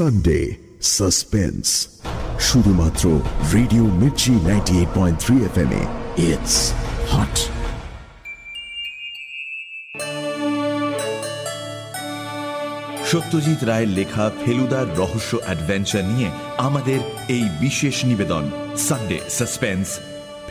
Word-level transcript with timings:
Sunday 0.00 0.56
suspense 0.82 1.88
শুধুমাত্র 2.40 3.20
radio 3.54 3.82
Mirchi 3.82 4.30
ninety 4.30 4.78
eight 4.78 4.88
point 4.94 5.18
three 5.20 5.36
F 5.44 5.58
M 5.58 5.72
it's 6.16 6.72
hot 7.10 7.34
Satyajit 13.06 13.64
রায়ের 13.64 13.88
লেখা 13.88 14.30
ফেলুদার 14.44 14.86
রহস্য 14.96 15.36
অ্যাডভেঞ্চার 15.44 16.04
নিয়ে 16.04 16.30
আমাদের 16.58 17.00
এই 17.28 17.44
বিশেষ 17.60 18.04
নিবেদন 18.04 18.50
সানডে 18.76 19.20
সাসপেন্স 19.28 19.98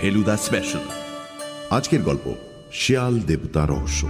ফেলুদা 0.02 0.38
স্পেশাল 0.38 0.86
আজকের 1.70 2.02
গল্প 2.02 2.34
শিয়াল 2.73 3.20
দেবতা 3.20 3.66
রহস্য। 3.66 4.05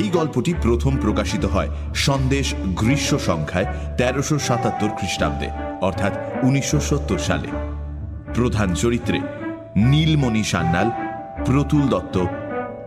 এই 0.00 0.08
গল্পটি 0.18 0.52
প্রথম 0.64 0.92
প্রকাশিত 1.04 1.44
হয় 1.44 1.70
সন্দেশ 2.06 2.46
গ্রীষ্ম 2.80 3.18
সংখ্যায় 3.28 3.68
তেরোশো 3.98 4.36
সাতাত্তর 4.38 4.90
খ্রিস্টাব্দে, 4.98 5.48
অর্থাৎ 5.80 6.12
উনিশশো 6.42 6.78
সত্তর 6.80 7.18
সালে। 7.28 7.50
প্রধান 8.34 8.68
চরিত্রে 8.74 9.18
নীলমণি 9.90 10.44
সান্যাল, 10.44 10.88
প্রতুল 11.46 11.84
দত্ত, 11.88 12.16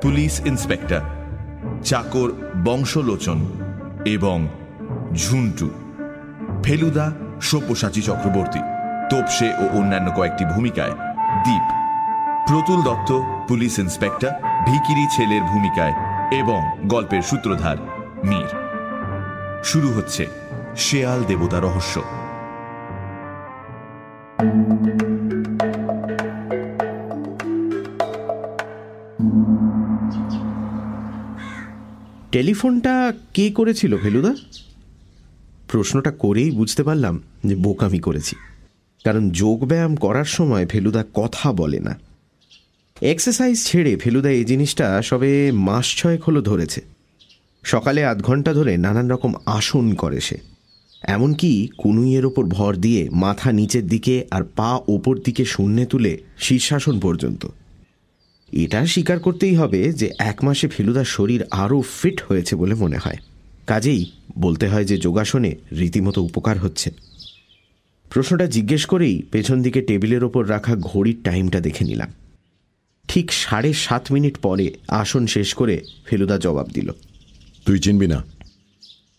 পুলিশ 0.02 0.34
ইন্সপেক্টর, 0.52 1.04
চাকর 1.84 2.30
বংশলোচন 2.68 3.40
এবং 4.16 4.38
ঝুন্টু। 5.24 5.68
ফেলুদা 6.64 7.08
সব্যসাচী 7.50 8.02
চক্রবর্তী, 8.02 8.62
তোপসে 9.10 9.50
ও 9.62 9.64
অন্যান্য 9.80 10.08
কয়েকটি 10.18 10.44
ভূমিকায় 10.54 10.94
দ্বীপ 11.46 11.66
প্রতুল 12.48 12.80
দত্ত, 12.88 13.10
পুলিশ 13.50 13.74
ইন্সপেক্টর, 13.86 14.34
ভিকিরি 14.68 15.06
ছেলের 15.16 15.44
ভূমিকায় 15.52 15.96
এবং 16.32 16.62
গল্পের 16.86 17.22
সূত্রধার 17.22 17.78
মীর। 18.26 18.66
শুরু 19.64 19.90
হচ্ছে 19.90 20.28
শেয়াল 20.76 21.24
দেবতা 21.24 21.60
রহস্য। 21.60 22.02
টেলিফোনটা 32.32 33.14
কে 33.34 33.52
করেছিল, 33.52 33.98
ফেলুদা? 33.98 34.36
প্রশ্নটা 35.72 36.12
করেই 36.12 36.52
বুঝতে 36.52 36.84
পারলাম 36.84 37.22
যে 37.46 37.56
বোকামি 37.56 38.00
করেছি। 38.00 38.36
কারণ 39.04 39.30
যোগব্যায়াম 39.30 39.96
করার 39.96 40.26
সময় 40.26 40.66
ফেলুদা 40.66 41.04
কথা 41.14 41.52
বলে 41.52 41.80
না। 41.80 42.05
এক্সারসাইজ 43.02 43.64
ছেড়ে 43.64 43.96
ফেলুদা 43.96 44.30
এই 44.30 44.46
জিনিসটা 44.46 45.02
সবে 45.02 45.52
মাস 45.52 45.96
ছয়েক 45.96 46.24
হলো 46.24 46.42
ধরেছে। 46.42 46.82
সকালে 47.64 48.06
আধ 48.06 48.22
ঘণ্টা 48.22 48.54
ধরে 48.54 48.78
নানান 48.78 49.10
রকম 49.12 49.34
আসন 49.46 49.94
করে 49.94 50.20
সে। 50.20 50.38
এমনকি 51.04 51.70
কুনুইয়ের 51.78 52.26
ওপর 52.26 52.46
ভর 52.46 52.76
দিয়ে 52.76 53.10
মাথা 53.10 53.52
নিচের 53.52 53.88
দিকে 53.88 54.26
আর 54.32 54.44
পা 54.56 54.80
ওপর 54.88 55.18
দিকে 55.18 55.46
শূন্যে 55.46 55.86
তুলে 55.86 56.18
শীর্ষাসন 56.38 57.00
পর্যন্ত। 57.00 57.48
এটা 58.52 58.86
স্বীকার 58.86 59.20
করতেই 59.20 59.56
হবে 59.56 59.94
যে 59.94 60.10
এক 60.18 60.44
মাসে 60.44 60.68
ফেলুদার 60.68 61.06
শরীর 61.06 61.44
আরও 61.52 61.82
ফিট 61.82 62.22
হয়েছে 62.22 62.56
বলে 62.56 62.76
মনে 62.76 62.98
হয়। 62.98 63.18
কাজেই 63.68 64.12
বলতে 64.38 64.68
হয় 64.68 64.86
যে 64.86 64.98
যোগাসনে 64.98 65.56
রীতিমতো 65.72 66.22
উপকার 66.22 66.58
হচ্ছে। 66.58 66.92
প্রশ্নটা 68.10 68.48
জিজ্ঞেস 68.48 68.86
করেই 68.86 69.22
পেছন 69.32 69.62
দিকে 69.62 69.82
টেবিলের 69.82 70.24
ওপর 70.24 70.50
রাখা 70.50 70.76
ঘড়ির 70.76 71.18
টাইমটা 71.24 71.60
দেখে 71.60 71.86
নিলাম। 71.86 72.12
ঠিক 73.08 73.34
সাড়ে 73.34 73.74
সাত 73.74 74.12
মিনিট 74.12 74.38
পরে 74.38 74.74
আসন 74.88 75.28
শেষ 75.28 75.54
করে 75.54 75.82
ফেলুদা 76.06 76.38
জবাব 76.38 76.68
দিল। 76.68 76.92
তুই 77.66 77.80
চিনবি 77.80 78.08
না। 78.08 78.24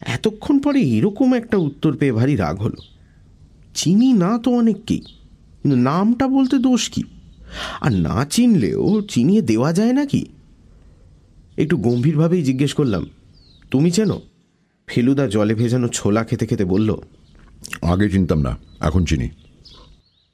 এতক্ষণ 0.01 0.59
পরে 0.59 0.81
এরকম 0.81 1.35
একটা 1.35 1.57
উত্তর 1.57 1.97
পেয়ে 1.97 2.13
ভারী 2.13 2.37
রাগ 2.37 2.57
হলো। 2.57 2.77
চিনি 3.75 4.13
না 4.13 4.39
তো 4.39 4.51
অনেককেই 4.51 5.01
কিন্তু 5.63 5.77
নামটা 5.77 6.29
বলতে 6.29 6.59
দোষ 6.59 6.89
কি? 6.89 7.03
আর 7.81 7.93
না 7.93 8.25
চিনলেও 8.25 9.03
চিনিয়ে 9.03 9.43
দেওয়া 9.43 9.73
যায় 9.73 9.93
নাকি? 9.93 10.27
একটু 11.57 11.77
গম্ভীরভাবেই 11.77 12.43
জিজ্ঞেস 12.43 12.75
করলাম 12.75 13.07
তুমি 13.71 13.91
চেনো? 13.91 14.21
ফেলুদা 14.87 15.27
জলে 15.27 15.55
ভেজানো 15.55 15.89
ছোলা 15.89 16.25
খেতে 16.25 16.47
খেতে 16.47 16.65
বলল 16.65 16.97
আগে 17.83 18.11
চিনতাম 18.11 18.41
না 18.41 18.57
এখন 18.81 19.05
চিনি। 19.05 19.29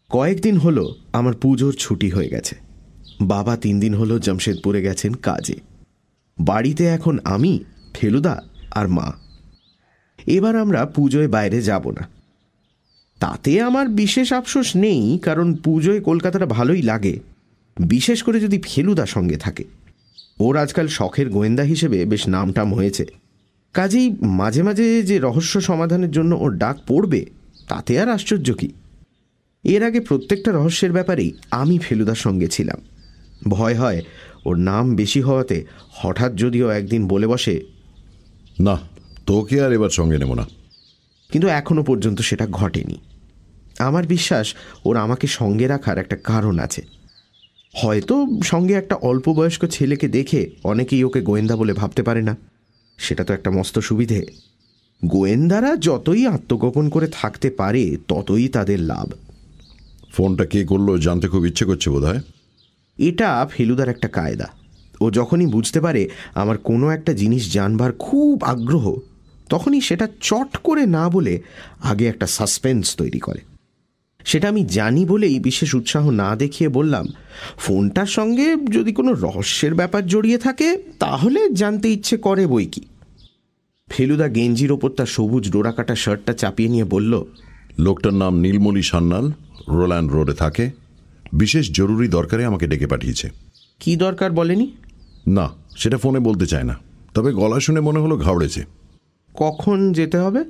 কয়েকদিন 0.09 0.57
হলো 0.57 0.95
আমার 1.13 1.35
পুজোর 1.35 1.75
ছুটি 1.79 2.11
হয়ে 2.11 2.29
গেছে। 2.29 2.72
বাবা 3.23 3.57
তিন 3.57 3.81
দিন 3.81 3.95
হলো 3.95 4.19
জামশেদপুরে 4.19 4.83
গেছেন 4.83 5.15
কাজে। 5.15 5.55
বাড়িতে 6.41 6.87
এখন 6.87 7.19
আমি, 7.25 7.65
ফেলুদা 7.95 8.43
আর 8.71 8.89
মা। 8.89 9.13
এবার 10.27 10.57
আমরা 10.57 10.87
পুজোয় 10.87 11.29
বাইরে 11.29 11.63
যাব 11.63 11.91
না। 11.91 12.09
তাতে 13.21 13.61
আমার 13.61 13.89
বিশেষ 13.89 14.33
আফসোস 14.33 14.77
নেই, 14.77 15.19
কারণ 15.19 15.55
পুজোয় 15.55 16.01
কলকাতাটা 16.01 16.47
ভালোই 16.47 16.83
লাগে। 16.83 17.21
বিশেষ 17.81 18.23
করে 18.23 18.41
যদি 18.41 18.59
ফেলুদা 18.59 19.07
সঙ্গে 19.07 19.37
থাকে। 19.37 19.65
ওর 20.41 20.57
আজকাল 20.57 20.89
শখের 20.89 21.31
গোয়েন্দা 21.31 21.63
হিসেবে 21.63 22.05
বেশ 22.05 22.29
নামটাম 22.29 22.75
হয়েছে। 22.75 23.07
কাজেই 23.73 24.17
মাঝে 24.21 24.63
মাঝে 24.63 25.03
যে 25.03 25.19
রহস্য 25.19 25.61
সমাধানের 25.61 26.11
জন্য 26.11 26.35
ওর 26.35 26.57
ডাক 26.57 26.79
পড়বে, 26.87 27.27
তাতে 27.69 28.01
আর 28.01 28.09
আশ্চর্য 28.09 28.55
কি? 28.55 28.73
এর 29.65 29.85
আগে 29.85 30.01
প্রত্যেকটা 30.01 30.53
রহস্যের 30.53 30.93
ব্যাপারেই 30.93 31.33
আমি 31.51 31.79
ফেলুদার 31.79 32.15
সঙ্গে 32.15 32.49
ছিলাম। 32.49 32.79
ভয় 33.49 33.75
হয়। 33.75 34.03
ওর 34.45 34.57
নাম 34.57 34.97
বেশি 34.97 35.21
হওয়াতে 35.21 35.65
হঠাৎ 35.91 36.35
যদিও 36.35 36.71
একদিন 36.71 37.09
বলে 37.09 37.27
বসে 37.27 37.61
না 38.61 38.79
তোকে 39.27 39.63
আর 39.63 39.73
এবার 39.73 39.91
সঙ্গে 39.91 40.19
নেব 40.19 40.35
না। 40.35 40.47
কিন্তু 41.33 41.49
এখনও 41.49 41.83
পর্যন্ত 41.83 42.21
সেটা 42.21 42.47
ঘটেনি। 42.47 42.99
আমার 43.79 44.07
বিশ্বাস 44.07 44.55
ওর 44.85 44.97
আমাকে 44.97 45.27
সঙ্গে 45.27 45.67
রাখার 45.67 45.99
একটা 45.99 46.17
কারণ 46.17 46.59
আছে। 46.59 46.83
হয়তো 47.75 48.27
সঙ্গে 48.45 48.75
একটা 48.75 48.95
অল্প 48.95 49.29
বয়স্ক 49.29 49.65
ছেলেকে 49.65 50.09
দেখে 50.09 50.51
অনেকেই 50.65 51.05
ওকে 51.05 51.21
গোয়েন্দা 51.21 51.57
বলে 51.57 51.73
ভাবতে 51.73 52.03
পারে 52.03 52.23
না। 52.23 52.37
সেটা 52.99 53.25
তো 53.25 53.35
একটা 53.35 53.51
মস্ত 53.51 53.79
সুবিধে। 53.79 54.27
গোয়েন্দারা 55.05 55.77
যতই 55.77 56.27
আত্মগোপন 56.27 56.89
করে 56.89 57.09
থাকতে 57.13 57.51
পারে 57.51 57.97
ততই 58.09 58.49
তাদের 58.49 58.81
লাভ। 58.81 59.13
ফোনটা 60.13 60.47
কে 60.47 60.65
করল 60.65 60.99
জানতে 60.99 61.29
খুব 61.29 61.47
ইচ্ছে 61.47 61.65
করছে 61.65 61.91
বোধ 61.91 62.05
হয় 62.05 62.21
এটা 62.99 63.49
ফেলুদার 63.51 63.89
একটা 63.89 64.09
কায়দা। 64.09 64.49
ও 65.01 65.11
যখনই 65.11 65.47
বুঝতে 65.47 65.81
পারে 65.81 66.09
আমার 66.35 66.59
কোনো 66.59 66.91
একটা 66.91 67.13
জিনিস 67.13 67.53
জানবার 67.53 67.93
খুব 67.93 68.45
আগ্রহ, 68.45 68.97
তখনই 69.49 69.81
সেটা 69.81 70.09
চট 70.21 70.57
করে 70.57 70.87
না 70.87 71.09
বলে 71.09 71.43
আগে 71.81 72.07
একটা 72.07 72.27
সাসপেন্স 72.27 72.97
তৈরি 72.97 73.19
করে। 73.19 73.41
সেটা 74.25 74.49
আমি 74.49 74.65
জানি 74.65 75.07
বলেই 75.07 75.39
বিশেষ 75.39 75.75
উৎসাহ 75.75 76.11
না 76.11 76.37
দেখিয়ে 76.37 76.69
বললাম, 76.69 77.07
ফোনটার 77.59 78.07
সঙ্গে 78.07 78.57
যদি 78.71 78.93
কোনো 78.93 79.13
রহস্যের 79.13 79.75
ব্যাপার 79.75 80.07
জড়িয়ে 80.07 80.39
থাকে, 80.39 80.83
তাহলে 80.99 81.49
জানতে 81.51 81.93
ইচ্ছে 81.93 82.17
করে 82.17 82.47
বই 82.47 82.67
কি। 82.67 82.81
ফেলুদা 83.89 84.29
গেঞ্জির 84.29 84.73
ওপর 84.73 84.91
তার 84.91 85.07
সবুজ 85.07 85.51
ডোরাকাটা 85.51 85.95
শার্টটা 85.95 86.33
চাপিয়ে 86.33 86.69
নিয়ে 86.69 86.85
বলল, 86.85 87.25
লোকটার 87.79 88.15
নাম 88.15 88.41
নীলমণি 88.41 88.83
সান্যাল, 88.83 89.33
রোল্যান্ড 89.69 90.13
রোডে 90.13 90.35
থাকে। 90.35 90.82
বিশেষ 91.33 91.73
জরুরি 91.73 92.09
দরকারে 92.09 92.45
আমাকে 92.45 92.67
ডেকে 92.67 92.87
পাঠিয়েছে। 92.87 93.31
কি 93.81 93.97
দরকার 93.97 94.31
বলেনি? 94.33 94.73
না 95.27 95.51
সেটা 95.77 95.99
ফোনে 95.99 96.19
বলতে 96.19 96.47
চায় 96.47 96.63
না। 96.63 96.77
তবে 97.15 97.33
গলা 97.33 97.61
শুনে 97.61 97.81
মনে 97.81 97.99
হলো 97.99 98.17
ঘাবড়েছে। 98.17 98.65
কখন 99.35 99.93
যেতে 99.93 100.19
হবে? 100.19 100.45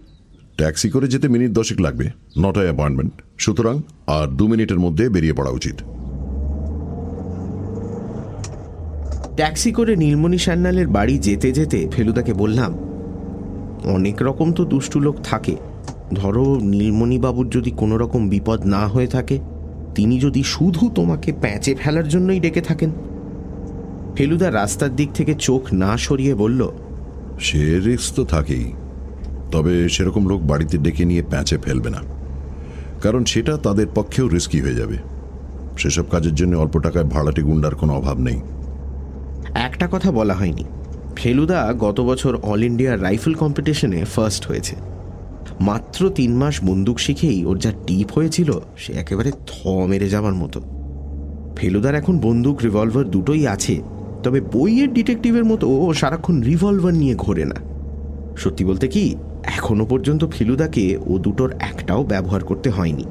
ট্যাক্সি 0.56 0.90
করে 0.90 1.08
যেতে 1.08 1.28
মিনিট 1.28 1.50
দশেক 1.50 1.80
লাগবে। 1.80 2.10
নটায় 2.38 2.64
অ্যাপয়েন্টমেন্ট 2.64 3.12
সুতরাং 3.38 3.82
আর 4.06 4.26
দু 4.28 4.48
মিনিটের 4.48 4.78
মধ্যে 4.78 5.08
বেরিয়ে 5.08 5.32
পড়া 5.32 5.50
উচিত। 5.50 5.74
ট্যাক্সি 9.36 9.72
করে 9.72 9.96
নীলমণি 9.96 10.38
সান্যালের 10.38 10.88
বাড়ি 10.88 11.18
যেতে 11.18 11.52
যেতে 11.52 11.88
ফেলুদাকে 11.92 12.32
বললাম 12.32 12.78
অনেক 13.84 14.22
রকম 14.22 14.52
তো 14.52 14.64
দুষ্টু 14.64 15.00
লোক 15.00 15.16
থাকে। 15.24 15.56
ধরো 16.14 16.60
নীলমণিবাবুর 16.60 17.50
যদি 17.50 17.70
কোনো 17.70 17.98
রকম 17.98 18.28
বিপদ 18.28 18.66
না 18.66 18.88
হয়ে 18.88 19.06
থাকে 19.06 19.51
তিনি 19.94 20.20
যদি 20.20 20.42
শুধু 20.42 20.90
তোমাকে 20.94 21.32
প্যাঁচে 21.40 21.74
ফেলার 21.74 22.08
জন্যই 22.08 22.40
ডেকে 22.40 22.60
থাকেন? 22.60 22.90
ফেলুদা 24.16 24.52
রাস্তার 24.52 24.96
দিক 24.96 25.08
থেকে 25.14 25.34
চোখ 25.34 25.74
না 25.74 25.98
সরিয়ে 25.98 26.34
বলল 26.34 26.68
সে 27.40 27.80
রিস্ক 27.80 28.14
তো 28.14 28.24
থাকেই 28.24 28.72
তবে 29.52 29.88
সেরকম 29.88 30.28
লোক 30.28 30.42
বাড়িতে 30.42 30.78
ডেকে 30.78 31.04
নিয়ে 31.04 31.22
প্যাঁচে 31.22 31.58
ফেলবে 31.58 31.90
না। 31.90 31.98
কারণ 33.02 33.24
সেটা 33.24 33.56
তাদের 33.56 33.86
পক্ষেও 33.94 34.28
রিস্কি 34.28 34.60
হয়ে 34.60 34.74
যাবে। 34.74 34.98
সেসব 35.78 36.04
কাজের 36.10 36.34
জন্য 36.34 36.56
অল্প 36.56 36.80
টাকায় 36.80 37.04
ভাড়াটে 37.04 37.42
গুন্ডার 37.42 37.74
কোনো 37.74 37.94
অভাব 37.94 38.18
নেই। 38.18 38.40
একটা 39.54 39.88
কথা 39.92 40.12
বলা 40.12 40.34
হয়নি। 40.34 40.64
ফেলুদা 41.16 41.72
গত 41.78 42.00
বছর 42.00 42.36
অল 42.36 42.64
ইন্ডিয়া 42.64 42.96
রাইফেল 42.96 43.34
কম্পিটিশনে 43.34 44.04
ফার্স্ট 44.04 44.46
হয়েছে। 44.46 44.76
মাত্র 45.68 46.10
তিন 46.10 46.32
মাস 46.36 46.54
বন্দুক 46.64 46.98
শিখেই 46.98 47.44
ওর 47.44 47.56
যা 47.58 47.72
টিপ 47.86 48.08
হয়েছিল, 48.10 48.50
সে 48.76 48.92
একেবারে 48.92 49.30
থ 49.46 49.52
মেরে 49.90 50.08
যাবার 50.08 50.34
মতো। 50.34 50.60
ফেলুদার 51.56 51.94
এখন 51.94 52.18
বন্দুক 52.18 52.56
রিভলভার 52.64 53.06
দুটোই 53.10 53.46
আছে, 53.46 53.74
তবে 54.22 54.38
বইয়ের 54.40 54.92
ডিটেকটিভের 54.92 55.44
মতো 55.44 55.66
ও 55.68 55.94
সারাক্ষণ 55.94 56.36
রিভলভার 56.40 56.94
নিয়ে 56.94 57.14
ঘোরে 57.14 57.44
না। 57.44 57.58
সত্যি 58.36 58.64
বলতে 58.64 58.86
কি, 58.88 59.14
এখনও 59.56 59.84
পর্যন্ত 59.86 60.24
ফেলুদাকে 60.24 60.84
ও 61.06 61.12
দুটোর 61.18 61.50
একটাও 61.70 62.04
ব্যবহার 62.04 62.42
করতে 62.44 62.70
হয়নি। 62.70 63.04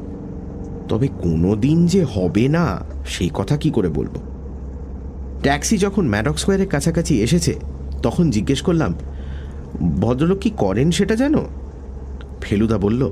তবে 0.89 1.07
কোনো 1.07 1.56
দিন 1.56 1.77
যে 1.88 2.01
হবে 2.04 2.47
না, 2.47 2.65
সেই 3.06 3.31
কথা 3.33 3.57
কি 3.57 3.69
করে 3.69 3.89
বলব? 3.89 4.15
ট্যাক্সি 5.44 5.75
যখন 5.77 6.04
ম্যাডক 6.07 6.36
স্কোয়ারের 6.38 6.68
কাছাকাছি 6.68 7.13
এসেছে, 7.21 7.54
তখন 8.01 8.25
জিজ্ঞেস 8.30 8.62
করলাম, 8.62 8.92
ভদ্রলোক 10.01 10.39
কি 10.39 10.51
করেন 10.57 10.92
সেটা 10.92 11.15
জানো? 11.15 11.44
ফেলুদা 12.41 12.77
বলল 12.77 13.11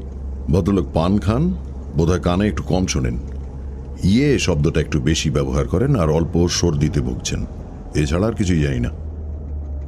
ভদ্রলোক 0.51 0.87
পান 0.93 1.19
খান? 1.19 1.53
বোধহয় 1.97 2.19
কানে 2.19 2.47
একটু 2.47 2.63
কম 2.63 2.85
শোনেন। 2.85 3.19
ইয়ে 4.03 4.39
শব্দটা 4.39 4.81
একটু 4.81 5.01
বেশি 5.01 5.29
ব্যবহার 5.29 5.67
করেন 5.67 5.95
আর 5.95 6.09
অল্প 6.09 6.47
সর্দিতে 6.47 7.01
ভুগছেন। 7.01 7.45
এছাড়া 7.95 8.27
আর 8.27 8.33
কিছুই 8.33 8.61
জানি 8.61 8.79
না। 8.79 8.89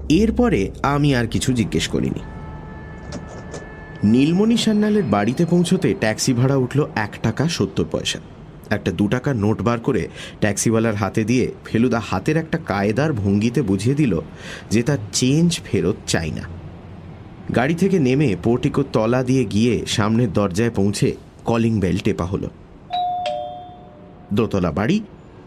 এরপরে 0.09 0.71
আমি 0.83 1.15
আর 1.15 1.27
কিছু 1.27 1.53
জিজ্ঞেস 1.53 1.87
করিনি। 1.87 2.19
নীলমণি 4.03 4.57
সান্যালের 4.57 5.03
বাড়িতে 5.03 5.45
পৌঁছতে 5.45 5.93
ট্যাক্সি 5.93 6.33
ভাড়া 6.33 6.55
উঠল 6.55 6.85
এক 6.95 7.13
টাকা 7.23 7.49
সত্তর 7.49 7.85
পয়সা। 7.91 8.19
একটা 8.69 8.91
দু 8.91 9.07
টাকার 9.07 9.35
নোট 9.35 9.61
বার 9.61 9.79
করে 9.79 10.07
ট্যাক্সিওয়ালার 10.39 10.95
হাতে 10.95 11.23
দিয়ে 11.23 11.51
ফেলুদা 11.65 12.01
হাতের 12.05 12.37
একটা 12.37 12.57
কায়দার 12.57 13.13
ভঙ্গিতে 13.13 13.61
বুঝিয়ে 13.61 13.95
দিল 13.95 14.19
যে 14.69 14.83
তার 14.83 14.97
চেঞ্জ 15.13 15.59
ফেরত 15.65 15.95
চাই 16.07 16.31
না। 16.31 16.60
গাড়ি 17.55 17.75
থেকে 17.75 17.99
নেমে 17.99 18.35
পোর্টিকোর 18.43 18.85
তলা 18.93 19.23
দিয়ে 19.23 19.45
গিয়ে 19.45 19.85
সামনের 19.87 20.33
দরজায় 20.33 20.69
পৌঁছে 20.69 21.15
কলিং 21.45 21.79
বেল 21.79 21.97
টেপা 21.97 22.25
হলো। 22.25 22.49
দোতলা 24.33 24.71
বাড়ি, 24.71 25.03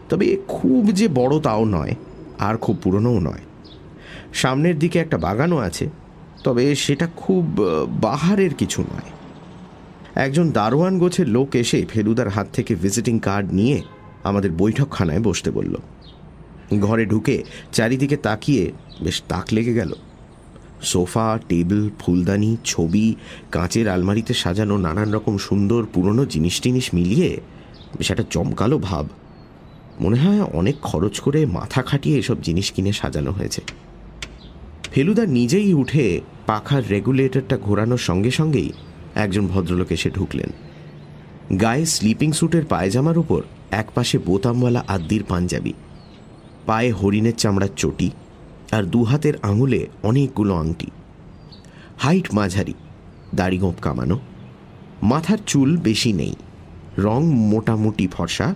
তবে 0.09 0.37
খুব 0.47 0.91
যে 0.91 1.07
বড় 1.07 1.39
তাও 1.39 1.65
নয়, 1.65 1.95
আর 2.39 2.57
খুব 2.57 2.77
পুরনোও 2.83 3.19
নয়। 3.19 3.43
সামনের 4.33 4.79
দিকে 4.79 4.99
একটা 4.99 5.17
বাগানও 5.17 5.57
আছে, 5.57 5.89
তবে 6.43 6.75
সেটা 6.75 7.07
খুব 7.15 7.43
বাহারের 8.01 8.53
কিছু 8.53 8.81
নয়। 8.81 9.09
একজন 10.15 10.51
দারোয়ান 10.51 10.99
গোছের 10.99 11.27
লোক 11.27 11.55
এসে 11.55 11.85
ফেলুদার 11.89 12.29
হাত 12.29 12.47
থেকে 12.53 12.75
ভিজিটিং 12.75 13.19
কার্ড 13.19 13.53
নিয়ে 13.53 13.81
আমাদের 14.23 14.51
বৈঠকখানায় 14.51 15.19
বসতে 15.19 15.51
বলল। 15.51 15.75
ঘরে 16.79 17.05
ঢুকে 17.05 17.43
চারিদিকে 17.71 18.17
তাকিয়ে 18.17 18.71
বেশ 19.01 19.21
তাক 19.27 19.45
লেগে 19.53 19.73
গেল। 19.73 19.93
সোফা, 20.91 21.27
টেবিল, 21.49 21.81
ফুলদানি, 21.99 22.51
ছবি, 22.65 23.07
কাঁচের 23.51 23.85
আলমারিতে 23.89 24.33
সাজানো 24.33 24.75
নানান 24.77 25.09
রকম 25.13 25.35
সুন্দর 25.37 25.81
পুরনো 25.93 26.23
জিনিস 26.25 26.55
টিনিস 26.61 26.87
মিলিয়ে 26.93 27.29
বেশ 27.97 28.07
একটা 28.11 28.25
জমকালো 28.31 28.77
ভাব। 28.79 29.05
মনে 30.03 30.17
হয় 30.23 30.41
অনেক 30.53 30.75
খরচ 30.81 31.15
করে 31.19 31.39
মাথা 31.57 31.81
খাটিয়ে 31.81 32.19
এসব 32.19 32.37
জিনিস 32.41 32.67
কিনে 32.71 32.91
সাজানো 32.93 33.31
হয়েছে। 33.31 33.61
ফেলুদা 34.91 35.25
নিজেই 35.37 35.69
উঠে 35.73 36.05
পাখার 36.47 36.83
রেগুলেটরটা 36.89 37.55
ঘোরানোর 37.57 38.01
সঙ্গে 38.09 38.31
সঙ্গেই 38.31 38.69
একজন 39.15 39.43
ভদ্রলোক 39.47 39.89
এসে 39.91 40.09
ঢুকলেন। 40.09 40.49
গায়ে 41.61 41.85
স্লিপিং 41.85 42.29
স্যুটের 42.31 42.65
পায়জামার 42.65 43.17
উপর 43.17 43.41
একপাশে 43.71 44.17
বোতামওয়ালা 44.17 44.81
আদ্দির 44.87 45.23
পাঞ্জাবি, 45.23 45.73
পায়ে 46.65 46.91
হরিণের 46.91 47.37
চামড়ার 47.41 47.73
চটি 47.77 48.09
আর 48.75 48.83
দু 48.83 49.03
হাতের 49.03 49.33
আঙুলে 49.41 49.87
অনেকগুলো 50.03 50.55
আংটি। 50.55 50.91
হাইট 51.97 52.33
মাঝারি, 52.33 52.73
দাড়ি 53.35 53.57
গোঁপ 53.57 53.75
কামানো, 53.81 54.19
মাথার 55.03 55.37
চুল 55.47 55.77
বেশি 55.77 56.13
নেই, 56.13 56.35
রং 56.97 57.23
মোটামুটি 57.25 58.07
ফর্সা, 58.07 58.55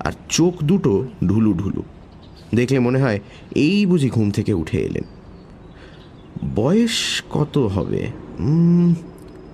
আর 0.00 0.12
চোখ 0.28 0.64
দুটো 0.64 1.08
ঢুলু 1.26 1.52
ঢুলু। 1.52 1.82
দেখলে 2.54 2.78
মনে 2.78 3.02
হয় 3.02 3.20
এই 3.54 3.86
বুঝি 3.86 4.10
ঘুম 4.10 4.30
থেকে 4.30 4.52
উঠে 4.52 4.78
এলেন। 4.78 5.04
বয়স 6.54 7.22
কত 7.30 7.58
হবে? 7.58 8.06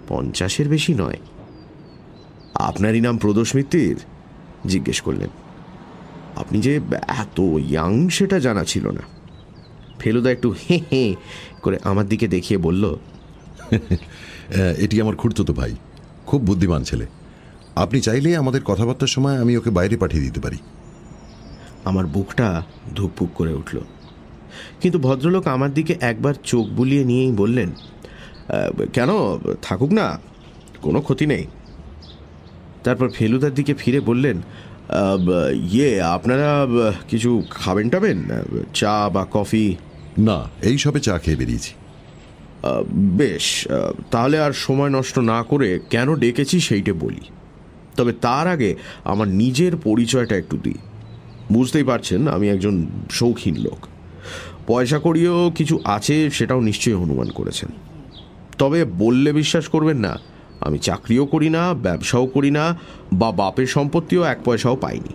পঞ্চাশের 0.09 0.69
বেশি 0.69 0.95
নয়। 0.95 1.19
আপনারই 2.55 3.01
নাম 3.01 3.19
প্রদোষ 3.19 3.57
জিজ্ঞেস 4.67 5.01
করলেন। 5.01 5.31
আপনি 6.37 6.61
যে 6.61 6.81
এত 7.09 7.41
ইয়াং 7.41 8.09
সেটা 8.09 8.39
জানা 8.39 8.65
ছিল 8.65 8.91
না। 8.91 9.18
ফেলুদা 10.01 10.31
একটু 10.31 10.49
হে 10.63 10.77
হে 10.93 11.05
করে 11.63 11.77
আমার 11.85 12.07
দিকে 12.09 12.29
দেখিয়ে 12.29 12.59
বলল 12.59 12.85
এটি 14.85 14.97
আমার 15.01 15.17
খুঁড়তো 15.17 15.53
ভাই 15.53 15.73
খুব 16.27 16.41
বুদ্ধিমান 16.43 16.83
ছেলে। 16.83 17.07
আপনি 17.77 18.01
চাইলে 18.01 18.37
আমাদের 18.37 18.63
কথাবার্তার 18.65 19.09
সময় 19.09 19.37
আমি 19.43 19.53
ওকে 19.57 19.71
বাইরে 19.71 19.97
পাঠিয়ে 19.97 20.23
দিতে 20.23 20.41
পারি। 20.41 20.59
আমার 21.85 22.07
বুকটা 22.07 22.63
ধুকপুক 22.97 23.31
করে 23.35 23.53
উঠল। 23.55 23.77
কিন্তু 24.81 24.99
ভদ্রলোক 24.99 25.45
আমার 25.47 25.75
দিকে 25.75 25.95
একবার 26.01 26.35
চোখ 26.45 26.67
বুলিয়ে 26.69 27.05
নিয়েই 27.05 27.33
বললেন 27.33 27.71
কেন 28.93 29.11
থাকুক 29.63 29.91
না 29.93 30.07
কোনো 30.83 31.01
ক্ষতি 31.01 31.27
নেই। 31.27 31.45
তারপর 32.85 33.09
ফেলুদার 33.11 33.55
দিকে 33.55 33.75
ফিরে 33.75 34.01
বললেন 34.01 34.37
ইয়ে 35.73 36.03
আপনারা 36.03 36.67
কিছু 37.09 37.43
খাবেন 37.51 37.89
টাবেন 37.89 38.19
চা 38.75 38.95
বা 39.15 39.27
কফি? 39.33 39.67
না, 40.19 40.49
এই 40.63 40.79
সবে 40.79 41.01
চা 41.01 41.19
খেয়ে 41.19 41.37
বেরিয়েছি। 41.37 41.73
বেশ 42.93 43.69
তাহলে 44.11 44.41
আর 44.41 44.53
সময় 44.53 44.89
নষ্ট 44.89 45.19
না 45.19 45.43
করে 45.43 45.81
কেন 45.91 46.15
ডেকেছি 46.15 46.61
সেইটে 46.61 46.93
বলি। 46.93 47.21
তবে 47.97 48.13
তার 48.13 48.47
আগে 48.47 48.75
আমার 49.05 49.29
নিজের 49.29 49.77
পরিচয়টা 49.77 50.37
একটু 50.37 50.57
দিই। 50.57 50.79
বুঝতেই 51.53 51.85
পারছেন, 51.85 52.29
আমি 52.29 52.49
একজন 52.49 52.87
শৌখিন 53.11 53.57
লোক। 53.57 53.87
পয়সা 54.67 54.99
করিও 54.99 55.53
কিছু 55.55 55.81
আছে, 55.85 56.31
সেটাও 56.31 56.61
নিশ্চয়ই 56.61 56.95
অনুমান 56.95 57.31
করেছেন। 57.31 57.69
তবে 58.59 58.85
বললে 58.85 59.33
বিশ্বাস 59.33 59.69
করবেন 59.69 59.97
না, 59.97 60.19
আমি 60.61 60.79
চাকরিও 60.79 61.27
করি 61.27 61.49
না, 61.49 61.75
ব্যবসাও 61.75 62.27
করি 62.27 62.51
না, 62.51 62.79
বা 63.13 63.33
বাপের 63.33 63.67
সম্পত্তিও 63.67 64.23
এক 64.23 64.39
পয়সাও 64.45 64.77
পাইনি। 64.77 65.13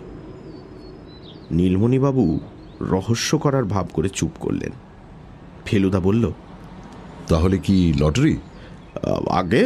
নীলমণিবাবু 1.50 2.40
রহস্য 2.80 3.38
করার 3.38 3.64
ভাব 3.64 3.86
করে 3.92 4.08
চুপ 4.08 4.30
করলেন। 4.40 4.70
ফেলুদা 5.66 6.00
বলল 6.00 6.24
তাহলে 7.28 7.58
কি 7.58 7.92
লটারি? 8.00 8.36
আগে? 9.30 9.62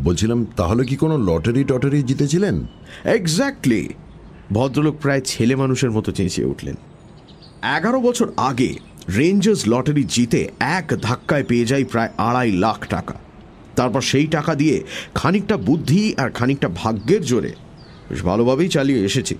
বলছিলাম 0.00 0.46
তাহলে 0.56 0.84
কি 0.84 0.96
কোনো 0.96 1.16
লটারি 1.18 1.64
টটারি 1.64 2.02
জিতেছিলেন? 2.02 2.66
এক্স্যাক্টলি 3.04 3.88
ভদ্রলোক 4.52 4.96
প্রায় 5.02 5.20
ছেলে 5.20 5.54
মানুষের 5.56 5.90
মতো 5.90 6.12
চেঁচিয়ে 6.12 6.46
উঠলেন। 6.46 6.74
এগারো 7.76 8.00
বছর 8.00 8.28
আগে 8.36 8.70
রেঞ্জার্স 9.16 9.68
লটারি 9.68 10.04
জিতে 10.04 10.40
এক 10.60 10.92
ধাক্কায় 11.02 11.44
পেয়ে 11.44 11.64
যায় 11.64 11.84
প্রায় 11.84 12.10
আড়াই 12.18 12.52
লাখ 12.52 12.88
টাকা। 12.88 13.14
তারপর 13.76 14.00
সেই 14.00 14.26
টাকা 14.26 14.54
দিয়ে 14.54 14.76
খানিকটা 15.14 15.56
বুদ্ধি 15.56 16.14
আর 16.16 16.30
খানিকটা 16.30 16.68
ভাগ্যের 16.74 17.22
জোরে 17.24 17.52
বেশ 18.10 18.20
ভালোভাবেই 18.22 18.68
চালিয়ে 18.68 19.04
এসেছি। 19.04 19.34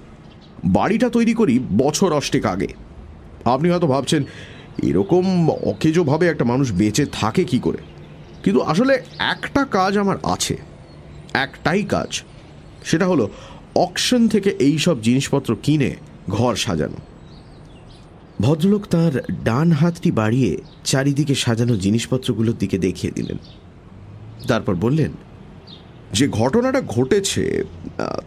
বাড়িটা 0.64 1.08
তৈরি 1.08 1.34
করি 1.34 1.58
বছর 1.58 2.12
অষ্টেক 2.12 2.46
আগে। 2.46 2.68
আপনি 3.44 3.70
হয়তো 3.70 3.86
ভাবছেন 3.86 4.22
এরকম 4.78 5.50
অকেজোভাবে 5.50 6.26
একটা 6.26 6.44
মানুষ 6.44 6.72
বেঁচে 6.72 7.06
থাকে 7.12 7.44
কি 7.44 7.58
করে? 7.58 7.78
কিন্তু 8.44 8.60
আসলে 8.60 9.02
একটা 9.18 9.64
কাজ 9.64 9.98
আমার 9.98 10.16
আছে, 10.22 10.56
একটাই 11.32 11.82
কাজ। 11.82 12.22
সেটা 12.84 13.06
হলো 13.06 13.30
অকশন 13.74 14.28
থেকে 14.28 14.50
এই 14.50 14.78
সব 14.78 15.00
জিনিসপত্র 15.00 15.56
কিনে 15.62 15.96
ঘর 16.28 16.56
সাজানো। 16.56 16.96
ভদ্রলোক 18.40 18.86
তার 18.86 19.22
ডান 19.44 19.72
হাতটি 19.72 20.10
বাড়িয়ে 20.10 20.56
চারিদিকে 20.84 21.34
সাজানো 21.34 21.76
জিনিসপত্রগুলোর 21.76 22.54
দিকে 22.58 22.78
দেখিয়ে 22.78 23.12
দিলেন। 23.12 23.36
তারপর 24.48 24.74
বললেন, 24.74 25.10
যে 26.12 26.28
ঘটনাটা 26.28 26.80
ঘটেছে 26.80 27.64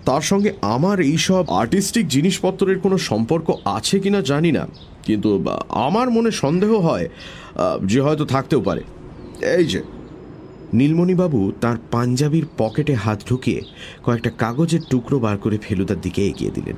তার 0.05 0.21
সঙ্গে 0.21 0.53
আমার 0.61 0.99
এই 0.99 1.17
সব 1.17 1.45
আর্টিস্টিক 1.49 2.07
জিনিসপত্রের 2.07 2.79
কোনো 2.79 2.97
সম্পর্ক 2.97 3.57
আছে 3.65 3.99
কিনা 3.99 4.21
জানি 4.21 4.51
না। 4.51 4.67
কিন্তু 5.03 5.45
আমার 5.69 6.09
মনে 6.11 6.31
সন্দেহ 6.31 6.75
হয় 6.75 7.09
যে 7.85 8.01
হয়তো 8.01 8.25
থাকতেও 8.25 8.61
পারে। 8.61 8.83
এই 9.45 9.65
যে, 9.65 9.83
নীলমণিবাবু 10.73 11.51
তার 11.61 11.77
পাঞ্জাবির 11.91 12.45
পকেটে 12.57 12.93
হাত 12.93 13.21
ঢুকিয়ে 13.29 13.61
কয়েকটা 14.03 14.29
কাগজের 14.29 14.79
টুকরো 14.89 15.19
বার 15.19 15.37
করে 15.37 15.57
ফেলুদার 15.57 16.01
দিকে 16.01 16.27
এগিয়ে 16.27 16.51
দিলেন। 16.51 16.75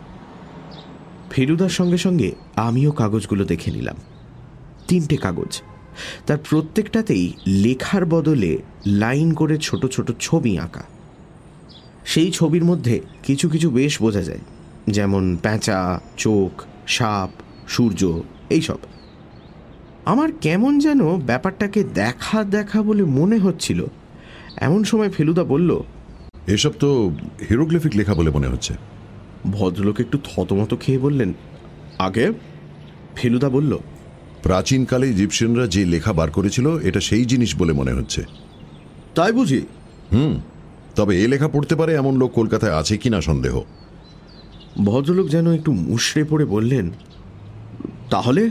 ফেলুদার 1.32 1.70
সঙ্গে 1.70 1.98
সঙ্গে 1.98 2.32
আমিও 2.56 2.92
কাগজগুলো 2.92 3.46
দেখে 3.46 3.72
নিলাম। 3.72 3.96
তিনটে 4.88 5.18
কাগজ। 5.18 5.62
তার 6.28 6.38
প্রত্যেকটাতেই 6.50 7.34
লেখার 7.48 8.06
বদলে 8.06 8.58
লাইন 8.86 9.34
করে 9.34 9.58
ছোট 9.58 9.86
ছোট 9.86 10.12
ছবি 10.20 10.60
আঁকা। 10.60 10.84
সেই 12.08 12.32
ছবির 12.32 12.66
মধ্যে 12.66 13.02
কিছু 13.24 13.50
কিছু 13.50 13.70
বেশ 13.70 14.02
বোঝা 14.02 14.22
যায় 14.22 14.40
যেমন 14.88 15.38
প্যাঁচা 15.38 16.00
চোখ 16.18 16.64
সাপ 16.88 17.30
সূর্য 17.68 18.24
এইসব। 18.50 18.78
আমার 20.06 20.30
কেমন 20.42 20.80
যেন 20.80 21.18
ব্যাপারটাকে 21.18 21.84
দেখা 21.84 22.44
দেখা 22.44 22.82
বলে 22.82 23.04
মনে 23.04 23.38
হচ্ছিল। 23.38 23.86
এমন 24.58 24.84
সময় 24.84 25.10
ফেলুদা 25.10 25.44
বলল 25.44 25.84
এসব 26.48 26.72
তো 26.80 27.12
হিরোগ্লিফিক 27.50 27.92
লেখা 27.96 28.14
বলে 28.14 28.32
মনে 28.32 28.48
হচ্ছে। 28.48 28.74
ভদ্রলোক 29.52 30.00
একটু 30.00 30.18
থতমত 30.24 30.76
খেয়ে 30.82 31.00
বললেন 31.00 31.34
আগে? 32.00 32.32
ফেলুদা 33.16 33.50
বলল 33.50 33.78
প্রাচীনকালে 34.44 35.10
ইজিপশিয়ানরা 35.10 35.68
যে 35.68 35.86
লেখা 35.86 36.14
বার 36.14 36.32
করেছিল 36.32 36.80
এটা 36.80 37.00
সেই 37.00 37.26
জিনিস 37.26 37.56
বলে 37.56 37.74
মনে 37.74 37.94
হচ্ছে। 37.94 38.24
তাই 39.16 39.32
বুঝি? 39.32 39.62
তবে 40.98 41.14
এ 41.24 41.26
লেখা 41.34 41.50
পড়তে 41.54 41.74
পারে 41.80 41.92
এমন 42.02 42.14
লোক 42.22 42.32
কলকাতায় 42.40 42.76
আছে 42.80 42.96
কিনা 43.04 43.20
সন্দেহ। 43.30 43.56
ভদ্রলোক 44.88 45.28
যেন 45.36 45.48
একটু 45.58 45.72
মুশড়ে 45.88 46.24
পড়ে 46.32 46.46
বললেন, 46.56 46.86
তাহলে 48.14 48.44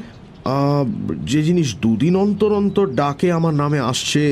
যে 1.32 1.40
জিনিস 1.48 1.68
দুদিন 1.82 2.14
অন্তর 2.24 2.50
অন্তর 2.60 2.86
ডাকে 3.00 3.28
আমার 3.38 3.54
নামে 3.62 3.80
আসছে, 3.90 4.22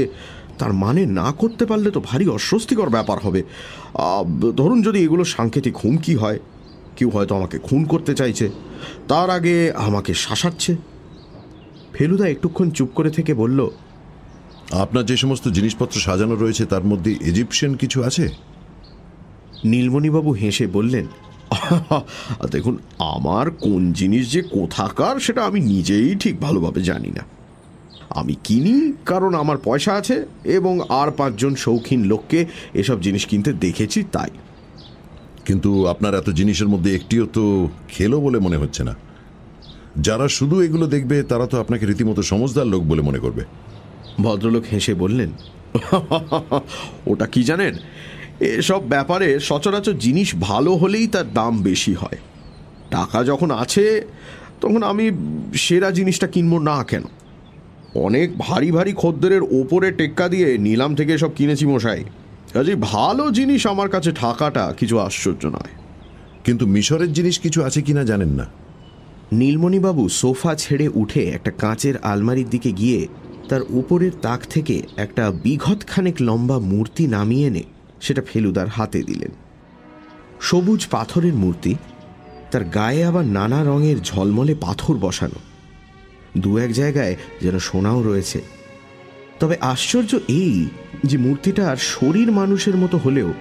তার 0.61 0.73
মানে 0.85 1.03
না 1.21 1.29
করতে 1.41 1.65
পারলে 1.71 1.89
তো 1.97 2.01
ভারী 2.09 2.27
অস্বস্তিকর 2.37 2.95
ব্যাপার 2.97 3.19
হবে। 3.25 3.41
ধরুন 4.61 4.79
যদি 4.87 4.99
এগুলো 5.07 5.25
সাংকেতিক 5.37 5.75
হুমকি 5.83 6.15
হয়, 6.23 6.39
কেউ 6.97 7.09
হয়তো 7.15 7.33
আমাকে 7.41 7.57
খুন 7.67 7.81
করতে 7.93 8.13
চাইছে, 8.21 8.47
তার 9.11 9.29
আগে 9.37 9.57
আমাকে 9.87 10.13
শাসাচ্ছে। 10.25 10.73
ফেলুদা 11.95 12.27
একটুক্ষণ 12.29 12.69
চুপ 12.77 12.91
করে 12.99 13.11
থেকে 13.17 13.33
বলল 13.43 13.61
আপনার 14.71 15.07
যে 15.07 15.17
সমস্ত 15.17 15.49
জিনিসপত্র 15.49 16.01
সাজানো 16.01 16.35
রয়েছে 16.35 16.67
তার 16.67 16.85
মধ্যে 16.85 17.17
ইজিপশিয়ান 17.21 17.75
কিছু 17.75 18.03
আছে? 18.03 18.29
নীলমণিবাবু 19.65 20.33
হেসে 20.33 20.67
বললেন 20.67 21.07
দেখুন 22.51 22.79
আমার 22.99 23.51
কোন 23.51 23.93
জিনিস 23.93 24.33
যে 24.33 24.43
কোথাকার 24.43 25.21
সেটা 25.21 25.45
আমি 25.45 25.61
নিজেই 25.61 26.15
ঠিক 26.15 26.41
ভালোভাবে 26.41 26.83
জানি 26.83 27.09
না। 27.09 27.25
আমি 28.11 28.35
কিনি 28.45 28.93
কারণ 29.07 29.35
আমার 29.35 29.59
পয়সা 29.59 29.93
আছে 29.93 30.27
এবং 30.45 30.81
আর 30.89 31.11
পাঁচজন 31.11 31.55
শৌখিন 31.55 32.05
লোককে 32.05 32.47
এসব 32.75 33.01
জিনিস 33.01 33.27
কিনতে 33.27 33.53
দেখেছি 33.53 34.05
তাই। 34.13 34.31
কিন্তু 35.47 35.87
আপনার 35.87 36.15
এত 36.15 36.31
জিনিসের 36.31 36.69
মধ্যে 36.69 36.95
একটিও 36.95 37.27
তো 37.27 37.69
খেলো 37.89 38.21
বলে 38.21 38.39
মনে 38.39 38.57
হচ্ছে 38.57 38.85
না। 38.85 38.95
যারা 40.01 40.29
শুধু 40.29 40.61
এগুলো 40.61 40.87
দেখবে 40.87 41.23
তারা 41.23 41.47
তো 41.47 41.61
আপনাকে 41.61 41.87
রীতিমতো 41.87 42.23
সমজদার 42.23 42.67
লোক 42.67 42.83
বলে 42.83 43.03
মনে 43.03 43.19
করবে। 43.19 43.45
ভদ্রলোক 44.21 44.65
হেসে 44.73 44.95
বললেন 44.95 45.33
ওটা 47.07 47.27
কি 47.27 47.45
জানেন? 47.45 47.75
এসব 48.41 48.83
ব্যাপারে 48.89 49.41
সচরাচর 49.41 49.93
জিনিস 49.93 50.35
ভালো 50.41 50.75
হলেই 50.75 51.07
তার 51.07 51.33
দাম 51.33 51.63
বেশি 51.63 51.95
হয়। 51.95 52.17
টাকা 52.91 53.25
যখন 53.25 53.51
আছে 53.51 54.03
তখন 54.61 54.83
আমি 54.83 55.11
সেরা 55.55 55.91
জিনিসটা 55.91 56.27
কিনবো 56.27 56.59
না 56.59 56.85
কেন? 56.85 57.03
অনেক 57.95 58.39
ভারী 58.39 58.71
ভারী 58.71 58.93
খদ্দেরের 58.97 59.43
ওপরে 59.43 59.93
টেক্কা 59.93 60.29
দিয়ে 60.29 60.59
নিলাম 60.59 60.95
থেকে 60.95 61.19
সব 61.19 61.31
কিনেছি 61.35 61.67
মশাই। 61.67 62.05
কাজে 62.53 62.75
ভালো 62.75 63.31
জিনিস 63.31 63.67
আমার 63.67 63.89
কাছে 63.89 64.13
থাকাটা 64.13 64.75
কিছু 64.79 64.99
আশ্চর্য 64.99 65.47
নয়। 65.47 65.73
কিন্তু 66.45 66.67
মিশরের 66.67 67.13
জিনিস 67.13 67.39
কিছু 67.39 67.63
আছে 67.63 67.83
কিনা 67.83 68.05
জানেন 68.05 68.29
না? 68.29 68.47
নীলমণিবাবু 69.33 70.09
সোফা 70.09 70.55
ছেড়ে 70.55 70.89
উঠে 70.95 71.23
একটা 71.25 71.51
কাঁচের 71.51 71.97
আলমারির 71.97 72.51
দিকে 72.51 72.73
গিয়ে 72.73 73.09
তার 73.49 73.61
উপরের 73.69 74.11
তাক 74.23 74.41
থেকে 74.51 74.83
একটা 74.97 75.31
বিঘৎখানেক 75.31 76.15
লম্বা 76.21 76.59
মূর্তি 76.59 77.07
নামিয়ে 77.07 77.47
এনে 77.47 77.63
সেটা 78.01 78.23
ফেলুদার 78.23 78.69
হাতে 78.69 79.03
দিলেন। 79.03 79.31
সবুজ 80.41 80.87
পাথরের 80.87 81.35
মূর্তি, 81.35 81.75
তার 82.51 82.65
গায়ে 82.65 83.05
আবার 83.05 83.25
নানা 83.25 83.65
রঙের 83.65 84.03
ঝলমলে 84.03 84.55
পাথর 84.55 84.95
বসানো। 84.95 85.39
দু 86.39 86.59
এক 86.59 86.73
জায়গায় 86.73 87.17
যেন 87.41 87.59
সোনাও 87.59 88.03
রয়েছে। 88.03 88.43
তবে 89.41 89.57
আশ্চর্য 89.61 90.19
এই 90.29 90.67
যে 91.05 91.19
মূর্তিটার 91.19 91.77
শরীর 91.77 92.33
মানুষের 92.33 92.77
মতো 92.77 92.99
হলেও 92.99 93.33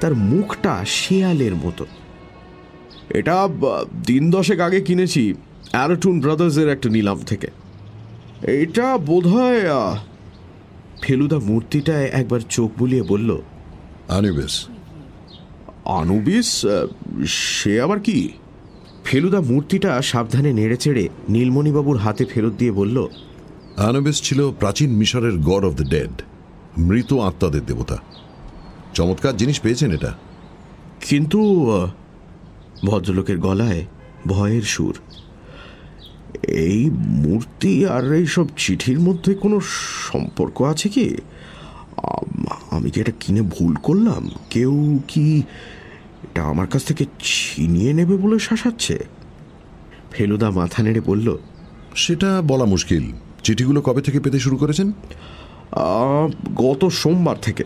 তার 0.00 0.14
মুখটা 0.14 0.84
শেয়ালের 0.88 1.54
মতো। 1.54 1.86
এটা 3.08 3.48
দিন 4.06 4.30
দশেক 4.30 4.60
আগে 4.60 4.80
কিনেছি, 4.80 5.34
অ্যারোটুন 5.70 6.20
ব্রাদার্সের 6.20 6.68
একটা 6.68 6.88
নিলাম 6.88 7.22
থেকে। 7.22 7.46
এটা 8.42 8.98
বোধ 8.98 9.26
ফেলুদা 11.02 11.38
মূর্তিটায় 11.38 12.04
একবার 12.04 12.40
চোখ 12.40 12.70
বুলিয়ে 12.78 13.02
বলল 13.02 13.40
আনিবেস। 14.08 14.66
আনুবিস? 15.84 16.66
সে 17.26 17.80
আবার 17.80 18.00
কি? 18.00 18.28
ফেলুদা 19.04 19.40
মূর্তিটা 19.40 20.02
সাবধানে 20.02 20.52
নেড়েচেড়ে 20.52 21.08
নীলমণিবাবুর 21.28 21.96
হাতে 21.96 22.24
ফেরত 22.24 22.52
দিয়ে 22.52 22.72
বলল 22.72 23.06
আনুবিস 23.76 24.22
ছিল 24.22 24.50
প্রাচীন 24.50 24.90
মিশরের 24.90 25.38
গড 25.38 25.64
অফ 25.64 25.74
দ্য 25.74 25.90
ডেড 25.90 26.10
মৃত 26.78 27.12
আত্মাদের 27.12 27.66
দেবতা। 27.66 27.96
চমৎকার 28.94 29.36
জিনিস 29.36 29.60
পেয়েছেন 29.60 29.92
এটা। 29.92 30.14
কিন্তু 31.00 31.68
ভদ্রলোকের 32.84 33.38
গলায় 33.38 33.86
ভয়ের 34.26 34.62
সুর। 34.62 34.96
এই 36.42 36.90
মূর্তি 36.94 37.86
আর 37.86 38.12
এইসব 38.12 38.46
চিঠির 38.56 39.00
মধ্যে 39.00 39.34
কোনো 39.34 39.60
সম্পর্ক 40.12 40.62
আছে 40.62 40.88
কি? 40.88 41.16
আমি 42.70 42.90
কি 42.90 43.00
এটা 43.00 43.12
কিনে 43.20 43.42
ভুল 43.42 43.74
করলাম? 43.74 44.30
কেউ 44.50 44.98
কি 45.08 45.42
এটা 46.22 46.44
আমার 46.44 46.66
কাছ 46.66 46.84
থেকে 46.84 47.04
ছিনিয়ে 47.22 47.92
নেবে 47.92 48.16
বলে 48.16 48.38
শাসাচ্ছে? 48.38 48.98
ফেলুদা 50.10 50.50
মাথা 50.50 50.82
নেড়ে 50.82 51.00
বলল 51.00 51.36
সেটা 51.96 52.42
বলা 52.46 52.64
মুশকিল। 52.64 53.12
চিঠিগুলো 53.42 53.82
কবে 53.82 54.02
থেকে 54.02 54.20
পেতে 54.20 54.38
শুরু 54.38 54.56
করেছেন? 54.56 54.92
গত 56.54 56.88
সোমবার 56.88 57.36
থেকে। 57.42 57.64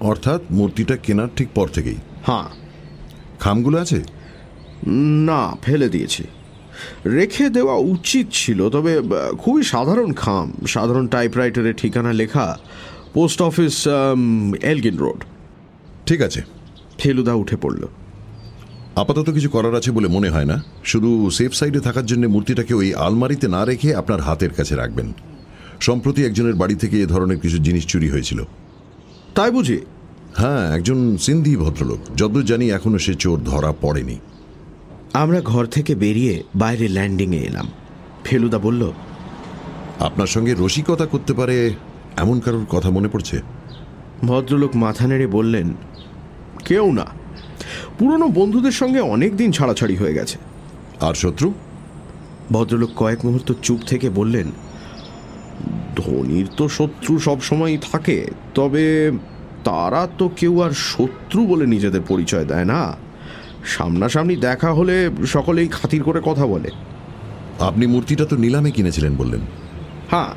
অর্থাৎ 0.00 0.40
মূর্তিটা 0.50 0.96
কেনার 0.96 1.28
ঠিক 1.36 1.48
পর 1.54 1.68
থেকেই। 1.68 1.96
হ্যাঁ। 2.26 2.44
খামগুলো 3.40 3.78
আছে? 3.78 4.04
না 5.26 5.56
ফেলে 5.62 5.88
দিয়েছি। 5.88 6.24
রেখে 7.06 7.48
দেওয়া 7.48 7.74
উচিত 7.74 8.26
ছিল 8.32 8.70
তবে 8.70 9.02
খুবই 9.38 9.62
সাধারণ 9.62 10.12
খাম 10.12 10.52
সাধারণ 10.66 11.06
টাইপরাইটারের 11.06 11.74
ঠিকানা 11.74 12.12
লেখা 12.12 12.58
পোস্ট 13.14 13.42
অফিস 13.42 13.88
এলগিন 14.62 14.96
রোড 14.96 15.24
ঠিক 16.06 16.22
আছে। 16.22 16.42
ফেলুদা 16.98 17.34
উঠে 17.34 17.56
পড়ল। 17.56 17.84
আপাতত 18.96 19.30
কিছু 19.30 19.48
করার 19.48 19.74
আছে 19.74 19.90
বলে 19.90 20.08
মনে 20.08 20.28
হয় 20.28 20.44
না। 20.44 20.62
শুধু 20.84 21.30
সেফ 21.30 21.52
সাইডে 21.52 21.80
থাকার 21.80 22.06
জন্য 22.06 22.26
মূর্তিটাকে 22.26 22.74
ওই 22.74 22.94
আলমারিতে 22.94 23.48
না 23.48 23.64
রেখে 23.64 23.94
আপনার 23.94 24.20
হাতের 24.20 24.50
কাছে 24.50 24.76
রাখবেন। 24.76 25.12
সম্প্রতি 25.80 26.24
একজনের 26.24 26.54
বাড়ি 26.54 26.74
থেকে 26.74 27.02
এ 27.02 27.06
ধরনের 27.06 27.40
কিছু 27.40 27.58
জিনিস 27.58 27.86
চুরি 27.86 28.10
হয়েছিল। 28.10 28.42
তাই 29.34 29.50
বুঝি? 29.50 29.78
হ্যাঁ 30.36 30.76
একজন 30.76 31.16
সিন্ধি 31.16 31.56
ভদ্রলোক। 31.56 31.98
যদ্দূর 32.16 32.44
জানি 32.44 32.70
এখনও 32.70 32.98
সে 32.98 33.14
চোর 33.14 33.38
ধরা 33.40 33.72
পড়েনি। 33.80 34.18
আমরা 35.16 35.40
ঘর 35.40 35.64
থেকে 35.66 35.94
বেরিয়ে 35.94 36.42
বাইরে 36.54 36.88
ল্যান্ডিংয়ে 36.88 37.40
এলাম। 37.40 37.68
ফেলুদা 38.24 38.58
বলল 38.58 38.92
আপনার 40.00 40.26
সঙ্গে 40.26 40.54
রসিকতা 40.58 41.06
করতে 41.06 41.32
পারে 41.34 41.74
এমন 42.16 42.40
কারোর 42.40 42.66
কথা 42.68 42.90
মনে 42.90 43.08
পড়ছে? 43.08 43.40
ভদ্রলোক 44.24 44.76
মাথা 44.76 45.06
নেড়ে 45.06 45.26
বললেন 45.26 45.74
কেউ 46.64 46.92
না। 46.92 47.06
পুরনো 47.98 48.28
বন্ধুদের 48.28 48.72
সঙ্গে 48.72 49.00
অনেক 49.00 49.36
দিন 49.36 49.52
ছাড়াছাড়ি 49.52 49.96
হয়ে 49.96 50.14
গেছে। 50.14 50.38
আর 51.00 51.14
শত্রু? 51.14 51.54
ভদ্রলোক 52.52 52.90
কয়েক 52.96 53.24
মুহূর্ত 53.24 53.52
চুপ 53.62 53.80
থেকে 53.86 54.10
বললেন 54.10 54.48
ধনীর 55.96 56.46
তো 56.56 56.68
শত্রু 56.68 57.18
সব 57.18 57.40
সময়ই 57.40 57.78
থাকে 57.92 58.26
তবে 58.54 59.12
তারা 59.64 60.08
তো 60.18 60.30
কেউ 60.36 60.62
আর 60.62 60.70
শত্রু 60.70 61.46
বলে 61.46 61.66
নিজেদের 61.66 62.00
পরিচয় 62.08 62.44
দেয় 62.44 62.64
না। 62.64 63.05
সামনাসামনি 63.66 64.36
দেখা 64.36 64.72
হলে 64.72 65.10
সকলেই 65.26 65.68
খাতির 65.68 66.02
করে 66.02 66.20
কথা 66.24 66.46
বলে। 66.46 66.70
আপনি 67.60 67.86
মূর্তিটা 67.86 68.24
তো 68.24 68.36
নিলামে 68.36 68.70
কিনেছিলেন 68.70 69.16
বললেন। 69.16 69.40
হ্যাঁ 70.10 70.28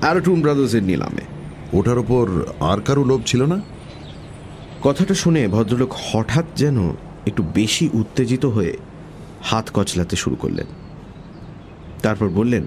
অ্যারোটুন 0.00 0.40
ব্রাদার্সের 0.40 0.82
নিলামে। 0.82 1.22
ওটার 1.72 1.98
ওপর 1.98 2.28
আর 2.60 2.80
কারও 2.80 3.04
লোভ 3.04 3.20
ছিল 3.26 3.42
না? 3.42 3.60
কথাটা 4.82 5.14
শুনে 5.14 5.48
ভদ্রলোক 5.48 5.94
হঠাৎ 6.12 6.44
যেন 6.56 6.90
একটু 7.26 7.42
বেশি 7.54 7.88
উত্তেজিত 7.92 8.46
হয়ে 8.46 8.76
হাত 9.42 9.70
কচলাতে 9.74 10.16
শুরু 10.16 10.36
করলেন। 10.36 10.66
তারপর 12.02 12.28
বললেন 12.28 12.64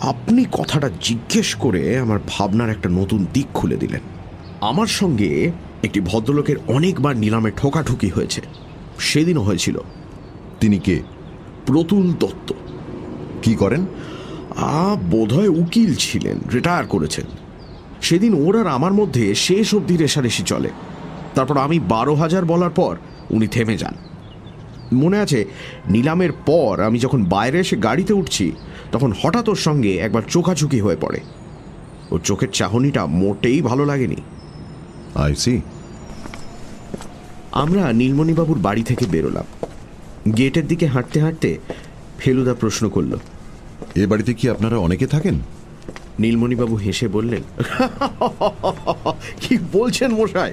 আপনি 0.00 0.44
কথাটা 0.52 0.90
জিজ্ঞেস 1.02 1.54
করে 1.54 1.98
আমার 1.98 2.18
ভাবনার 2.28 2.70
একটা 2.70 2.88
নতুন 2.88 3.26
দিক 3.32 3.46
খুলে 3.54 3.76
দিলেন। 3.76 4.00
আমার 4.60 4.86
সঙ্গে 4.86 5.52
একটি 5.84 6.00
ভদ্রলোকের 6.00 6.56
অনেকবার 6.68 7.16
নিলামে 7.16 7.50
ঠোকাঠুকি 7.50 8.08
হয়েছে। 8.08 8.40
সেদিনও 8.98 9.42
হয়েছিল। 9.42 9.78
তিনি 10.60 10.78
কে? 10.78 11.02
প্রতুল 11.66 12.12
দত্ত। 12.12 12.52
কি 13.42 13.54
করেন? 13.54 13.86
আ, 14.56 14.96
বোধহয় 15.10 15.48
উকিল 15.48 15.94
ছিলেন, 15.94 16.38
রিটায়ার 16.54 16.86
করেছেন। 16.86 17.24
সেদিন 18.02 18.34
ওর 18.34 18.60
আর 18.60 18.66
আমার 18.66 18.92
মধ্যে 18.92 19.34
শেষ 19.34 19.74
অবধি 19.74 19.96
রেশারেশি 19.96 20.42
চলে। 20.42 20.70
তারপর 21.34 21.56
আমি 21.56 21.78
বারো 21.78 22.14
হাজার 22.14 22.44
বলার 22.44 22.70
পর 22.70 22.96
উনি 23.30 23.46
থেমে 23.46 23.76
যান। 23.76 23.94
মনে 24.92 25.18
আছে, 25.18 25.44
নিলামের 25.90 26.32
পর 26.32 26.80
আমি 26.80 26.98
যখন 26.98 27.24
বাইরে 27.24 27.60
এসে 27.60 27.76
গাড়িতে 27.76 28.12
উঠছি, 28.12 28.52
তখন 28.92 29.12
হঠাৎ 29.22 29.48
ওর 29.48 29.56
সঙ্গে 29.56 29.96
একবার 29.96 30.22
চোখাচুকি 30.28 30.80
হয়ে 30.80 30.96
পড়ে। 31.00 31.20
ওর 32.10 32.20
চোখের 32.24 32.50
চাহনিটা 32.50 33.06
মোটেই 33.06 33.62
ভালো 33.62 33.84
লাগেনি। 33.84 34.16
আই 35.14 35.34
সি 35.34 35.60
আমরা 37.62 37.84
নীলমণিবাবুর 37.92 38.58
বাড়ি 38.58 38.82
থেকে 38.82 39.04
বেরোলাম। 39.10 39.46
গেটের 40.36 40.66
দিকে 40.66 40.86
হাঁটতে 40.86 41.18
হাঁটতে 41.20 41.50
ফেলুদা 42.18 42.54
প্রশ্ন 42.54 42.84
করল 42.88 43.12
এ 43.94 44.06
বাড়িতে 44.06 44.32
কি 44.34 44.44
আপনারা 44.50 44.76
অনেকে 44.78 45.06
থাকেন? 45.06 45.36
নীলমণিবাবু 46.18 46.76
হেসে 46.76 47.06
বললেন 47.08 47.42
কি 49.42 49.54
বলছেন 49.72 50.10
মশাই? 50.12 50.52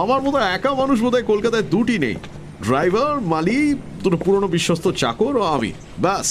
আমার 0.00 0.20
মতো 0.22 0.38
একা 0.56 0.70
মানুষ 0.74 0.96
বোধহয় 1.00 1.22
কলকাতায় 1.22 1.62
দুটি 1.62 1.96
নেই। 1.98 2.16
ড্রাইভার 2.64 3.20
মালি 3.32 3.58
দুটো 4.02 4.16
পুরনো 4.16 4.48
বিশ্বস্ত 4.48 4.86
চাকর 5.02 5.34
ও 5.36 5.42
আমি। 5.56 5.70
ব্যাস। 6.00 6.28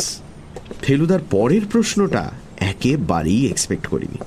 ফেলুদার 0.81 1.21
পরের 1.31 1.63
প্রশ্নটা 1.71 2.23
একেবারেই 2.71 3.41
এক্সপেক্ট 3.47 3.85
করিনি। 3.87 4.19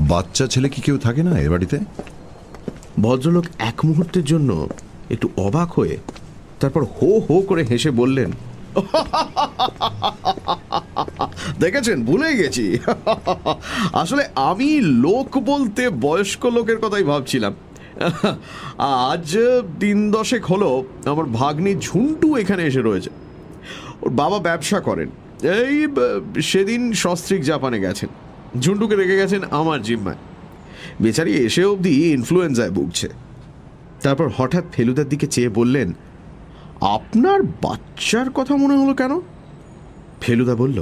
বাচ্চা 0.00 0.44
ছেলে 0.46 0.68
কি 0.68 0.80
কেউ 0.82 0.96
থাকে 0.98 1.22
না 1.22 1.32
এ 1.38 1.48
বাড়িতে? 1.48 1.76
ভদ্রলোক 3.00 3.46
এক 3.58 3.78
মুহূর্তের 3.84 4.24
জন্য 4.24 4.50
একটু 5.14 5.26
অবাক 5.46 5.68
হয়ে 5.72 5.96
তারপর 6.60 6.82
হো 6.96 7.10
হো 7.26 7.36
করে 7.48 7.62
হেসে 7.70 7.90
বললেন, 8.00 8.30
দেখেছেন 11.62 11.98
ভুলে 12.04 12.30
গেছি। 12.40 12.66
আসলে 13.92 14.22
আমি 14.50 14.70
লোক 15.06 15.30
বলতে 15.52 15.82
বয়স্ক 16.06 16.42
লোকের 16.56 16.78
কথাই 16.84 17.04
ভাবছিলাম। 17.12 17.52
আজ 19.10 19.30
দিন 19.80 19.98
দশেক 20.10 20.42
হলো 20.52 20.70
আমার 21.12 21.26
ভাগ্নি 21.40 21.72
ঝুন্টু 21.86 22.28
এখানে 22.42 22.62
এসে 22.70 22.82
রয়েছে। 22.82 23.10
ওর 24.02 24.10
বাবা 24.20 24.38
ব্যবসা 24.38 24.78
করেন। 24.80 25.08
এই, 25.60 25.76
সেদিন 26.50 26.82
সস্ত্রিক 27.02 27.42
জাপানে 27.50 27.78
গেছেন। 27.80 28.10
ঝুন্টুকে 28.62 28.94
রেখে 28.96 29.16
গেছেন 29.20 29.42
আমার 29.60 29.78
জিম্মায়। 29.82 30.20
বেচারি 31.02 31.32
এসে 31.46 31.62
অবধি 31.72 31.92
ইনফ্লুয়েঞ্জায় 32.16 32.72
ভুগছে। 32.78 33.08
তারপর 34.06 34.28
হঠাৎ 34.36 34.64
ফেলুদার 34.72 35.08
দিকে 35.08 35.26
চেয়ে 35.26 35.48
বললেন 35.48 35.88
আপনার 36.80 37.42
বাচ্চার 37.42 38.30
কথা 38.30 38.56
মনে 38.56 38.76
হলো 38.76 38.94
কেন? 38.94 39.20
ফেলুদা 40.20 40.54
বলল 40.54 40.78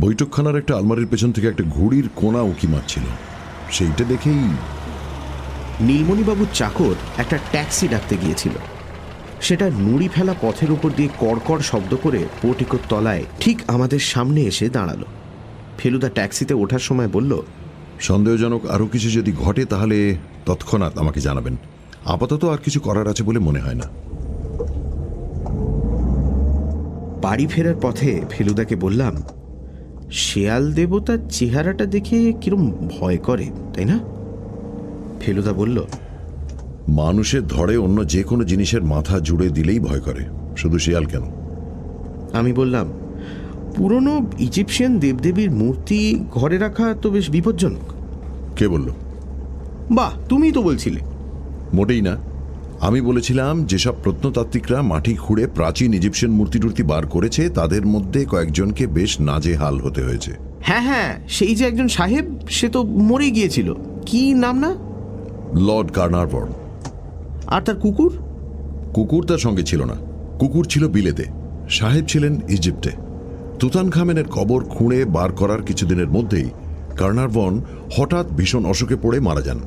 বৈঠকখানার 0.00 0.56
একটা 0.56 0.76
আলমারির 0.76 1.10
পেছন 1.10 1.32
থেকে 1.32 1.48
একটা 1.48 1.64
ঘুড়ির 1.64 2.06
কোনা 2.16 2.40
উঁকি 2.40 2.66
মারছিল। 2.66 3.02
সেইটা 3.70 4.04
দেখেই 4.04 4.42
নীলমণিবাবুর 5.80 6.50
চাকর 6.54 6.96
একটা 7.18 7.36
ট্যাক্সি 7.50 7.88
ডাকতে 7.88 8.16
গিয়েছিল। 8.16 8.54
সেটা 9.40 9.66
নুড়ি 9.70 10.08
ফেলা 10.08 10.34
পথের 10.42 10.70
উপর 10.70 10.90
দিয়ে 10.96 11.10
কড়কড় 11.20 11.62
শব্দ 11.62 11.96
করে 12.02 12.20
পোটিকোর 12.42 12.82
তলায় 12.88 13.24
ঠিক 13.40 13.62
আমাদের 13.66 14.02
সামনে 14.12 14.40
এসে 14.40 14.66
দাঁড়াল। 14.68 15.02
ফেলুদা 15.78 16.08
ট্যাক্সিতে 16.08 16.54
ওঠার 16.54 16.78
সময় 16.78 17.08
বলল 17.08 17.32
সন্দেহজনক 18.00 18.62
আরও 18.66 18.86
কিছু 18.86 19.08
যদি 19.10 19.32
ঘটে 19.32 19.62
তাহলে 19.64 19.96
তৎক্ষণাৎ 20.46 20.98
আমাকে 20.98 21.20
জানাবেন। 21.20 21.56
আপাতত 22.04 22.44
আর 22.44 22.58
কিছু 22.58 22.80
করার 22.80 23.08
আছে 23.08 23.22
বলে 23.22 23.38
মনে 23.38 23.60
হয় 23.60 23.74
না। 23.74 23.84
বাড়ি 27.22 27.46
ফেরার 27.46 27.74
পথে 27.82 28.20
ফেলুদাকে 28.30 28.76
বললাম 28.76 29.14
শেয়াল 30.12 30.72
দেবতার 30.72 31.18
চেহারাটা 31.30 31.86
দেখে 31.86 32.32
কিরম 32.40 32.70
ভয় 32.70 33.16
করে 33.16 33.46
তাই 33.74 33.84
না? 33.84 33.98
ফেলুদা 35.20 35.52
বলল 35.52 35.84
মানুষের 36.88 37.46
ধরে 37.46 37.76
অন্য 37.76 38.08
যে 38.08 38.22
কোনো 38.22 38.44
জিনিসের 38.44 38.82
মাথা 38.82 39.18
জুড়ে 39.18 39.48
দিলেই 39.48 39.80
ভয় 39.80 40.00
করে। 40.00 40.24
শুধু 40.56 40.78
শিয়াল 40.78 41.04
কেন? 41.04 41.22
আমি 42.32 42.52
বললাম 42.52 42.92
পুরনো 43.76 44.26
ইজিপশিয়ান 44.38 44.98
দেবদেবীর 44.98 45.50
মূর্তি 45.50 46.24
ঘরে 46.30 46.58
রাখা 46.58 46.94
তো 47.02 47.10
বেশ 47.10 47.30
বিপজ্জনক। 47.30 47.92
কে 48.56 48.68
বলল? 48.68 48.90
বাহ 49.90 50.10
তুমিই 50.28 50.52
তো 50.52 50.62
বলছিলে। 50.62 51.00
মোটেই 51.72 52.00
না। 52.00 52.16
আমি 52.80 53.00
বলেছিলাম 53.00 53.64
যেসব 53.64 53.94
প্রত্নতাত্ত্বিকরা 54.02 54.82
মাটি 54.82 55.14
খুঁড়ে 55.14 55.46
প্রাচীন 55.46 55.94
ইজিপশিয়ান 55.94 56.34
মূর্তি 56.34 56.58
টুর্তি 56.58 56.82
বার 56.82 57.06
করেছে 57.06 57.48
তাদের 57.48 57.86
মধ্যে 57.86 58.24
কয়েকজনকে 58.24 58.86
বেশ 58.86 59.20
নাজেহাল 59.20 59.80
হতে 59.80 60.02
হয়েছে। 60.02 60.32
হ্যাঁ 60.60 60.80
হ্যাঁ 60.80 61.18
সেই 61.28 61.54
যে 61.54 61.66
একজন 61.66 61.88
সাহেব 61.88 62.38
সে 62.50 62.68
তো 62.68 62.82
মরে 62.82 63.30
গিয়েছিল। 63.30 63.74
কি 64.06 64.34
নাম 64.34 64.58
না? 64.58 64.74
লর্ড 65.58 65.92
কার্নারভর 65.92 66.46
আর 67.46 67.62
তার 67.62 67.76
কুকুর? 67.76 68.12
কুকুর 68.94 69.26
তার 69.26 69.38
সঙ্গে 69.38 69.62
ছিল 69.62 69.84
না। 69.84 69.94
কুকুর 70.38 70.66
ছিল 70.66 70.88
বিলেতে। 70.88 71.24
সাহেব 71.70 72.04
ছিলেন 72.06 72.40
ইজিপ্টে। 72.48 72.90
তুতান 73.58 73.90
খামেনের 73.90 74.24
কবর 74.24 74.64
খুঁড়ে 74.64 75.04
বার 75.04 75.32
করার 75.32 75.62
কিছুদিনের 75.62 76.08
মধ্যেই 76.08 76.50
কার্নারভন 76.96 77.62
হঠাৎ 77.96 78.26
ভীষণ 78.26 78.64
অসুখে 78.64 78.96
পড়ে 79.02 79.20
মারা 79.20 79.40
যান। 79.40 79.60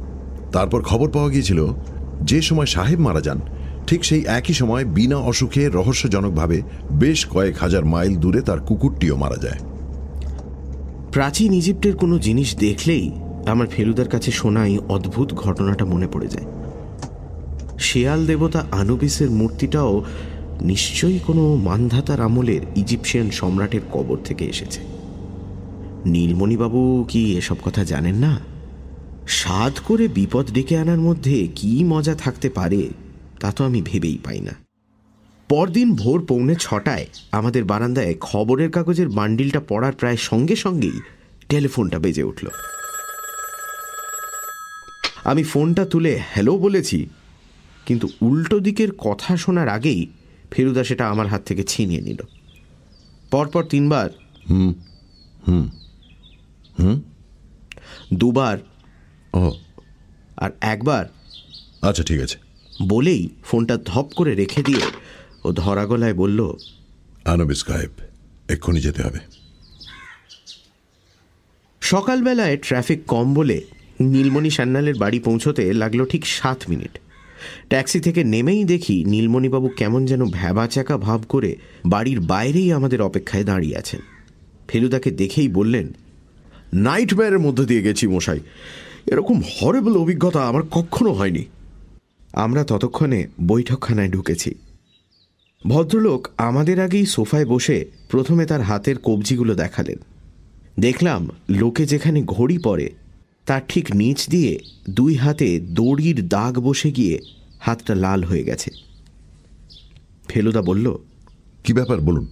তারপর 0.51 0.81
খবর 0.81 1.09
পাওয়া 1.09 1.29
গিয়েছিল, 1.29 1.73
যে 2.21 2.41
সময় 2.41 2.65
সাহেব 2.65 2.99
মারা 2.99 3.21
যান, 3.21 3.39
ঠিক 3.87 4.05
সেই 4.05 4.23
একই 4.25 4.53
সময় 4.53 4.85
বিনা 4.85 5.17
অসুখে 5.17 5.69
রহস্যজনকভাবে 5.69 6.61
বেশ 6.91 7.27
কয়েক 7.27 7.57
হাজার 7.57 7.85
মাইল 7.85 8.15
দূরে 8.15 8.41
তার 8.41 8.59
কুকুরটিও 8.59 9.15
মারা 9.15 9.35
যায়। 9.35 9.59
প্রাচীন 11.11 11.53
ইজিপ্টের 11.53 11.95
কোনো 11.95 12.19
জিনিস 12.19 12.55
দেখলেই 12.55 13.11
আমার 13.45 13.67
ফেলুদার 13.67 14.07
কাছে 14.07 14.31
শোনাই 14.31 14.79
অদ্ভুত 14.89 15.33
ঘটনাটা 15.33 15.85
মনে 15.85 16.07
পড়ে 16.07 16.27
যায়। 16.27 16.45
শেয়াল 17.79 18.25
দেবতা 18.25 18.65
আনুবিসের 18.71 19.29
মূর্তিটাও 19.29 20.03
নিশ্চয়ই 20.61 21.19
কোনো 21.27 21.55
মানধাতার 21.55 22.21
আমলের 22.21 22.61
ইজিপশিয়ান 22.75 23.29
সম্রাটের 23.29 23.81
কবর 23.91 24.17
থেকে 24.17 24.45
এসেছে। 24.45 24.81
নীলমণিবাবু 26.05 27.05
কি 27.09 27.37
এসব 27.37 27.55
কথা 27.65 27.83
জানেন 27.83 28.15
না? 28.15 28.39
সাদ 29.27 29.73
করে 29.79 30.07
বিপদ 30.07 30.45
ডেকে 30.51 30.77
আনার 30.77 30.97
মধ্যে 30.97 31.47
কি 31.55 31.83
মজা 31.83 32.15
থাকতে 32.15 32.49
পারে, 32.49 32.81
তা 33.39 33.51
তো 33.51 33.61
আমি 33.65 33.81
ভেবেই 33.81 34.17
পাই 34.23 34.39
না। 34.41 34.53
পরদিন 35.49 35.95
ভোর 35.95 36.25
পৌনে 36.25 36.55
ছটায় 36.59 37.05
আমাদের 37.31 37.63
বারান্দায় 37.63 38.13
খবরের 38.21 38.71
কাগজের 38.71 39.09
বান্ডিলটা 39.09 39.61
পড়ার 39.67 39.93
প্রায় 39.93 40.15
সঙ্গে 40.15 40.55
সঙ্গেই 40.55 40.99
টেলিফোনটা 41.49 41.99
বেজে 41.99 42.23
উঠল। 42.23 42.47
আমি 45.23 45.43
ফোনটা 45.43 45.85
তুলে 45.85 46.19
হ্যালো 46.31 46.53
বলেছি, 46.57 47.07
কিন্তু 47.85 48.07
উল্টো 48.21 48.59
দিকের 48.59 48.91
কথা 48.97 49.37
শোনার 49.37 49.67
আগেই 49.67 50.07
ফেরুদা 50.51 50.83
সেটা 50.83 51.09
আমার 51.09 51.27
হাত 51.27 51.41
থেকে 51.45 51.63
ছিনিয়ে 51.63 52.01
নিল। 52.01 52.19
পরপর 53.31 53.63
তিনবার, 53.63 54.09
হুম 54.49 54.73
হুম 55.47 55.65
হুম। 56.79 57.01
দুবার 58.13 58.57
ও। 59.33 59.51
আর 60.37 60.49
একবার 60.61 61.05
আচ্ছা 61.81 62.03
ঠিক 62.03 62.19
আছে। 62.19 62.37
বলেই 62.87 63.29
ফোনটা 63.43 63.77
ধপ 63.85 64.09
করে 64.15 64.35
রেখে 64.35 64.63
দিয়ে 64.63 64.81
ও 65.43 65.51
ধরা 65.51 65.85
গলায় 65.85 66.13
বলল 66.13 66.53
আনবিস 67.25 67.67
গায়েব 67.67 67.89
এক্ষুনি 68.49 68.79
যেতে 68.79 69.01
হবে। 69.01 69.19
সকালবেলায় 71.81 72.57
ট্রাফিক 72.57 73.05
কম 73.05 73.33
বলে 73.33 73.61
নীলমণি 74.01 74.49
সান্যালের 74.49 74.95
বাড়ি 74.95 75.19
পৌঁছতে 75.19 75.73
লাগল 75.73 76.05
ঠিক 76.05 76.25
সাত 76.25 76.63
মিনিট। 76.69 76.99
ট্যাক্সি 77.69 77.99
থেকে 77.99 78.23
নেমেই 78.23 78.63
দেখি 78.63 79.03
নীলমণিবাবু 79.03 79.69
কেমন 79.69 80.05
যেন 80.05 80.25
ভ্যাবাচাকা 80.25 80.97
ভাব 80.97 81.23
করে 81.29 81.55
বাড়ির 81.85 82.19
বাইরেই 82.19 82.71
আমাদের 82.71 83.01
অপেক্ষায় 83.01 83.43
দাঁড়িয়ে 83.43 83.77
আছেন। 83.77 83.99
ফেলুদাকে 84.67 85.11
দেখেই 85.11 85.47
বললেন 85.47 85.93
নাইটমেয়ারের 86.73 87.39
মধ্যে 87.39 87.65
দিয়ে 87.65 87.81
গেছি 87.81 88.07
মশাই। 88.07 88.39
এরকম 89.07 89.41
হরেবল 89.41 89.97
অভিজ্ঞতা 89.97 90.47
আমার 90.47 90.63
কখনো 90.71 91.13
হয়নি। 91.13 91.45
আমরা 92.33 92.63
ততক্ষণে 92.63 93.27
বৈঠকখানায় 93.47 94.09
ঢুকেছি। 94.09 94.55
ভদ্রলোক 95.67 96.27
আমাদের 96.37 96.79
আগেই 96.79 97.05
সোফায় 97.05 97.45
বসে 97.45 97.85
প্রথমে 98.09 98.45
তার 98.45 98.61
হাতের 98.61 98.99
কবজিগুলো 98.99 99.55
দেখালেন। 99.55 99.97
দেখলাম 100.79 101.29
লোকে 101.49 101.85
যেখানে 101.85 102.23
ঘড়ি 102.23 102.57
পড়ে 102.57 102.91
তার 103.45 103.61
ঠিক 103.67 103.95
নিচ 103.95 104.29
দিয়ে 104.29 104.59
দুই 104.89 105.15
হাতে 105.15 105.59
দড়ির 105.59 106.27
দাগ 106.27 106.59
বসে 106.59 106.91
গিয়ে 106.91 107.19
হাতটা 107.59 107.95
লাল 107.95 108.23
হয়ে 108.23 108.43
গেছে। 108.43 108.71
ফেলুদা 110.27 110.61
বলল 110.61 110.97
কি 111.63 111.73
ব্যাপার 111.73 111.99
বলুন? 111.99 112.27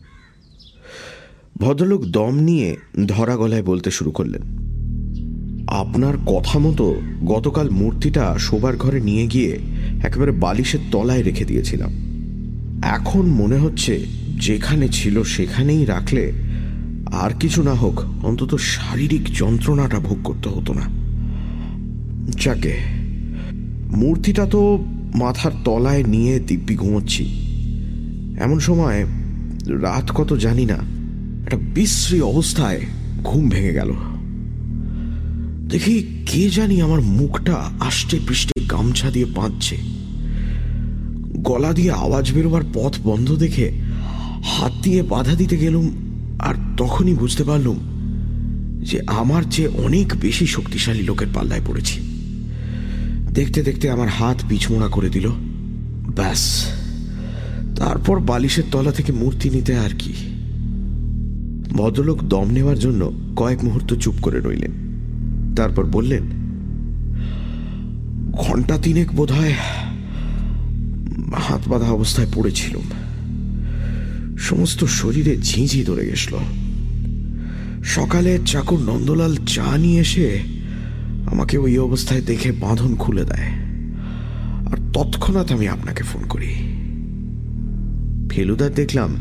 ভদ্রলোক 1.57 2.05
দম 2.05 2.35
নিয়ে 2.35 2.77
ধরা 3.05 3.37
গলায় 3.37 3.63
বলতে 3.63 3.91
শুরু 3.91 4.11
করলেন। 4.11 4.74
আপনার 5.67 6.13
কথা 6.25 6.59
মতো 6.59 7.01
গতকাল 7.25 7.69
মূর্তিটা 7.69 8.35
শোবার 8.39 8.77
ঘরে 8.77 9.01
নিয়ে 9.01 9.27
গিয়ে 9.27 9.59
একেবারে 10.03 10.31
বালিশের 10.31 10.79
তলায় 10.91 11.23
রেখে 11.23 11.45
দিয়েছিলাম। 11.45 11.89
এখন 12.81 13.25
মনে 13.25 13.57
হচ্ছে 13.57 14.05
যেখানে 14.37 14.87
ছিল 14.87 15.23
সেখানেই 15.23 15.85
রাখলে 15.85 16.31
আর 17.11 17.31
কিছু 17.39 17.63
না 17.63 17.73
হোক, 17.73 18.01
অন্তত 18.23 18.55
শারীরিক 18.55 19.21
যন্ত্রণাটা 19.33 19.99
ভোগ 19.99 20.17
করতে 20.23 20.49
হতো 20.49 20.73
না। 20.73 20.89
যাকে, 22.39 22.77
মূর্তিটা 23.91 24.45
তো 24.45 24.85
মাথার 25.15 25.51
তলায় 25.65 26.03
নিয়ে 26.03 26.39
দিব্যি 26.39 26.75
ঘুমোচ্ছি। 26.75 27.25
এমন 28.39 28.59
সময় 28.59 29.05
রাত 29.81 30.11
কত 30.15 30.33
জানি 30.33 30.65
না, 30.65 30.77
একটা 31.45 31.57
বিশ্রী 31.73 32.21
অবস্থায় 32.21 32.81
ঘুম 33.23 33.49
ভেঙে 33.49 33.73
গেল। 33.73 33.93
দেখি 35.69 36.23
কে 36.25 36.49
জানি 36.49 36.81
আমার 36.81 37.01
মুখটা 37.01 37.55
আষ্টে 37.79 38.19
পৃষ্ঠে 38.27 38.65
গামছা 38.65 39.11
দিয়ে 39.11 39.25
বাঁধছে। 39.25 39.77
গলা 41.33 41.73
দিয়ে 41.73 41.91
আওয়াজ 41.91 42.31
বেরোবার 42.31 42.61
পথ 42.73 42.97
বন্ধ 43.03 43.35
দেখে 43.35 43.71
হাত 44.43 44.71
দিয়ে 44.83 45.03
বাধা 45.03 45.35
দিতে 45.35 45.57
গেলুম 45.57 45.91
আর 46.39 46.55
তখনই 46.77 47.13
বুঝতে 47.13 47.43
পারলুম 47.43 47.77
যে 48.83 49.01
আমার 49.07 49.43
চেয়ে 49.51 49.67
অনেক 49.67 50.13
বেশি 50.21 50.45
শক্তিশালী 50.45 51.03
লোকের 51.03 51.27
পাল্লায় 51.33 51.61
পড়েছি। 51.67 52.01
দেখতে 53.33 53.63
দেখতে 53.63 53.91
আমার 53.91 54.07
হাত 54.07 54.43
পিছমোড়া 54.49 54.87
করে 54.87 55.09
দিল। 55.09 55.29
ব্যাস, 56.15 56.65
তারপর 57.75 58.19
বালিশের 58.19 58.63
তলা 58.71 58.91
থেকে 58.91 59.11
মূর্তি 59.11 59.49
নিতে 59.49 59.77
আর 59.77 59.89
কি। 59.99 60.13
ভদ্রলোক 61.73 62.23
দম 62.23 62.51
নেওয়ার 62.51 62.79
জন্য 62.79 63.11
কয়েক 63.35 63.63
মুহূর্ত 63.63 63.93
চুপ 63.93 64.13
করে 64.21 64.39
রইলেন। 64.39 64.84
তারপর 65.55 65.85
বললেন, 65.85 66.23
ঘণ্টা 68.31 68.77
তিনেক 68.77 69.11
বোধ 69.11 69.31
হয় 69.31 69.53
হাত 71.33 71.67
বাঁধা 71.67 71.85
অবস্থায় 71.85 72.27
পড়েছিলাম। 72.33 72.81
সমস্ত 74.37 74.85
শরীরে 74.85 75.37
ঝিঁঝি 75.41 75.83
ধরে 75.83 76.05
গেছিল 76.05 76.35
সকালে 77.83 78.39
চাকর 78.45 78.77
নন্দলাল 78.77 79.35
চা 79.45 79.77
নিয়ে 79.77 80.01
এসে 80.01 80.39
আমাকে 81.31 81.57
ওই 81.57 81.77
অবস্থায় 81.77 82.21
দেখে 82.21 82.51
বাঁধন 82.51 82.95
খুলে 82.95 83.23
দেয়। 83.23 83.51
আর 84.65 84.77
তৎক্ষণাৎ 84.93 85.51
আমি 85.51 85.67
আপনাকে 85.67 86.03
ফোন 86.03 86.21
করি। 86.29 86.53
ফেলুদার 88.29 88.73
দেখলাম 88.73 89.15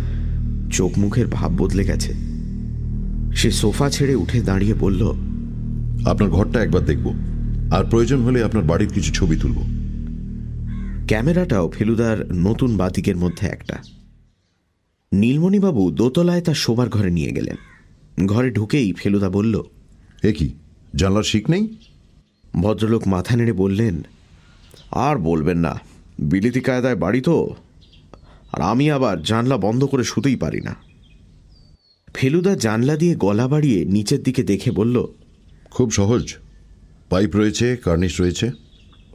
চোখ 0.72 0.98
মুখের 0.98 1.26
ভাব 1.26 1.52
বদলে 1.58 1.84
গেছে। 1.84 2.14
সে 3.34 3.50
সোফা 3.50 3.90
ছেড়ে 3.90 4.14
উঠে 4.14 4.40
দাঁড়িয়ে 4.40 4.74
বলল 4.74 5.14
আপনার 6.06 6.30
ঘরটা 6.30 6.62
একবার 6.62 6.84
দেখব। 6.84 7.14
আর 7.72 7.84
প্রয়োজন 7.84 8.22
হলে 8.22 8.44
আপনার 8.44 8.64
বাড়ির 8.64 8.88
কিছু 8.88 9.12
ছবি 9.12 9.36
তুলব। 9.36 9.64
ক্যামেরাটাও 11.06 11.70
ফেলুদার 11.70 12.34
নতুন 12.34 12.76
বাতিকের 12.76 13.16
মধ্যে 13.16 13.46
একটা। 13.46 13.82
নীলমণিবাবু 15.12 15.90
দোতলায় 15.90 16.40
তার 16.40 16.54
শোবার 16.54 16.88
ঘরে 16.88 17.10
নিয়ে 17.10 17.32
গেলেন। 17.32 17.56
ঘরে 18.26 18.50
ঢুকেই 18.50 18.92
ফেলুদা 18.92 19.28
বলল 19.28 19.62
এ 20.22 20.32
কি 20.32 20.52
জানলার 20.96 21.22
শিক 21.22 21.50
নেই? 21.50 21.76
ভদ্রলোক 22.60 23.08
মাথা 23.08 23.36
নেড়ে 23.36 23.52
বললেন 23.52 24.02
আর 24.90 25.18
বলবেন 25.18 25.58
না 25.58 25.80
বিলিতি 26.18 26.60
কায়দায় 26.60 26.96
বাড়ি 26.96 27.20
তো 27.20 27.54
আর 28.52 28.60
আমি 28.60 28.90
আবার 28.90 29.22
জানলা 29.22 29.56
বন্ধ 29.56 29.84
করে 29.84 30.04
শুতেই 30.04 30.36
পারি 30.36 30.60
না। 30.60 30.76
ফেলুদা 32.14 32.54
জানলা 32.54 32.96
দিয়ে 32.96 33.14
গলা 33.14 33.48
বাড়িয়ে 33.48 33.84
নিচের 33.84 34.22
দিকে 34.22 34.42
দেখে 34.42 34.70
বলল 34.70 35.06
খুব 35.74 35.90
সহজ। 35.90 36.34
পাইপ 37.10 37.36
রয়েছে 37.36 37.76
কার্নিশ 37.76 38.20
রয়েছে। 38.20 38.50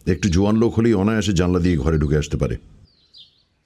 একটু 0.08 0.30
জোয়ান 0.30 0.56
লোক 0.56 0.80
হলেই 0.80 0.94
অনায়াসে 0.94 1.34
জানলা 1.34 1.60
দিয়ে 1.60 1.78
ঘরে 1.78 1.98
ঢুকে 1.98 2.18
আসতে 2.18 2.38
পারে। 2.38 2.58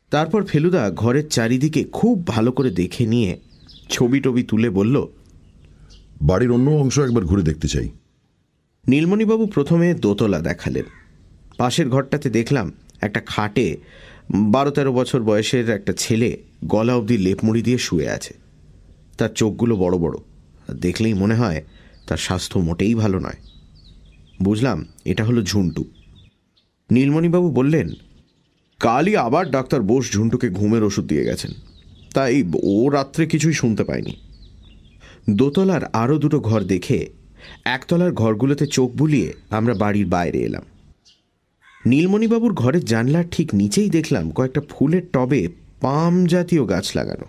তারপর 0.10 0.43
ফেলুদা 0.43 0.91
ঘরের 0.91 1.29
চারিদিকে 1.29 1.84
খুব 1.84 2.27
ভালো 2.27 2.51
করে 2.51 2.69
দেখে 2.69 3.06
নিয়ে 3.06 3.39
ছবি 3.89 4.19
টবি 4.19 4.43
তুলে 4.43 4.69
বলল 4.69 5.08
বাড়ির 6.21 6.51
অন্য 6.51 6.71
অংশ 6.71 6.99
একবার 6.99 7.25
ঘুরে 7.25 7.41
দেখতে 7.41 7.67
চাই। 7.67 7.89
নীলমণিবাবু 8.88 9.45
প্রথমে 9.45 9.93
দোতলা 9.93 10.39
দেখালেন। 10.39 10.86
পাশের 11.58 11.89
ঘরটাতে 11.89 12.29
দেখলাম 12.29 12.71
একটা 13.01 13.19
খাটে 13.25 13.77
বারো 14.34 14.71
তেরো 14.71 14.93
বছর 14.93 15.21
বয়সের 15.21 15.69
একটা 15.69 15.93
ছেলে 15.93 16.38
গলা 16.65 16.95
অবধি 16.95 17.17
লেপমুড়ি 17.17 17.62
দিয়ে 17.62 17.77
শুয়ে 17.77 18.10
আছে। 18.10 18.34
তার 19.17 19.29
চোখগুলো 19.29 19.75
বড় 19.75 19.97
বড়। 19.97 20.17
দেখলেই 20.75 21.13
মনে 21.13 21.36
হয় 21.36 21.63
তার 22.13 22.17
স্বাস্থ্য 22.17 22.60
মোটেই 22.60 22.95
ভালো 22.95 23.19
নয়। 23.19 23.39
বুঝলাম, 24.43 24.86
এটা 25.06 25.23
হলো 25.23 25.41
ঝুন্টু। 25.41 25.86
নীলমণিবাবু 26.91 27.52
বললেন, 27.52 27.89
কালই 28.80 29.15
আবার 29.15 29.52
ডাক্তার 29.52 29.82
বোস 29.82 30.12
ঝুন্টুকে 30.12 30.49
ঘুমের 30.49 30.84
ওষুধ 30.84 31.06
দিয়ে 31.06 31.23
গেছেন। 31.23 31.52
তাই 32.13 32.43
ও 32.63 32.89
রাত্রে 32.89 33.26
কিছুই 33.26 33.54
শুনতে 33.54 33.84
পায়নি। 33.84 34.15
দোতলার 35.30 35.86
আরও 35.86 36.17
দুটো 36.17 36.39
ঘর 36.39 36.63
দেখে 36.63 37.10
একতলার 37.65 38.13
ঘরগুলোতে 38.13 38.67
চোখ 38.67 38.91
বুলিয়ে 38.91 39.34
আমরা 39.49 39.73
বাড়ির 39.73 40.08
বাইরে 40.08 40.39
এলাম। 40.39 40.63
নীলমণিবাবুর 41.86 42.54
ঘরের 42.54 42.86
জানলার 42.86 43.23
ঠিক 43.32 43.56
নিচেই 43.56 43.89
দেখলাম 43.89 44.32
কয়েকটা 44.32 44.62
ফুলের 44.69 45.02
টবে 45.13 45.47
পাম 45.82 46.26
জাতীয় 46.26 46.65
গাছ 46.65 46.95
লাগানো। 46.95 47.26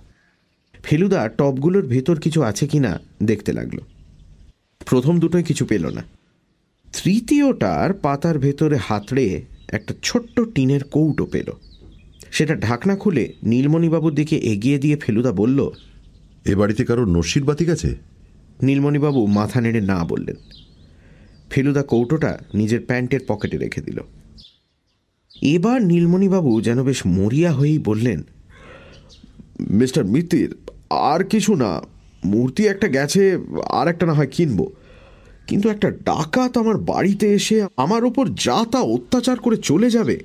ফেলুদা, 0.83 1.29
টবগুলোর 1.29 1.87
ভেতর 1.87 2.21
কিছু 2.21 2.43
আছে 2.43 2.67
কিনা 2.67 3.01
দেখতে 3.23 3.53
লাগল। 3.53 3.79
প্রথম 4.87 5.21
দুটোই 5.21 5.43
কিছু 5.43 5.67
পেল 5.67 5.87
না। 5.87 6.03
তৃতীয়টার 7.05 7.93
পাতার 7.93 8.39
ভেতরে 8.39 8.77
হাতড়ে 8.77 9.43
একটা 9.69 9.95
ছোট্ট 10.03 10.41
টিনের 10.41 10.85
কৌটো 10.85 11.27
পেল। 11.27 11.51
সেটা 12.31 12.55
ঢাকনা 12.55 12.97
খুলে 12.97 13.33
নীলমণিবাবুর 13.43 14.15
দিকে 14.15 14.37
এগিয়ে 14.37 14.79
দিয়ে 14.79 14.97
ফেলুদা 14.97 15.33
বলল 15.33 15.71
এ 16.47 16.55
বাড়িতে 16.55 16.85
কারোর 16.85 17.09
নস্যির 17.09 17.45
বাতিক 17.45 17.69
আছে? 17.69 17.97
নীলমণিবাবু 18.63 19.27
মাথা 19.27 19.61
নেড়ে 19.61 19.81
না 19.81 20.05
বললেন। 20.05 20.37
ফেলুদা 21.51 21.83
কৌটোটা 21.83 22.39
নিজের 22.55 22.81
প্যান্টের 22.81 23.21
পকেটে 23.27 23.59
রেখে 23.59 23.81
দিল। 23.81 24.01
এবার 25.43 25.83
নীলমণিবাবু 25.83 26.61
যেন 26.61 26.85
বেশ 26.85 27.03
মরিয়া 27.07 27.53
হয়েই 27.53 27.79
বললেন 27.79 28.23
মিস্টার 29.61 30.05
মিত্তির 30.05 30.55
আর 30.91 31.25
কিছু 31.25 31.55
না। 31.55 31.81
মূর্তি 32.25 32.67
একটা 32.67 32.89
গেছে 32.89 33.39
আর 33.69 33.89
একটা 33.89 34.07
না 34.07 34.13
হয় 34.13 34.27
কিনবো। 34.27 34.73
কিন্তু 35.47 35.69
একটা 35.69 35.91
ডাকাত 35.91 36.59
আমার 36.59 36.79
বাড়িতে 36.79 37.35
এসে 37.35 37.67
আমার 37.77 38.05
ওপর 38.05 38.29
যা 38.29 38.65
তা 38.73 38.81
অত্যাচার 38.81 39.39
করে 39.39 39.57
চলে 39.57 39.91
যাবে 39.91 40.25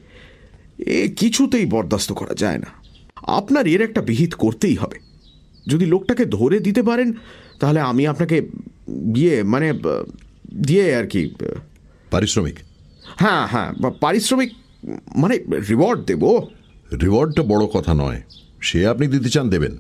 এ 0.80 1.10
কিছুতেই 1.18 1.66
বরদাস্ত 1.66 2.12
করা 2.12 2.34
যায় 2.34 2.58
না। 2.58 2.68
আপনার 3.16 3.68
এর 3.68 3.82
একটা 3.82 4.02
বিহিত 4.02 4.34
করতেই 4.34 4.76
হবে। 4.76 5.00
যদি 5.68 5.86
লোকটাকে 5.86 6.26
ধরে 6.26 6.60
দিতে 6.60 6.84
পারেন 6.84 7.14
তাহলে 7.60 7.80
আমি 7.80 8.08
আপনাকে 8.08 8.42
বিয়ে 8.88 9.44
মানে 9.44 9.74
দিয়ে 10.64 10.96
আর 10.96 11.08
কি 11.08 11.36
পারিশ্রমিক? 12.12 12.56
হ্যাঁ 13.16 13.48
হ্যাঁ 13.48 13.90
পারিশ্রমিক 13.90 14.54
মানে 15.16 15.38
রিওয়ার্ড 15.70 16.02
দেব। 16.06 16.24
রিওয়ার্ডটা 17.02 17.44
বড় 17.44 17.66
কথা 17.66 17.94
নয়। 17.94 18.22
সে 18.62 18.88
আপনি 18.88 19.08
দিতে 19.08 19.30
চান 19.30 19.50
দেবেন। 19.50 19.78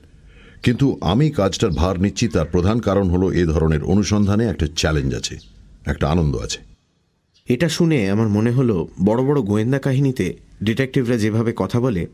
কিন্তু 0.64 0.98
আমি 1.02 1.32
কাজটার 1.32 1.70
ভার 1.70 2.02
নিচ্ছি, 2.02 2.28
তার 2.28 2.46
প্রধান 2.46 2.80
কারণ 2.80 3.10
হলো 3.10 3.32
এ 3.32 3.46
ধরনের 3.46 3.84
অনুসন্ধানে 3.84 4.46
একটা 4.48 4.68
চ্যালেঞ্জ 4.76 5.16
আছে, 5.16 5.36
একটা 5.86 6.08
আনন্দ 6.10 6.36
আছে। 6.36 6.60
এটা 7.48 7.70
শুনে 7.70 8.12
আমার 8.12 8.30
মনে 8.30 8.52
হলো 8.52 8.88
বড় 9.06 9.24
বড় 9.24 9.42
গোয়েন্দা 9.42 9.80
কাহিনীতে 9.80 10.38
ডিটেকটিভরা 10.64 11.18
যেভাবে 11.18 11.54
কথা 11.56 11.80
বলে, 11.80 12.08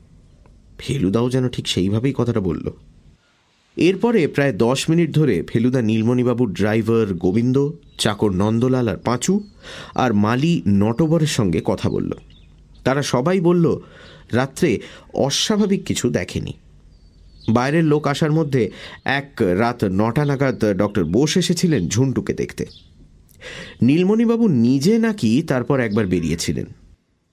ফেলুদাও 0.80 1.30
যেন 1.30 1.50
ঠিক 1.50 1.68
সেইভাবেই 1.68 2.14
কথাটা 2.18 2.40
বলল। 2.40 2.72
এরপরে 3.78 4.28
প্রায় 4.28 4.54
দশ 4.54 4.90
মিনিট 4.90 5.12
ধরে 5.12 5.44
ফেলুদা 5.48 5.82
নীলমণিবাবুর 5.82 6.54
ড্রাইভার 6.54 7.14
গোবিন্দ, 7.14 7.70
চাকর 7.98 8.32
নন্দলাল 8.32 8.88
আর 8.88 8.98
পাঁচু 8.98 9.44
আর 9.96 10.14
মালি 10.14 10.62
নটবরের 10.68 11.28
সঙ্গে 11.28 11.62
কথা 11.66 11.90
বলল। 11.90 12.12
তারা 12.84 13.02
সবাই 13.02 13.40
বলল, 13.40 13.66
রাত্রে 14.32 14.80
অস্বাভাবিক 15.14 15.84
কিছু 15.86 16.10
দেখেনি। 16.10 16.54
বাইরের 17.50 17.84
লোক 17.84 18.08
আসার 18.08 18.32
মধ্যে 18.32 18.72
এক 19.06 19.32
রাত 19.42 19.84
নটা 19.84 20.26
নাগাদ 20.26 20.66
ডক্টর 20.66 21.04
বোস 21.04 21.38
এসেছিলেন 21.38 21.88
ঝুন্টুকে 21.88 22.34
দেখতে। 22.34 22.66
নীলমণিবাবু 23.82 24.48
নিজে 24.48 24.98
নাকি 24.98 25.44
তারপর 25.48 25.80
একবার 25.80 26.08
বেরিয়েছিলেন। 26.08 26.66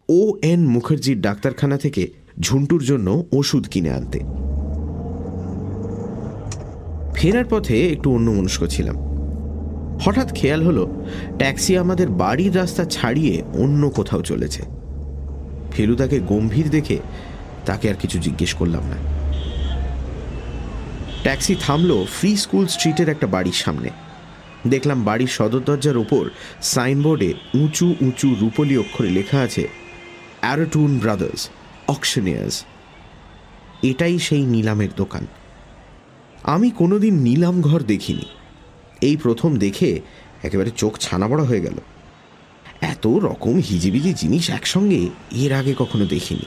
ও 0.09 0.37
এন 0.43 0.67
মুখার্জির 0.67 1.21
ডাক্তারখানা 1.21 1.77
থেকে 1.79 2.11
ঝুন্টুর 2.41 2.83
জন্য 2.83 3.25
ওষুধ 3.33 3.69
কিনে 3.69 3.91
আনতে। 3.91 4.19
ফেরার 7.15 7.45
পথে 7.45 7.89
একটু 7.89 8.15
অন্যমনস্ক 8.15 8.67
ছিলাম। 8.67 8.97
হঠাৎ 10.01 10.35
খেয়াল 10.35 10.63
হলো, 10.63 11.05
ট্যাক্সি 11.39 11.77
আমাদের 11.77 12.09
বাড়ির 12.09 12.57
রাস্তা 12.57 12.85
ছাড়িয়ে 12.85 13.43
অন্য 13.55 13.91
কোথাও 13.91 14.23
চলেছে। 14.23 14.63
ফেলুদাকে 15.73 16.21
গম্ভীর 16.21 16.71
দেখে 16.71 16.99
তাকে 17.67 17.91
আর 17.91 17.95
কিছু 17.95 18.19
জিজ্ঞেস 18.19 18.55
করলাম 18.55 18.83
না। 18.83 19.12
ট্যাক্সি 21.23 21.55
থামলো 21.61 22.07
ফ্রি 22.19 22.37
স্কুল 22.37 22.67
স্ট্রিটের 22.67 23.09
একটা 23.09 23.27
বাড়ির 23.27 23.53
সামনে। 23.53 23.91
দেখলাম 24.67 25.05
বাড়ির 25.05 25.27
সদর 25.27 25.61
দরজার 25.61 25.97
ওপর 25.97 26.31
সাইনবোর্ডে 26.63 27.35
উঁচু 27.55 27.95
উঁচু 28.01 28.37
রূপলি 28.41 28.79
অক্ষরে 28.79 29.11
লেখা 29.11 29.39
আছে, 29.41 29.69
অ্যারোটুন 30.41 30.99
ব্রাদার্স, 30.99 31.49
অকশনিয়ার্স। 31.89 32.65
এটাই 33.83 34.19
সেই 34.19 34.43
নিলামের 34.43 34.89
দোকান। 34.97 35.27
আমি 36.43 36.71
কোনোদিন 36.71 37.15
নিলাম 37.15 37.61
ঘর 37.61 37.81
দেখিনি। 37.83 38.27
এই 39.01 39.17
প্রথম 39.17 39.57
দেখে 39.57 40.01
একেবারে 40.43 40.71
চোখ 40.77 40.99
ছানা 40.99 41.29
বড় 41.29 41.43
হয়ে 41.45 41.61
গেল। 41.61 41.79
এত 42.81 43.07
রকম 43.07 43.55
হিজিবিজি 43.71 44.15
জিনিস 44.15 44.51
একসঙ্গে 44.51 45.09
এর 45.33 45.53
আগে 45.53 45.75
কখনো 45.79 46.05
দেখিনি। 46.07 46.47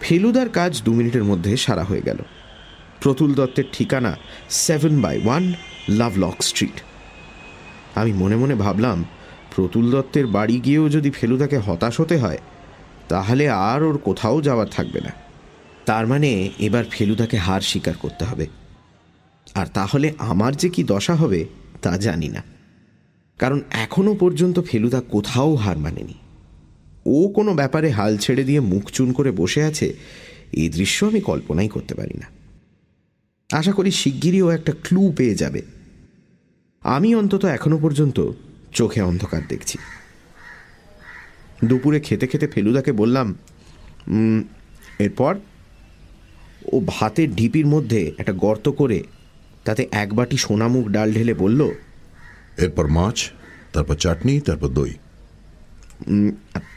ফেলুদার 0.00 0.48
কাজ 0.48 0.82
দু 0.84 0.94
মিনিটের 0.94 1.24
মধ্যে 1.24 1.56
সারা 1.56 1.84
হয়ে 1.84 2.02
গেল। 2.02 2.18
প্রতুল 3.04 3.34
দত্তের 3.34 3.64
ঠিকানা 3.72 4.16
seven 4.50 5.00
by 5.00 5.20
one 5.24 5.52
Lovelock 5.88 6.42
street 6.42 6.82
আমি 7.94 8.12
মনে 8.12 8.36
মনে 8.36 8.54
ভাবলাম, 8.54 9.04
প্রতুল 9.56 9.90
দত্তের 9.90 10.26
বাড়ি 10.26 10.60
গিয়েও 10.60 10.88
যদি 10.88 11.10
ফেলুদাকে 11.10 11.58
হতাশ 11.58 12.00
হতে 12.00 12.16
হয়, 12.16 12.38
তাহলে 13.08 13.48
আর 13.48 13.82
ওর 13.82 13.98
কোথাও 13.98 14.42
যাওয়ার 14.42 14.66
থাকবে 14.68 15.00
না। 15.00 15.12
তার 15.86 16.06
মানে 16.06 16.50
এবার 16.58 16.84
ফেলুদাকে 16.90 17.36
হার 17.36 17.60
স্বীকার 17.60 17.94
করতে 18.00 18.24
হবে। 18.24 18.46
আর 19.54 19.66
তাহলে 19.74 20.12
আমার 20.18 20.56
যে 20.56 20.68
কি 20.68 20.84
দশা 20.84 21.14
হবে, 21.14 21.44
তা 21.82 21.96
জানি 21.96 22.28
না। 22.28 22.42
কারণ 23.38 23.60
এখনও 23.70 24.14
পর্যন্ত 24.14 24.60
ফেলুদা 24.60 25.00
কোথাও 25.00 25.54
হার 25.54 25.78
মানেনি। 25.78 26.14
ও 27.06 27.28
কোনো 27.28 27.54
ব্যাপারে 27.54 27.90
হাল 27.90 28.16
ছেড়ে 28.16 28.44
দিয়ে 28.44 28.60
মুখ 28.60 28.90
চুন 28.90 29.12
করে 29.12 29.30
বসে 29.30 29.62
আছে 29.62 29.94
এই 30.52 30.68
দৃশ্য 30.68 31.06
আমি 31.06 31.20
কল্পনাই 31.20 31.68
করতে 31.68 31.94
পারি 31.94 32.18
না। 32.18 32.33
আশা 33.50 33.72
করি 33.72 33.90
শিগগিরই 33.90 34.42
ও 34.42 34.50
একটা 34.50 34.72
ক্লু 34.82 35.12
পেয়ে 35.16 35.34
যাবে। 35.34 35.62
আমি 36.82 37.14
অন্তত 37.14 37.44
এখনও 37.44 37.78
পর্যন্ত 37.78 38.32
চোখে 38.72 39.00
অন্ধকার 39.00 39.42
দেখছি। 39.48 39.78
দুপুরে 41.64 42.00
খেতে 42.00 42.26
খেতে 42.26 42.46
ফেলুদাকে 42.48 42.92
বললাম 42.92 43.34
এরপর? 44.98 45.34
ও 46.72 46.80
ভাতের 46.86 47.34
ঢিপির 47.34 47.66
মধ্যে 47.66 48.12
একটা 48.18 48.32
গর্ত 48.32 48.68
করে 48.68 49.02
তাতে 49.64 49.86
এক 49.92 50.14
বাটি 50.14 50.36
সোনামুখ 50.36 50.88
ডাল 50.88 51.12
ঢেলে 51.12 51.34
বলল 51.34 51.70
এরপর 52.58 52.86
মাছ 52.86 53.30
তারপর 53.72 53.94
চাটনি 53.94 54.40
তারপর 54.40 54.68
দই। 54.68 54.92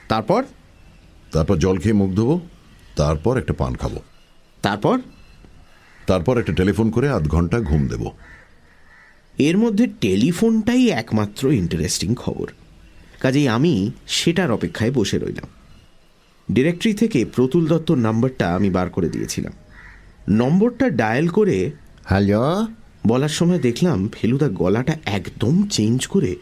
তারপর? 0.08 0.44
তারপর 1.32 1.58
জল 1.58 1.78
খেয়ে 1.78 1.94
মুখ 1.94 2.12
ধোবো 2.12 2.40
তারপর 2.96 3.38
একটা 3.38 3.54
পান 3.54 3.76
খাব। 3.76 3.92
তারপর? 4.62 4.98
তারপর 6.08 6.40
একটা 6.40 6.54
টেলিফোন 6.54 6.92
করে 6.92 7.10
আধ 7.10 7.28
ঘণ্টা 7.28 7.60
ঘুম 7.60 7.88
দেব। 7.88 8.10
এর 9.38 9.58
মধ্যে 9.58 9.88
টেলিফোনটাই 10.02 10.90
একমাত্র 10.90 11.52
ইন্টারেস্টিং 11.52 12.16
খবর। 12.16 12.52
কাজেই 13.20 13.48
আমি 13.48 13.92
সেটার 14.08 14.52
অপেক্ষায় 14.52 14.92
বসে 14.92 15.20
রইলাম। 15.20 15.48
ডিরেক্টরি 16.52 16.94
থেকে 16.94 17.26
প্রতুল 17.26 17.68
দত্তর 17.68 17.96
নাম্বারটা 17.96 18.56
আমি 18.56 18.70
বার 18.70 18.90
করে 18.90 19.10
দিয়েছিলাম। 19.10 19.54
নম্বরটা 20.30 20.90
ডায়াল 20.90 21.28
করে 21.28 21.72
হ্যালো? 22.06 22.68
বলার 23.08 23.30
সময় 23.30 23.60
দেখলাম 23.60 24.10
ফেলুদা 24.14 24.50
গলাটা 24.50 24.98
একদম 25.06 25.68
চেঞ্জ 25.68 26.08
করে 26.08 26.36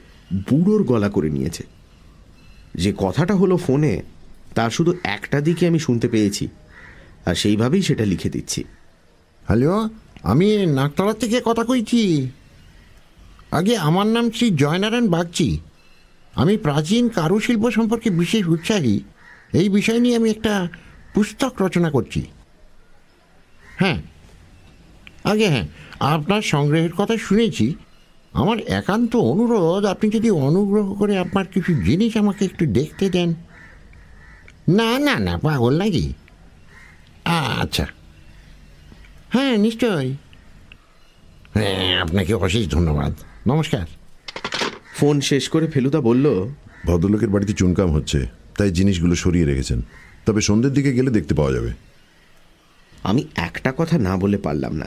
বুড়োর 0.50 0.84
গলা 0.84 1.10
করে 1.10 1.30
নিয়েছে। 1.30 1.64
যে 2.76 2.94
কথাটা 2.98 3.36
হলো 3.36 3.58
ফোনে 3.58 4.02
তার 4.56 4.70
শুধু 4.70 4.98
একটা 5.04 5.42
দিকে 5.42 5.68
আমি 5.68 5.80
শুনতে 5.80 6.08
পেয়েছি 6.08 6.48
আর 7.26 7.36
সেইভাবেই 7.36 7.82
সেটা 7.82 8.06
লিখে 8.06 8.30
দিচ্ছি। 8.30 8.64
হ্যালো? 9.46 9.90
আমি 10.24 10.66
নাকতলা 10.66 11.14
থেকে 11.14 11.42
কথা 11.46 11.64
কইছি। 11.64 12.30
আগে 13.52 13.78
আমার 13.78 14.08
নাম 14.08 14.32
শ্রী 14.32 14.52
জয়নারায়ণ 14.52 15.08
বাগচি। 15.08 15.60
আমি 16.36 16.58
প্রাচীন 16.58 17.10
কারুশিল্প 17.10 17.72
সম্পর্কে 17.72 18.10
বিশেষ 18.10 18.48
উৎসাহী। 18.48 19.00
এই 19.54 19.70
বিষয় 19.70 20.00
নিয়ে 20.00 20.16
আমি 20.16 20.30
একটা 20.30 20.68
পুস্তক 21.14 21.62
রচনা 21.62 21.90
করছি। 21.90 22.26
হ্যাঁ 23.76 24.02
আগে 25.24 25.48
হ্যাঁ 25.48 25.68
আপনার 26.00 26.42
সংগ্রহের 26.42 26.92
কথা 26.92 27.18
শুনেছি। 27.18 27.76
আমার 28.34 28.60
একান্ত 28.60 29.16
অনুরোধ, 29.16 29.86
আপনি 29.86 30.10
যদি 30.10 30.32
অনুগ্রহ 30.32 30.94
করে 30.94 31.18
আপনার 31.18 31.46
কিছু 31.46 31.74
জিনিস 31.74 32.18
আমাকে 32.18 32.46
একটু 32.46 32.66
দেখতে 32.66 33.10
দেন। 33.10 33.34
না 34.70 35.00
না 35.00 35.20
না, 35.20 35.38
পাগল 35.38 35.78
নাকি? 35.78 36.14
আচ্ছা। 37.26 37.88
হ্যাঁ 39.36 39.58
নিশ্চয় 39.58 40.14
হ্যাঁ 41.54 42.02
আপনাকে 42.02 42.34
অশেষ 42.34 42.70
ধন্যবাদ। 42.70 43.14
নমস্কার। 43.48 43.86
ফোন 44.96 45.22
শেষ 45.22 45.50
করে 45.50 45.68
ফেলুদা 45.68 46.02
বলল 46.02 46.48
ভদ্রলোকের 46.86 47.30
বাড়িতে 47.30 47.54
চুনকাম 47.54 47.92
হচ্ছে 47.92 48.28
তাই 48.58 48.72
জিনিসগুলো 48.72 49.16
সরিয়ে 49.16 49.46
রেখেছেন। 49.46 49.82
তবে 50.26 50.42
সন্ধ্যের 50.42 50.74
দিকে 50.74 50.94
গেলে 50.94 51.12
দেখতে 51.12 51.36
পাওয়া 51.36 51.54
যাবে। 51.54 51.70
আমি 53.04 53.28
একটা 53.36 53.74
কথা 53.78 53.98
না 53.98 54.18
বলে 54.18 54.38
পারলাম 54.38 54.74
না। 54.74 54.86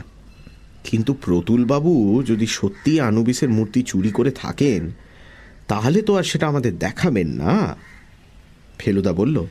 কিন্তু 0.85 1.15
প্রতুলবাবু 1.15 2.23
যদি 2.27 2.47
সত্যি 2.47 3.01
আনুবিসের 3.01 3.49
মূর্তি 3.49 3.83
চুরি 3.83 4.11
করে 4.11 4.31
থাকেন 4.31 4.91
তাহলে 5.69 6.03
তো 6.03 6.17
আর 6.17 6.23
সেটা 6.23 6.49
আমাদের 6.49 6.79
দেখাবেন 6.79 7.29
না। 7.29 7.77
ফেলুদা 8.79 9.13
বলল 9.13 9.47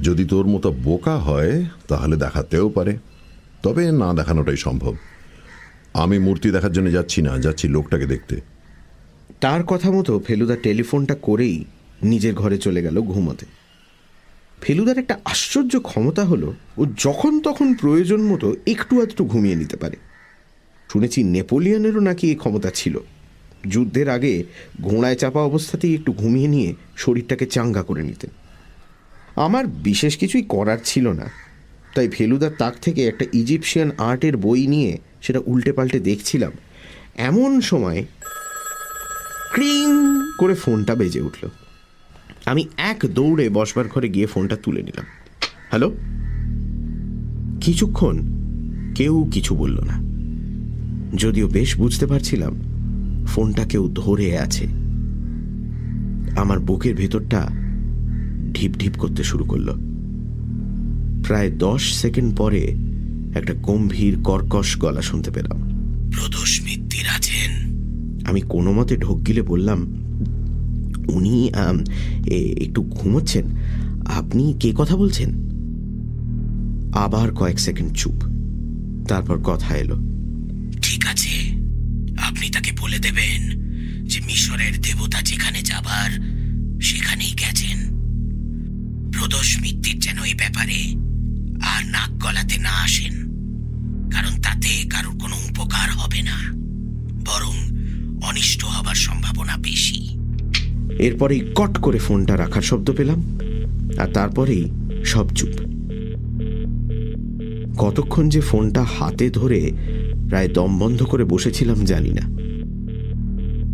যদি 0.00 0.24
তোর 0.24 0.46
মতো 0.46 0.72
বোকা 0.72 1.16
হয় 1.16 1.64
তাহলে 1.88 2.16
দেখাতেও 2.16 2.68
পারে। 2.68 2.96
তবে 3.62 3.92
না 3.92 4.14
দেখানোটাই 4.14 4.56
সম্ভব। 4.56 4.96
আমি 5.94 6.18
মূর্তি 6.18 6.50
দেখার 6.50 6.72
জন্য 6.72 6.92
যাচ্ছি 6.92 7.22
না, 7.22 7.38
যাচ্ছি 7.38 7.68
লোকটাকে 7.68 8.06
দেখতে। 8.06 8.40
তার 9.40 9.64
কথা 9.64 9.90
মতো 9.90 10.20
ফেলুদা 10.26 10.56
টেলিফোনটা 10.56 11.14
করেই 11.14 11.64
নিজের 12.02 12.34
ঘরে 12.34 12.58
চলে 12.58 12.82
গেল 12.82 13.00
ঘুমোতে। 13.00 13.46
ফেলুদার 14.60 14.98
একটা 14.98 15.18
আশ্চর্য 15.24 15.80
ক্ষমতা 15.80 16.24
হলো, 16.24 16.54
ও 16.76 16.86
যখন 16.86 17.40
তখন 17.40 17.74
প্রয়োজন 17.74 18.20
মতো 18.22 18.56
একটু 18.66 19.02
আধটু 19.02 19.24
ঘুমিয়ে 19.24 19.54
নিতে 19.54 19.76
পারে। 19.76 19.96
শুনেছি 20.92 21.22
নেপোলিয়নেরও 21.22 22.00
নাকি 22.00 22.28
এই 22.28 22.34
ক্ষমতা 22.34 22.70
ছিল। 22.70 22.98
যুদ্ধের 23.68 24.08
আগে 24.08 24.44
ঘোড়ায় 24.82 25.16
চাপা 25.16 25.42
অবস্থাতেই 25.42 25.94
একটু 25.94 26.12
ঘুমিয়ে 26.12 26.48
নিয়ে 26.48 26.74
শরীরটাকে 26.96 27.46
চাঙ্গা 27.46 27.82
করে 27.82 28.02
নিতেন। 28.02 28.30
আমার 29.36 29.66
বিশেষ 29.66 30.16
কিছুই 30.16 30.42
করার 30.42 30.78
ছিল 30.84 31.12
না। 31.12 31.51
তাই 31.94 32.08
ফেলুদার 32.08 32.50
তাক 32.58 32.74
থেকে 32.82 33.06
একটা 33.06 33.24
ইজিপশিয়ান 33.32 33.90
আর্টের 33.98 34.36
বই 34.36 34.66
নিয়ে 34.66 34.98
সেটা 35.22 35.40
উল্টে 35.46 35.72
পাল্টে 35.72 36.00
দেখছিলাম। 36.00 36.52
এমন 37.14 37.60
সময় 37.60 38.04
ক্রিং 39.54 39.88
করে 40.38 40.54
ফোনটা 40.54 40.94
বেজে 40.94 41.20
উঠল। 41.20 41.48
আমি 42.46 42.68
এক 42.76 43.06
দৌড়ে 43.14 43.48
বসবার 43.48 43.88
ঘরে 43.88 44.08
গিয়ে 44.08 44.26
ফোনটা 44.26 44.56
তুলে 44.56 44.82
নিলাম। 44.82 45.06
হ্যালো? 45.70 45.92
কিছুক্ষণ 47.60 48.18
কেউ 48.94 49.30
কিছু 49.32 49.54
বলল 49.54 49.80
না। 49.80 50.12
যদিও 51.16 51.48
বেশ 51.48 51.76
বুঝতে 51.76 52.06
পারছিলাম 52.06 52.60
ফোনটা 53.26 53.64
কেউ 53.64 53.90
ধরে 53.94 54.38
আছে। 54.38 54.64
আমার 56.36 56.60
বুকের 56.60 56.94
ভেতরটা 56.94 57.48
ঢিপ 58.52 58.72
ঢিপ 58.78 58.92
করতে 58.98 59.24
শুরু 59.24 59.44
করল। 59.44 59.91
প্রায় 61.26 61.50
দশ 61.50 61.92
সেকেন্ড 61.92 62.36
পরে 62.36 62.74
একটা 63.34 63.54
গম্ভীর 63.54 64.18
কর্কশ 64.24 64.78
গলা 64.78 65.02
শুনতে 65.02 65.30
পেলাম। 65.30 65.58
প্রদোষ 66.12 66.62
মিত্তির 66.62 67.06
আছেন 67.16 67.72
আমি 68.24 68.40
কোনো 68.40 68.72
মতে 68.72 68.96
ঢোক 68.96 69.26
গিলে 69.26 69.42
বললাম 69.42 69.78
উনি 71.08 71.52
এ- 72.26 72.64
একটু 72.66 72.82
ঘুমোচ্ছেন। 72.82 73.44
আপনি 74.06 74.54
কে 74.60 74.72
কথা 74.76 74.96
বলছেন? 74.96 75.32
আবার 76.92 77.34
কয়েক 77.34 77.60
সেকেন্ড 77.60 77.92
চুপ। 77.92 78.22
তারপর 79.08 79.38
কথা 79.38 79.76
এলো। 79.76 80.11
তাতে 94.52 94.88
কারোর 94.90 95.18
কোনো 95.20 95.36
উপকার 95.36 95.90
হবে 95.92 96.22
না 96.22 96.36
বরং 97.26 97.54
অনিষ্ট 98.28 98.64
হবার 98.64 98.94
সম্ভাবনা 98.94 99.56
বেশি। 99.56 100.18
এরপরেই 100.98 101.40
কট 101.54 101.78
করে 101.78 101.98
ফোনটা 101.98 102.38
রাখার 102.38 102.62
শব্দ 102.62 102.92
পেলাম 102.96 103.38
আর 103.98 104.08
তারপরেই 104.12 104.70
সব 105.04 105.28
চুপ। 105.28 105.48
কতক্ষণ 107.78 108.28
যে 108.28 108.40
ফোনটা 108.40 108.82
হাতে 108.82 109.30
ধরে 109.30 109.72
প্রায় 110.28 110.48
দম 110.48 110.78
বন্ধ 110.78 111.02
করে 111.02 111.24
বসেছিলাম 111.24 111.84
জানি 111.84 112.10
না। 112.10 112.24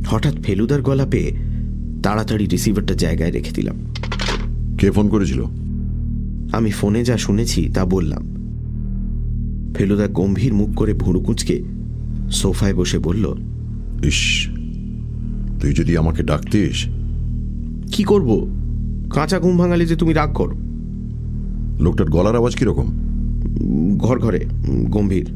হঠাৎ 0.07 0.35
ফেলুদার 0.43 0.83
গলা 0.83 1.07
পেয়ে 1.07 1.37
তাড়াতাড়ি 2.03 2.47
রিসিভারটা 2.47 2.95
জায়গায় 2.95 3.31
রেখে 3.31 3.51
দিলাম। 3.51 3.95
কে 4.79 4.91
ফোন 4.91 5.09
করেছিল? 5.09 5.45
আমি 6.53 6.71
ফোনে 6.71 7.05
যা 7.05 7.19
শুনেছি 7.19 7.71
তা 7.75 7.85
বললাম। 7.85 8.38
ফেলুদা 9.75 10.09
গম্ভীর 10.09 10.55
মুখ 10.55 10.75
করে 10.75 10.95
ভুরু 10.95 11.21
কুঁচকে 11.21 11.63
সোফায় 12.31 12.75
বসে 12.75 12.99
বলল 12.99 13.35
ইস 14.05 14.49
তুই 15.61 15.73
যদি 15.73 15.97
আমাকে 15.97 16.23
ডাকতিস। 16.23 16.87
কি 17.93 18.03
করব? 18.05 18.49
কাঁচা 19.13 19.41
ঘুম 19.41 19.57
ভাঙালে 19.57 19.87
যে 19.87 19.97
তুমি 19.97 20.13
রাগ 20.13 20.33
করো। 20.33 20.57
লোকটার 21.81 22.09
গলার 22.11 22.37
আওয়াজ 22.37 22.57
কীরকম? 22.57 22.87
ঘর 23.99 24.19
ঘরে 24.19 24.47
গম্ভীর। 24.89 25.27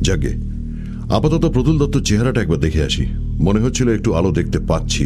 যাকে 0.00 0.34
আপাতত 1.10 1.46
প্রতুল 1.46 1.78
দত্তর 1.78 2.02
চেহারাটা 2.02 2.42
একবার 2.42 2.60
দেখে 2.60 2.82
আসি। 2.82 3.06
মনে 3.40 3.60
হচ্ছিল 3.60 3.88
একটু 3.88 4.14
আলো 4.14 4.30
দেখতে 4.30 4.58
পাচ্ছি। 4.58 5.04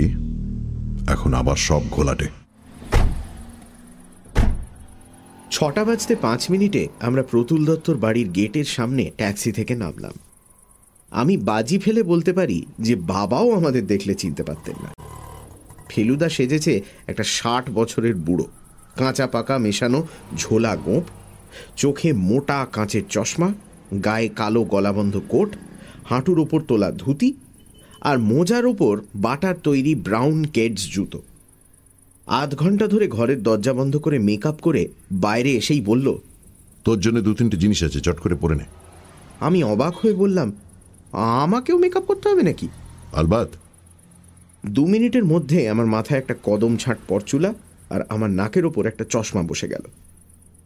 এখন 1.09 1.35
আবার 1.35 1.57
সব 1.57 1.81
ঘোলাটে। 1.91 2.42
ছটা 5.55 5.83
বাজতে 5.85 6.15
পাঁচ 6.17 6.43
মিনিটে 6.51 6.83
আমরা 7.01 7.23
প্রতুল 7.23 7.61
দত্তর 7.65 7.97
বাড়ির 8.05 8.29
গেটের 8.29 8.69
সামনে 8.77 9.05
ট্যাক্সি 9.17 9.51
থেকে 9.53 9.75
নামলাম। 9.75 10.15
আমি 11.13 11.35
বাজি 11.49 11.77
ফেলে 11.79 12.03
বলতে 12.03 12.33
পারি 12.33 12.59
যে 12.81 12.95
বাবাও 13.13 13.49
আমাদের 13.51 13.85
দেখলে 13.87 14.15
চিনতে 14.15 14.43
পারতেন 14.43 14.77
না। 14.85 14.91
ফেলুদা 15.91 16.29
সেজেছে 16.29 16.73
একটা 17.07 17.25
ষাট 17.37 17.65
বছরের 17.71 18.15
বুড়ো, 18.27 18.47
কাঁচা 18.97 19.27
পাকা 19.27 19.55
মেশানো 19.59 20.01
ঝোলা 20.37 20.73
গোঁপ 20.77 21.05
চোখে 21.77 22.11
মোটা 22.29 22.59
কাঁচের 22.73 23.05
চশমা, 23.11 23.49
গায়ে 24.05 24.29
কালো 24.41 24.63
গলাবন্ধ 24.65 25.15
কোট, 25.29 25.51
হাঁটুর 26.05 26.39
ওপর 26.45 26.61
তোলা 26.69 26.91
ধুতি 26.93 27.31
আর 28.01 28.17
মোজার 28.31 28.65
ওপর 28.67 28.95
বাটার 29.17 29.57
তৈরি 29.63 29.93
ব্রাউন 30.07 30.39
কেডস 30.55 30.83
জুতো। 30.95 31.21
আধ 32.41 32.51
ঘণ্টা 32.55 32.87
ধরে 32.87 33.07
ঘরের 33.09 33.43
দরজা 33.43 33.73
বন্ধ 33.73 33.97
করে 33.97 34.19
মেকআপ 34.19 34.57
করে 34.61 34.83
বাইরে 35.13 35.51
এসেই 35.53 35.81
বলল 35.81 36.07
তোর 36.85 36.99
জন্য 37.01 37.19
দু 37.21 37.35
তিনটে 37.35 37.57
জিনিস 37.57 37.81
আছে 37.83 38.01
চট 38.01 38.19
করে 38.21 38.35
পরে 38.35 38.55
নে। 38.55 38.67
আমি 39.41 39.59
অবাক 39.65 39.95
হয়ে 39.97 40.13
বললাম 40.13 40.53
আমাকেও 41.43 41.79
মেকআপ 41.79 42.05
করতে 42.05 42.27
হবে 42.29 42.43
নাকি? 42.43 42.69
আলবাত। 43.13 43.51
দু 44.67 44.87
মিনিটের 44.87 45.25
মধ্যে 45.25 45.59
আমার 45.69 45.87
মাথায় 45.87 46.21
একটা 46.21 46.35
কদম 46.43 46.77
ছাঁট 46.77 46.99
পরচুলা 47.09 47.51
আর 47.91 48.01
আমার 48.09 48.31
নাকের 48.31 48.65
ওপর 48.67 48.83
একটা 48.87 49.05
চশমা 49.09 49.43
বসে 49.43 49.69
গেল। 49.69 49.85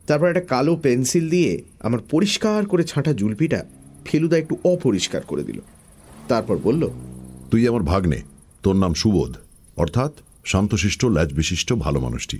তারপর 0.06 0.26
একটা 0.28 0.44
কালো 0.54 0.76
পেন্সিল 0.76 1.24
দিয়ে 1.30 1.50
আমার 1.80 2.00
পরিষ্কার 2.10 2.66
করে 2.66 2.84
ছাঁটা 2.84 3.12
জুলপিটা 3.12 3.60
ফেলুদা 4.04 4.36
একটু 4.38 4.54
অপরিষ্কার 4.64 5.22
করে 5.22 5.42
দিল। 5.42 5.58
তারপর 6.28 6.56
বলল 6.62 6.82
তুই 7.50 7.62
আমার 7.68 7.82
ভাগ্নে 7.82 8.18
তোর 8.62 8.76
নাম 8.76 8.94
সুবোধ 8.94 9.32
অর্থাৎ 9.76 10.12
শান্তশিষ্ট 10.46 11.02
ল্যাজ 11.04 11.32
বিশিষ্ট 11.32 11.72
ভালো 11.72 12.00
মানুষটি। 12.00 12.38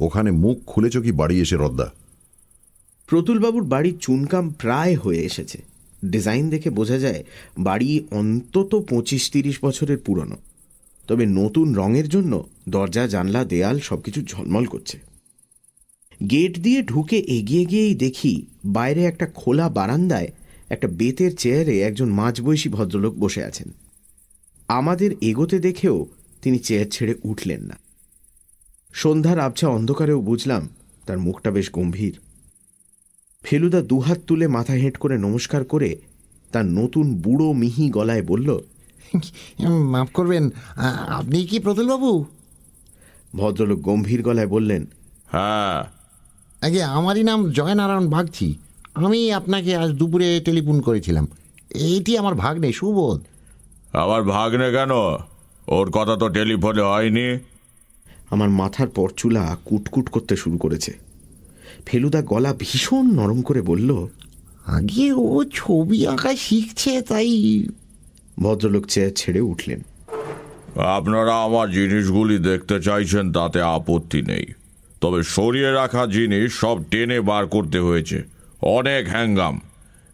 ওখানে 0.00 0.30
মুখ 0.30 0.56
খুলেছ 0.66 0.94
কি 0.96 1.12
বাড়ি 1.12 1.36
এসে 1.40 1.56
রদ্দা। 1.56 1.88
প্রতুলবাবুর 3.06 3.64
বাড়ির 3.64 3.96
চুনকাম 3.98 4.44
প্রায় 4.50 4.94
হয়ে 4.96 5.22
এসেছে। 5.22 5.58
ডিজাইন 6.04 6.44
দেখে 6.50 6.70
বোঝা 6.70 6.98
যায়, 6.98 7.24
বাড়ি 7.58 7.90
অন্তত 8.10 8.72
পঁচিশ 8.88 9.30
তিরিশ 9.30 9.56
বছরের 9.64 9.98
পুরনো। 9.98 10.36
তবে 11.08 11.26
নতুন 11.26 11.74
রঙের 11.74 12.08
জন্য 12.08 12.32
দরজা, 12.68 13.04
জানলা, 13.06 13.44
দেয়াল 13.44 13.76
সবকিছু 13.78 14.20
ঝলমল 14.22 14.64
করছে। 14.64 14.96
গেট 16.30 16.54
দিয়ে 16.58 16.82
ঢুকে 16.82 17.18
এগিয়ে 17.18 17.64
গিয়েই 17.64 17.94
দেখি 17.94 18.46
বাইরে 18.66 19.04
একটা 19.04 19.26
খোলা 19.34 19.68
বারান্দায় 19.68 20.30
একটা 20.70 20.88
বেতের 20.88 21.36
চেয়ারে 21.36 21.74
একজন 21.80 22.08
মাঝবয়সী 22.10 22.68
ভদ্রলোক 22.68 23.14
বসে 23.14 23.42
আছেন। 23.44 23.68
আমাদের 24.68 25.10
এগোতে 25.20 25.58
দেখেও 25.58 26.06
তিনি 26.42 26.58
চেয়ার 26.58 26.86
ছেড়ে 26.90 27.14
উঠলেন 27.24 27.60
না। 27.62 27.76
সন্ধ্যার 28.92 29.38
আবছা 29.38 29.66
অন্ধকারেও 29.68 30.20
বুঝলাম 30.20 30.62
তার 31.06 31.18
মুখটা 31.18 31.50
বেশ 31.50 31.68
গম্ভীর। 31.72 32.14
ফেলুদা 33.44 33.80
দুহাত 33.82 34.18
তুলে 34.26 34.46
মাথা 34.48 34.72
হেঁট 34.72 34.96
করে 34.96 35.16
নমস্কার 35.18 35.62
করে 35.64 35.90
তার 36.52 36.66
নতুন 36.78 37.06
বুড়ো 37.14 37.48
মিহি 37.52 37.86
গলায় 37.90 38.22
বলল 38.22 38.48
মাফ 39.92 40.08
করবেন 40.14 40.44
আপনি 41.18 41.38
কি 41.46 41.56
প্রতুলবাবু? 41.58 42.10
ভদ্রলোক 43.36 43.80
গম্ভীর 43.80 44.20
গলায় 44.22 44.46
বললেন 44.46 44.82
হ্যাঁ। 45.26 45.78
আগে 46.66 46.80
আমারই 46.96 47.22
নাম 47.22 47.40
জয়নারায়ণ 47.50 48.06
বাগচি 48.10 48.48
আমি 48.94 49.20
আপনাকে 49.32 49.70
আজ 49.76 49.90
দুপুরে 49.90 50.28
টেলিফোন 50.44 50.76
করেছিলাম। 50.80 51.26
এইটি 51.86 52.12
আমার 52.18 52.34
ভাগ্নে 52.34 52.68
সুবোধ। 52.72 53.20
আবার 53.92 54.20
ভাগ্নে 54.24 54.68
কেন? 54.72 54.92
ওর 55.68 55.90
কথা 55.90 56.16
তো 56.16 56.28
টেলিফোনে 56.28 56.82
হয়নি। 56.82 57.38
আমার 58.30 58.50
মাথার 58.50 58.88
পরচুলা 58.88 59.56
কুটকুট 59.64 60.08
করতে 60.08 60.36
শুরু 60.36 60.58
করেছে। 60.58 60.92
ফেলুদা 61.86 62.22
গলা 62.22 62.54
ভীষণ 62.58 63.02
নরম 63.02 63.42
করে 63.42 63.62
বলল 63.62 64.06
আগে 64.66 65.12
ও 65.12 65.44
ছবি 65.52 66.06
আঁকা 66.06 66.36
শিখছে 66.36 67.02
তাই 67.02 67.64
ভদ্রলোক 68.40 68.86
চেয়ার 68.86 69.10
ছেড়ে 69.16 69.40
উঠলেন। 69.40 69.80
আপনারা 70.76 71.42
আমার 71.42 71.70
জিনিসগুলি 71.70 72.38
দেখতে 72.38 72.82
চাইছেন 72.82 73.32
তাতে 73.32 73.60
আপত্তি 73.60 74.22
নেই। 74.22 74.46
তবে 75.00 75.22
সরিয়ে 75.22 75.70
রাখা 75.70 76.06
জিনিস 76.06 76.52
সব 76.52 76.84
টেনে 76.90 77.20
বার 77.20 77.46
করতে 77.46 77.78
হয়েছে। 77.78 78.22
অনেক 78.62 79.08
হ্যাঙ্গাম। 79.08 79.60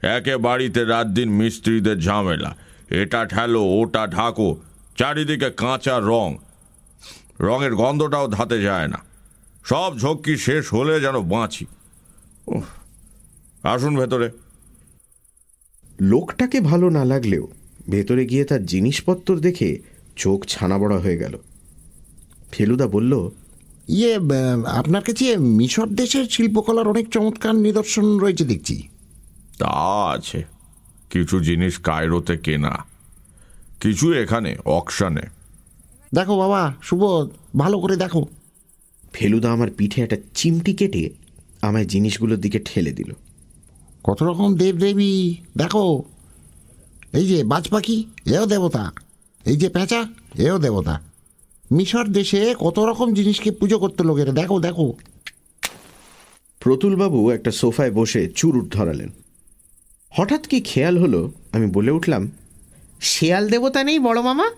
একে 0.02 0.36
বাড়িতে 0.36 0.84
রাত 0.84 1.06
দিন 1.06 1.30
মিস্ত্রিদের 1.30 1.98
ঝামেলা। 2.00 2.56
এটা 2.90 3.24
ঠেলো 3.24 3.64
ওটা 3.64 4.06
ঢাকো। 4.06 4.56
চারিদিকে 4.96 5.50
কাঁচা 5.50 6.00
রং। 6.00 6.36
রঙের 7.40 7.74
গন্ধটাও 7.74 8.28
ধাতে 8.28 8.62
যায় 8.62 8.88
না। 8.88 8.98
সব 9.64 9.98
ঝক্কি 9.98 10.36
শেষ 10.36 10.74
হলে 10.74 11.00
যেন 11.00 11.20
বাঁচি। 11.20 11.66
উফ, 12.46 12.64
আসুন 13.66 14.00
ভেতরে। 14.00 14.30
লোকটাকে 16.00 16.60
ভালো 16.60 16.90
না 16.90 17.04
লাগলেও 17.04 17.48
ভেতরে 17.90 18.26
গিয়ে 18.26 18.44
তার 18.44 18.66
জিনিসপত্র 18.66 19.38
দেখে 19.38 19.78
চোখ 20.16 20.44
ছানা 20.44 20.78
বড়া 20.78 20.98
হয়ে 20.98 21.18
গেল। 21.18 21.38
ফেলুদা 22.50 22.86
বলল 22.86 23.30
ইয়ে 23.88 24.18
আপনার 24.66 25.02
কাছে 25.02 25.36
মিশর 25.36 25.86
দেশের 25.86 26.24
শিল্পকলার 26.24 26.88
অনেক 26.88 27.08
চমৎকার 27.08 27.54
নিদর্শন 27.54 28.18
রয়েছে 28.18 28.44
দেখছি। 28.44 28.88
তা 29.58 30.10
আছে। 30.10 30.44
কিছু 31.10 31.40
জিনিস 31.40 31.78
কায়রোতে 31.78 32.38
কেনা। 32.38 32.91
কিছু 33.82 34.12
এখানে 34.12 34.56
অকশানে। 34.64 35.20
দেখো 36.14 36.38
বাবা 36.38 36.74
সুবোধ 36.82 37.30
ভালো 37.56 37.78
করে 37.78 37.96
দেখো। 37.96 38.26
ফেলুদা 39.12 39.52
আমার 39.52 39.70
পিঠে 39.70 40.02
একটা 40.02 40.16
চিমটি 40.34 40.74
কেটে 40.74 41.10
আমায় 41.62 41.84
জিনিসগুলোর 41.84 42.38
দিকে 42.38 42.58
ঠেলে 42.58 42.92
দিল। 42.92 43.12
কত 44.04 44.22
রকম 44.22 44.56
দেব 44.56 44.76
দেবী 44.76 45.34
দেখো। 45.58 46.02
এই 47.12 47.26
যে 47.26 47.44
বাজ 47.44 47.68
পাখি 47.68 48.04
এও 48.26 48.46
দেবতা। 48.46 48.92
এই 49.46 49.56
যে 49.56 49.68
পেঁচা 49.68 50.04
এও 50.38 50.58
দেবতা। 50.58 51.00
মিশর 51.72 52.06
দেশে 52.06 52.54
কত 52.58 52.78
রকম 52.78 53.14
জিনিসকে 53.14 53.50
পুজো 53.50 53.78
করতে 53.78 54.04
লোকের 54.04 54.32
দেখো 54.32 54.60
দেখো। 54.60 54.92
প্রতুলবাবু 56.60 57.30
একটা 57.30 57.50
সোফায় 57.50 57.90
বসে 57.90 58.28
চুরুট 58.28 58.74
ধরালেন। 58.74 59.08
হঠাৎ 60.10 60.46
কি 60.46 60.60
খেয়াল 60.60 60.98
হলো? 60.98 61.32
আমি 61.52 61.66
বলে 61.66 61.90
উঠলাম 61.90 62.30
শেয়াল 63.02 63.48
দেবতা 63.48 63.84
নেই 63.84 63.98
বড় 63.98 64.20
মামা? 64.20 64.50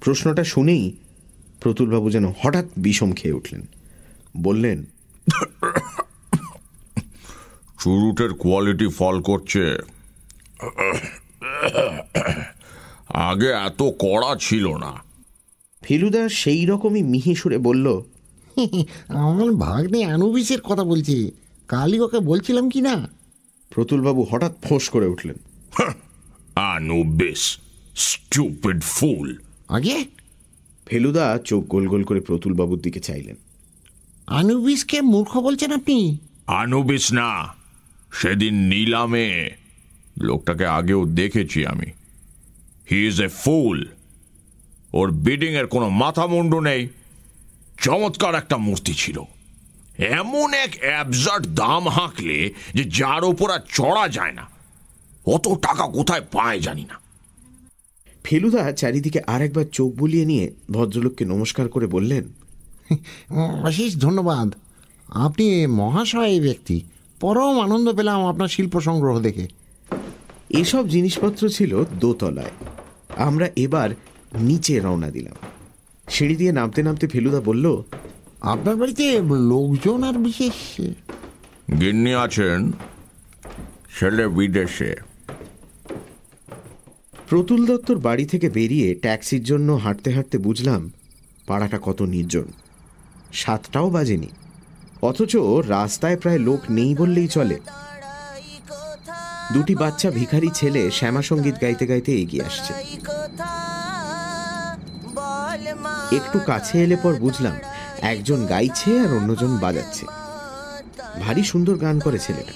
প্রশ্নটা 0.00 0.44
শুনেই 0.44 0.92
প্রতুলবাবু 1.60 2.10
যেন 2.10 2.32
হঠাৎ 2.40 2.64
বিষম 2.76 3.12
খেয়ে 3.12 3.34
উঠলেন। 3.34 3.66
বললেন 4.36 4.84
চুরুটের 7.80 8.32
কোয়ালিটি 8.34 8.86
ফল 8.88 9.20
করছে। 9.20 9.78
আগে 13.08 13.48
এত 13.48 13.82
কড়া 13.82 14.36
ছিল 14.40 14.76
না। 14.76 14.92
ফেলুদা 15.82 16.28
সেই 16.28 16.66
রকমই 16.66 17.02
মিহি 17.02 17.34
সুরে 17.34 17.58
বলল 17.58 18.02
আমার 19.08 19.50
ভাগ্নে 19.52 20.04
আনুবিসের 20.04 20.60
কথা 20.60 20.84
বলছে। 20.84 21.30
কালই 21.68 22.00
ওকে 22.00 22.18
বলছিলাম 22.18 22.70
কি 22.70 22.80
না? 22.80 23.08
প্রতুলবাবু 23.70 24.26
হঠাৎ 24.30 24.52
ফোঁস 24.62 24.88
করে 24.88 25.06
উঠলেন। 25.06 25.36
আনুবিস 26.56 27.58
স্টুপিড 27.96 28.82
ফুল 28.82 29.38
আগে? 29.68 30.04
ফেলুদা 30.86 31.38
চোখ 31.44 31.64
গোল 31.64 31.88
গোল 31.88 32.04
করে 32.04 32.20
প্রতুলবাবুর 32.20 32.78
দিকে 32.78 33.00
চাইলেন। 33.00 33.36
আনুবিসকে 34.26 35.00
মূর্খ 35.00 35.38
বলছেন 35.38 35.72
আপনি? 35.72 36.18
আনুবিস 36.46 37.12
না। 37.12 37.54
সেদিন 38.12 38.54
নিলামে। 38.54 39.50
লোকটাকে 40.20 40.66
আগেও 40.66 41.06
দেখেছি 41.06 41.66
আমি। 41.66 41.86
He 42.90 43.06
is 43.06 43.22
a 43.22 43.28
full 43.28 43.88
or 44.92 45.10
bidding 45.10 45.52
এর 45.52 45.66
কোনো 45.66 45.88
মাথা 45.88 46.26
মুন্ডু 46.26 46.60
নেই। 46.60 46.88
চমৎকার 47.80 48.34
একটা 48.34 48.56
মূর্তি 48.56 48.94
ছিল। 48.94 49.22
এমন 49.98 50.54
এক 50.54 50.76
অ্যাবজার্ট 50.80 51.46
দাম 51.46 51.88
হাঁকলে 51.88 52.54
যে 52.74 52.84
যার 52.84 53.24
ওপর 53.24 53.50
আর 53.50 53.60
চড়া 53.68 54.08
যায় 54.08 54.32
না। 54.32 54.51
অত 55.26 55.48
টাকা 55.48 55.86
কোথায় 55.86 56.20
পায় 56.20 56.60
জানি 56.60 56.84
না। 56.84 57.00
ফেলুদা 58.24 58.72
চারিদিকে 58.72 59.20
আরেকবার 59.20 59.64
চোখ 59.72 59.92
বুলিয়ে 59.92 60.24
নিয়ে 60.24 60.52
ভদ্রলোককে 60.70 61.24
নমস্কার 61.24 61.68
করে 61.68 61.86
বললেন 61.86 62.24
অশেষ 63.64 63.96
ধন্যবাদ। 63.96 64.54
আপনি 65.08 65.66
মহাশয় 65.66 66.40
ব্যক্তি। 66.40 66.80
পরম 67.20 67.60
আনন্দ 67.60 67.92
পেলাম 67.92 68.26
আপনার 68.26 68.48
শিল্প 68.48 68.80
সংগ্রহ 68.80 69.20
দেখে। 69.20 69.48
এসব 70.50 70.88
জিনিসপত্র 70.88 71.48
ছিল 71.48 71.84
দোতলায়। 72.00 72.50
আমরা 73.16 73.48
এবার 73.56 73.90
নিচে 74.40 74.80
রওনা 74.80 75.10
দিলাম। 75.10 75.34
সিঁড়ি 76.08 76.36
দিয়ে 76.36 76.52
নামতে 76.52 76.82
নামতে 76.82 77.06
ফেলুদা 77.06 77.40
বলল 77.40 77.82
আপনার 78.40 78.76
বাড়িতে 78.76 79.20
লোকজন 79.22 80.02
আর 80.02 80.12
বিশেষ? 80.12 80.80
গিন্নি 81.80 82.14
আছেন? 82.14 82.72
ছেলে 84.00 84.28
বিদেশে। 84.28 85.11
প্রতুল 87.32 87.60
দত্তর 87.66 87.98
বাড়ি 87.98 88.24
থেকে 88.24 88.48
বেরিয়ে 88.50 88.88
ট্যাক্সির 88.94 89.42
জন্য 89.50 89.68
হাঁটতে 89.84 90.10
হাঁটতে 90.10 90.36
বুঝলাম, 90.38 90.82
পাড়াটা 91.46 91.78
কত 91.82 91.98
নির্জন। 92.14 92.46
সাতটাও 93.32 93.88
বাজেনি। 93.90 94.30
অথচ 95.02 95.32
রাস্তায় 95.74 96.16
প্রায় 96.16 96.40
লোক 96.48 96.60
নেই 96.70 96.92
বললেই 96.94 97.28
চলে। 97.28 97.56
দুটি 99.52 99.74
বাচ্চা 99.74 100.08
ভিখারি 100.10 100.50
ছেলে 100.54 100.82
শ্যামা 100.90 101.22
সংগীত 101.22 101.56
গাইতে 101.62 101.84
গাইতে 101.86 102.12
এগিয়ে 102.22 102.44
আসছে। 102.48 102.72
একটু 106.18 106.38
কাছে 106.50 106.74
এলে 106.84 106.96
পর 107.02 107.14
বুঝলাম, 107.24 107.56
একজন 108.12 108.38
গাইছে 108.46 108.90
আর 109.04 109.10
অন্যজন 109.18 109.52
বাজাচ্ছে। 109.64 110.04
ভারী 111.20 111.42
সুন্দর 111.42 111.76
গান 111.84 111.96
করে 112.00 112.18
ছেলেটা। 112.18 112.54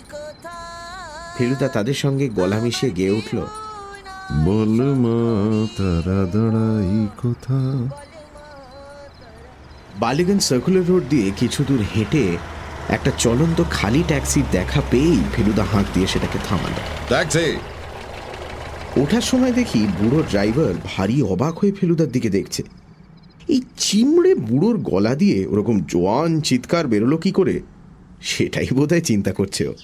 ফেলুদা 1.37 1.69
তাদের 1.69 1.97
সঙ্গে 2.05 2.27
গলা 2.39 2.59
মিশিয়ে 2.65 2.97
গেয়ে 2.99 3.17
উঠল 3.21 3.39
বল 4.33 4.95
মা 4.95 5.19
তারা 5.77 6.27
দাঁড়াই 6.27 7.07
কোথা 7.23 7.89
বালিগঞ্জ 10.01 10.43
সার্কুলার 10.43 10.87
রোড 10.89 11.03
দিয়ে 11.11 11.33
কিছু 11.37 11.65
দূর 11.65 11.85
হেঁটে 11.97 12.37
একটা 12.89 13.13
চলন্ত 13.19 13.65
খালি 13.71 14.05
ট্যাক্সির 14.07 14.45
দেখা 14.53 14.83
পেয়েই 14.91 15.19
ফেলুদা 15.33 15.65
হাঁক 15.65 15.85
দিয়ে 15.95 16.07
সেটাকে 16.07 16.39
থামালো। 16.49 16.81
ট্যাক্সি 17.09 17.57
ওঠার 19.01 19.21
সময় 19.21 19.53
দেখি 19.53 19.87
বুড়ো 20.01 20.23
ড্রাইভার 20.31 20.75
ভারী 20.85 21.23
অবাক 21.23 21.59
হয়ে 21.59 21.73
ফেলুদার 21.73 22.09
দিকে 22.09 22.31
দেখছে। 22.31 22.63
এই 23.49 23.63
চিমড়ে 23.77 24.35
বুড়োর 24.35 24.77
গলা 24.77 25.15
দিয়ে 25.15 25.47
ওরকম 25.47 25.81
জোয়ান 25.89 26.41
চিৎকার 26.41 26.87
বেরোলো 26.87 27.17
কি 27.17 27.33
করে? 27.33 27.61
সেটাই 28.21 28.67
বোধহয় 28.75 29.01
চিন্তা 29.01 29.33
করছে 29.33 29.69
ও। 29.69 29.75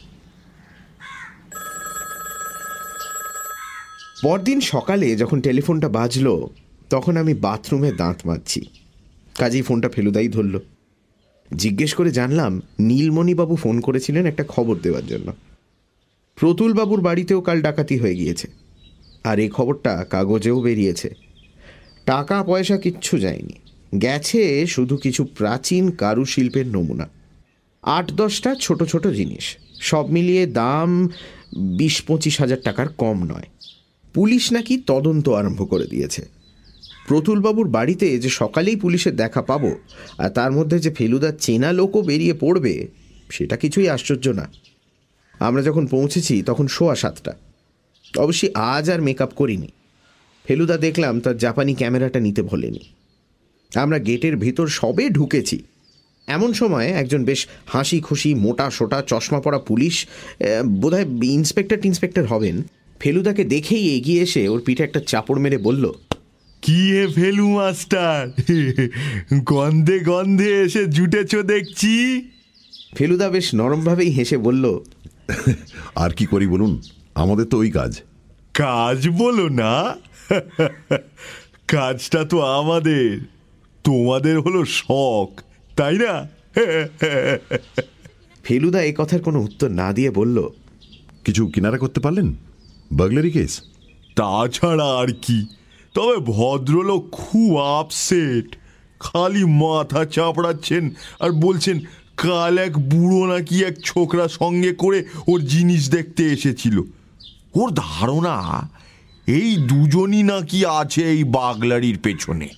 পরদিন 4.23 4.61
সকালে 4.61 5.17
যখন 5.17 5.41
টেলিফোনটা 5.41 5.89
বাজলো, 5.89 6.51
তখন 6.91 7.17
আমি 7.17 7.35
বাথরুমে 7.35 7.93
দাঁত 7.93 8.27
মাজছি। 8.27 8.67
কাজেই 9.39 9.63
ফোনটা 9.63 9.89
ফেলুদাই 9.89 10.29
ধরল। 10.29 10.61
জিজ্ঞেস 11.57 11.95
করে 11.95 12.11
জানলাম, 12.11 12.63
নীলমণিবাবু 12.81 13.57
ফোন 13.57 13.81
করেছিলেন 13.81 14.27
একটা 14.27 14.45
খবর 14.49 14.77
দেওয়ার 14.77 15.07
জন্য। 15.07 15.33
প্রতুলবাবুর 16.37 17.01
বাড়িতেও 17.01 17.41
কাল 17.41 17.63
ডাকাতি 17.63 17.99
হয়ে 17.99 18.15
গিয়েছে। 18.15 18.49
আর 19.25 19.39
এই 19.39 19.49
খবরটা 19.49 20.05
কাগজেও 20.11 20.61
বেরিয়েছে। 20.61 21.15
টাকা 22.07 22.43
পয়সা 22.43 22.77
কিচ্ছু 22.77 23.19
যায়নি। 23.19 23.53
গেছে 23.99 24.67
শুধু 24.67 24.97
কিছু 24.97 25.25
প্রাচীন 25.25 25.91
কারুশিল্পের 25.91 26.67
নমুনা। 26.67 27.09
আট 27.83 28.13
দশটা 28.13 28.55
ছোট 28.55 28.85
ছোট 28.85 29.07
জিনিস। 29.07 29.57
সব 29.81 30.11
মিলিয়ে 30.11 30.47
দাম 30.47 31.09
বিশ 31.79 32.03
পঁচিশ 32.03 32.41
হাজার 32.41 32.61
টাকার 32.65 32.89
কম 32.89 33.25
নয়। 33.25 33.52
পুলিশ 34.15 34.53
নাকি 34.53 34.83
তদন্ত 34.87 35.29
আরম্ভ 35.29 35.71
করে 35.71 35.87
দিয়েছে। 35.87 36.29
প্রতুলবাবুর 37.09 37.69
বাড়িতে 37.69 38.19
যে 38.19 38.29
সকালেই 38.29 38.77
পুলিশের 38.77 39.17
দেখা 39.17 39.43
পাবো, 39.43 39.77
আর 40.19 40.31
তার 40.31 40.53
মধ্যে 40.53 40.79
যে 40.79 40.91
ফেলুদার 40.91 41.33
চেনা 41.41 41.73
লোকও 41.73 42.03
বেরিয়ে 42.03 42.35
পড়বে, 42.35 42.89
সেটা 43.31 43.57
কিছুই 43.57 43.89
আশ্চর্য 43.89 44.29
না। 44.29 44.53
আমরা 45.41 45.63
যখন 45.63 45.87
পৌঁছেছি, 45.87 46.43
তখন 46.43 46.67
শোয়া 46.67 46.95
সাতটা। 46.95 47.33
অবশ্যই 48.19 48.51
আজ 48.55 48.91
আর 48.91 49.01
মেকআপ 49.03 49.33
করিনি। 49.35 49.69
ফেলুদা 50.45 50.77
দেখলাম 50.77 51.21
তার 51.21 51.37
জাপানি 51.39 51.75
ক্যামেরাটা 51.75 52.21
নিতে 52.21 52.43
ভোলেনি 52.43 52.85
আমরা 53.77 53.99
গেটের 53.99 54.37
ভেতর 54.37 54.67
সবে 54.69 55.09
ঢুকেছি। 55.09 55.63
এমন 56.27 56.53
সময় 56.53 56.87
একজন 56.87 57.25
বেশ 57.25 57.47
হাসি 57.67 58.01
খুশি 58.01 58.35
মোটা 58.35 58.71
সোটা, 58.71 59.03
চশমা 59.03 59.41
পরা 59.41 59.59
পুলিশ 59.59 60.07
বোধহয় 60.67 61.07
ইন্সপেক্টর 61.23 61.79
টিন্সপেক্টর 61.81 62.25
হবেন 62.27 62.63
ফেলুদাকে 63.03 63.45
দেখেই 63.45 63.97
এগিয়ে 63.97 64.23
এসে 64.23 64.49
ওর 64.49 64.61
পিঠে 64.61 64.83
একটা 64.83 65.01
চাপড় 65.01 65.41
মেরে 65.41 65.59
বলল 65.59 65.93
কি 66.63 66.97
এ 66.97 67.09
ফেলু 67.15 67.49
মাস্টার? 67.49 68.33
গন্ধে 69.45 70.01
গন্ধে 70.01 70.61
এসে 70.61 70.87
জুটেছ 70.87 71.35
দেখছি? 71.37 72.23
ফেলুদা 72.97 73.29
বেশ 73.29 73.55
নরমভাবেই 73.55 74.11
হেসে 74.11 74.37
বলল 74.37 74.81
আর 75.97 76.11
কি 76.11 76.27
করি 76.27 76.47
বলুন? 76.47 76.81
আমাদের 77.15 77.45
তো 77.45 77.59
ওই 77.59 77.71
কাজ। 77.71 78.01
কাজ 78.55 79.09
বলো 79.09 79.49
না? 79.49 79.97
কাজটা 81.69 82.25
তো 82.25 82.41
আমাদের। 82.41 83.21
তোমাদের 83.85 84.39
হলো 84.41 84.65
শখ 84.65 85.41
তাই 85.77 85.99
না? 85.99 86.29
ফেলুদা 88.45 88.81
এ 88.83 88.93
কথার 88.97 89.21
কোনো 89.23 89.41
উত্তর 89.41 89.71
না 89.71 89.93
দিয়ে 89.93 90.11
বলল 90.11 90.49
কিছু 91.25 91.47
কিনারা 91.47 91.79
করতে 91.79 92.01
পারলেন? 92.01 92.35
বাগলারি 92.93 93.31
কেস 93.31 93.61
তাছাড়া 94.17 94.85
আর 94.85 95.07
কি? 95.23 95.47
তবে 95.95 96.17
ভদ্রলোক 96.17 97.09
খুব 97.13 97.59
আপসেট 97.59 98.57
খালি 99.01 99.45
মাথা 99.45 100.05
চাপড়াচ্ছেন 100.05 100.91
আর 101.21 101.31
বলছেন 101.31 101.81
কাল 102.17 102.59
এক 102.59 102.79
বুড়ো 102.79 103.27
নাকি 103.27 103.65
এক 103.65 103.77
ছোকরা 103.85 104.29
সঙ্গে 104.29 104.73
করে 104.73 105.05
ওর 105.29 105.41
জিনিস 105.41 105.91
দেখতে 105.91 106.25
এসেছিল। 106.25 106.81
ওর 107.55 107.71
ধারণা 107.71 108.69
এই 109.27 109.57
দুজনই 109.57 110.23
নাকি 110.23 110.67
আছে 110.67 111.03
এই 111.05 111.25
বাগলারির 111.25 111.99
পেছনে। 111.99 112.49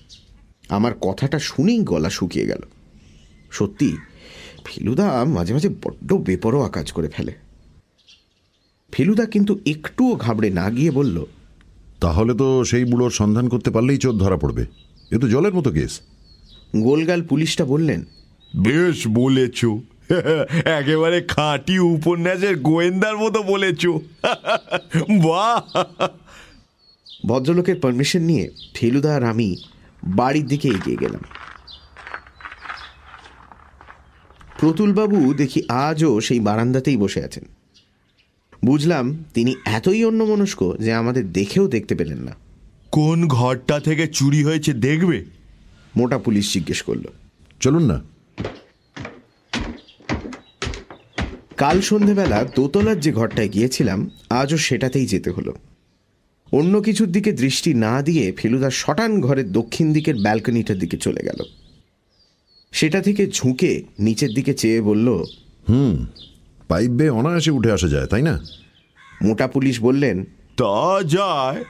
আমার 0.68 0.95
কথাটা 0.95 1.39
শুনেই 1.39 1.78
গলা 1.78 2.11
শুকিয়ে 2.11 2.47
গেল। 2.47 2.61
সত্যি 3.51 3.97
ফেলুদা 4.64 5.24
মাঝে 5.24 5.55
মাঝে 5.55 5.68
বড্ড 5.68 6.12
বেপরোয়া 6.12 6.68
কাজ 6.68 6.93
করে 6.93 7.09
ফেলে। 7.09 7.43
ফেলুদা 8.93 9.26
কিন্তু 9.26 9.61
একটুও 9.66 10.16
ঘাবড়ে 10.16 10.51
না 10.51 10.70
গিয়ে 10.70 10.91
বলল 10.91 11.24
তাহলে 12.01 12.35
তো 12.35 12.64
সেই 12.64 12.85
বুড়োর 12.85 13.11
সন্ধান 13.11 13.49
করতে 13.49 13.70
পারলেই 13.70 13.99
চোর 13.99 14.18
ধরা 14.18 14.37
পড়বে। 14.37 14.66
এ 15.11 15.18
তো 15.18 15.28
জলের 15.28 15.55
মতো 15.55 15.70
কেস। 15.70 16.01
গোলগাল 16.76 17.22
পুলিশটা 17.22 17.64
বললেন 17.64 18.05
বেশ 18.57 19.09
বলেছ। 19.09 19.64
একেবারে 20.78 21.22
খাঁটি 21.22 21.78
উপন্যাসের 21.78 22.61
গোয়েন্দার 22.61 23.16
মতো 23.16 23.43
বলেছ। 23.43 23.87
বাহ! 25.26 25.82
ভদ্রলোকের 27.28 27.80
পারমিশন 27.80 28.22
নিয়ে 28.22 28.51
ফেলুদা 28.74 29.16
আর 29.16 29.24
আমি 29.24 29.57
বাড়ির 30.07 30.47
দিকে 30.47 30.68
এগিয়ে 30.68 30.97
গেলাম। 30.97 31.20
প্রতুলবাবু 34.61 35.35
দেখি 35.35 35.62
আজও 35.68 36.20
সেই 36.20 36.41
বারান্দাতেই 36.41 36.97
বসে 36.97 37.24
আছেন। 37.24 37.53
বুঝলাম 38.64 39.24
তিনি 39.34 39.54
এতই 39.64 40.04
অন্যমনস্ক 40.04 40.76
যে 40.80 40.92
আমাদের 40.92 41.32
দেখেও 41.32 41.68
দেখতে 41.68 41.94
পেলেন 41.94 42.18
না। 42.18 42.32
কোন 42.90 43.28
ঘরটা 43.28 43.80
থেকে 43.80 44.06
চুরি 44.06 44.44
হয়েছে 44.44 44.72
দেখবে? 44.72 45.24
মোটা 45.96 46.18
পুলিশ 46.18 46.52
জিজ্ঞেস 46.52 46.82
করল। 46.82 47.02
চলুন 47.60 47.82
না। 47.86 48.02
কাল 51.56 51.80
সন্ধেবেলা 51.80 52.44
দোতলার 52.56 53.00
যে 53.00 53.12
ঘরটায় 53.12 53.48
গিয়েছিলাম 53.48 54.10
আজও 54.30 54.56
সেটাতেই 54.56 55.06
যেতে 55.06 55.30
হলো। 55.30 55.54
অন্য 56.52 56.80
কিছুর 56.80 57.08
দিকে 57.08 57.32
দৃষ্টি 57.32 57.74
না 57.74 58.02
দিয়ে 58.02 58.32
ফেলুদা 58.32 58.70
শটান 58.70 59.20
ঘরের 59.20 59.52
দক্ষিণ 59.52 59.92
দিকের 59.92 60.16
ব্যালকনিটার 60.16 60.78
দিকে 60.78 60.96
চলে 60.96 61.22
গেল। 61.22 61.44
সেটা 62.72 63.00
থেকে 63.00 63.26
ঝুঁকে 63.26 63.82
নিচের 63.98 64.30
দিকে 64.30 64.54
চেয়ে 64.54 64.80
বলল 64.80 65.24
পাইপ 66.68 66.90
বেয়ে 66.90 67.10
অনায়াসে 67.10 67.50
উঠে 67.50 67.72
আসা 67.72 67.88
যায় 67.88 68.06
তাই 68.06 68.22
না? 68.22 68.40
মোটা 69.22 69.46
পুলিশ 69.46 69.82
বললেন 69.82 70.24
তা 70.56 71.02
যায়। 71.02 71.64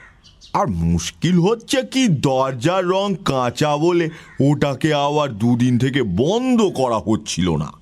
আর 0.52 0.66
মুশকিল 0.66 1.38
হচ্ছে 1.38 1.82
কি 1.82 2.08
দরজার 2.08 2.84
রং 2.86 3.14
কাঁচা 3.24 3.76
বলে 3.76 4.10
ওটাকে 4.40 4.94
আবার 4.94 5.38
দুদিন 5.38 5.78
থেকে 5.78 6.02
বন্ধ 6.02 6.62
করা 6.62 6.98
হচ্ছিল 6.98 7.56
না। 7.56 7.72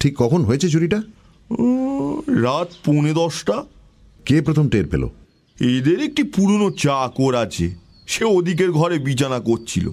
ঠিক 0.00 0.14
কখন 0.18 0.44
হয়েছে 0.44 0.68
চুরিটা? 0.68 1.02
রাত 2.42 2.68
পৌনে 2.84 3.12
দশটা। 3.12 3.64
কে 4.26 4.42
প্রথম 4.42 4.68
টের 4.68 4.86
পেল? 4.86 5.08
এদের 5.60 6.00
একটি 6.00 6.22
পুরনো 6.22 6.70
চাকর 6.70 7.34
আছে 7.34 7.74
সে 8.06 8.24
ওদিকের 8.24 8.72
ঘরে 8.72 8.98
বিছানা 8.98 9.40
করছিল। 9.40 9.90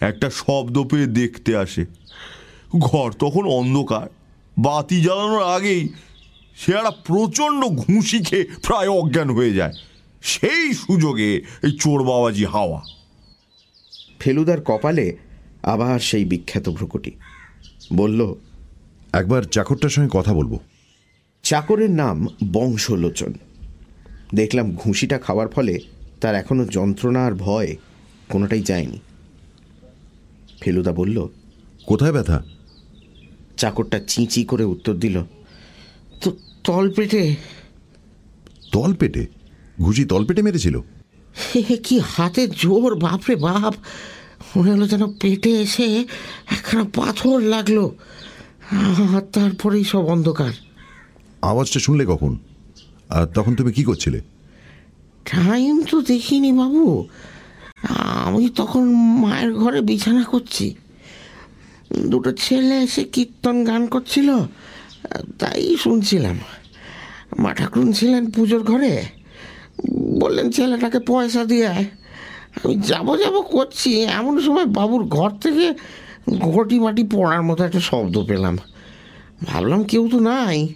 একটা 0.00 0.30
শব্দ 0.30 0.82
পেয়ে 0.82 1.06
দেখতে 1.06 1.56
আসে। 1.56 1.86
ঘর 2.78 3.12
তখন 3.12 3.46
অন্ধকার। 3.46 4.08
বাতি 4.58 5.00
জ্বালানোর 5.00 5.42
আগেই 5.42 5.88
সে 6.56 6.72
একটা 6.72 6.90
প্রচণ্ড 6.90 7.64
ঘুষি 7.64 8.24
খেয়ে 8.24 8.44
প্রায় 8.44 8.88
অজ্ঞান 8.88 9.30
হয়ে 9.30 9.54
যায়। 9.54 9.72
সেই 10.22 10.74
সুযোগে 10.74 11.36
এই 11.62 11.72
চোর 11.80 12.02
বাবাজি 12.02 12.44
হাওয়া। 12.44 12.82
ফেলুদার 14.18 14.62
কপালে 14.62 15.16
আবার 15.62 15.98
সেই 15.98 16.24
বিখ্যাত 16.24 16.68
ভ্রুকুটি। 16.68 17.10
বলল 17.92 18.34
একবার 19.12 19.42
চাকরটার 19.42 19.90
সঙ্গে 19.90 20.08
কথা 20.12 20.34
বলব। 20.34 20.58
চাকরের 21.42 21.90
নাম 21.90 22.26
বংশলোচন। 22.52 23.32
দেখলাম 24.34 24.74
ঘুষিটা 24.74 25.18
খাওয়ার 25.18 25.48
ফলে 25.48 25.78
তার 26.20 26.34
এখনও 26.34 26.64
যন্ত্রণা 26.64 27.26
আর 27.26 27.32
ভয় 27.32 27.76
কোনোটাই 28.28 28.62
যায়নি। 28.62 28.98
ফেলুদা 30.60 30.92
বলল 30.92 31.28
কোথায় 31.86 32.12
ব্যথা? 32.12 32.42
চাকরটা 33.58 33.98
চিঁচি 33.98 34.44
করে 34.44 34.64
উত্তর 34.64 34.94
দিল 34.94 35.22
তো 36.20 36.36
তলপেটে 36.64 37.36
তল 38.72 38.94
পেটে 38.94 39.26
ঘুষি 39.80 40.04
তল 40.04 40.24
পেটে 40.24 40.42
মেরেছিল 40.42 40.80
হে 41.54 41.76
কি 41.76 42.00
হাতে 42.04 42.46
জোর? 42.46 42.94
বাপরে 42.94 43.36
বাপ! 43.36 43.74
মনে 44.56 44.70
হলো 44.70 44.88
যেন 44.88 45.12
পেটে 45.20 45.50
এসে 45.50 46.06
একখানা 46.50 46.84
পাথর 46.96 47.40
লাগল। 47.40 47.88
আর 49.16 49.22
তারপরেই 49.32 49.84
সব 49.84 50.04
অন্ধকার। 50.04 50.52
আওয়াজটা 51.42 51.80
শুনলে 51.80 52.04
কখন? 52.06 52.38
আর 53.08 53.26
তখন 53.26 53.54
তুমি 53.54 53.72
কি 53.72 53.84
করছিলে? 53.84 54.20
টাইম 55.24 55.82
তো 55.82 56.02
দেখিনি 56.02 56.52
বাবু। 56.52 57.08
আমি 58.24 58.48
তখন 58.56 58.84
মায়ের 59.20 59.54
ঘরে 59.54 59.80
বিছানা 59.80 60.24
করছি। 60.24 60.74
দুটো 62.10 62.32
ছেলে 62.32 62.76
এসে 62.86 63.02
কীর্তন 63.14 63.56
গান 63.64 63.86
করছিল, 63.86 64.28
তাই 65.38 65.76
শুনছিলাম। 65.76 66.36
মা 67.38 67.50
ঠাকুরুন 67.54 67.92
ছিলেন 67.92 68.30
পুজোর 68.30 68.62
ঘরে, 68.62 68.94
বললেন, 70.20 70.50
ছেলেটাকে 70.50 71.00
পয়সা 71.10 71.44
দিয়ে। 71.44 71.68
আমি 72.58 72.74
যাব 72.90 73.08
যাব 73.16 73.36
করছি। 73.40 73.90
এমন 74.02 74.34
সময় 74.40 74.66
বাবুর 74.66 75.02
ঘর 75.16 75.30
থেকে 75.30 75.66
ঘটি 76.38 76.76
মাটি 76.78 77.02
পড়ার 77.04 77.42
মতো 77.42 77.64
একটা 77.64 77.80
শব্দ 77.80 78.16
পেলাম। 78.28 78.56
ভাবলাম, 79.44 79.80
কেউ 79.84 80.04
তো 80.12 80.18
নাই। 80.20 80.74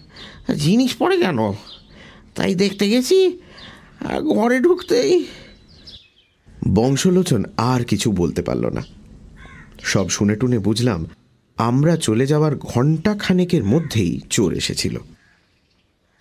জিনিস 0.65 0.97
পড়ে 0.97 1.17
কেন? 1.17 1.39
তাই 2.35 2.55
দেখতে 2.55 2.85
গেছি, 2.89 3.19
ঘরে 4.37 4.57
ঢুকতেই 4.61 5.13
বংশলোচন 6.75 7.45
আর 7.71 7.81
কিছু 7.85 8.09
বলতে 8.13 8.43
পারল 8.43 8.67
না। 8.67 8.83
সব 9.83 10.09
শুনে 10.09 10.37
টুনে 10.37 10.59
বুঝলাম, 10.59 11.07
আমরা 11.57 11.97
চলে 11.97 12.26
যাওয়ার 12.26 12.57
ঘণ্টা 12.57 13.14
খানেকের 13.14 13.64
মধ্যেই 13.64 14.20
চোর 14.30 14.53
এসেছিল। 14.53 14.99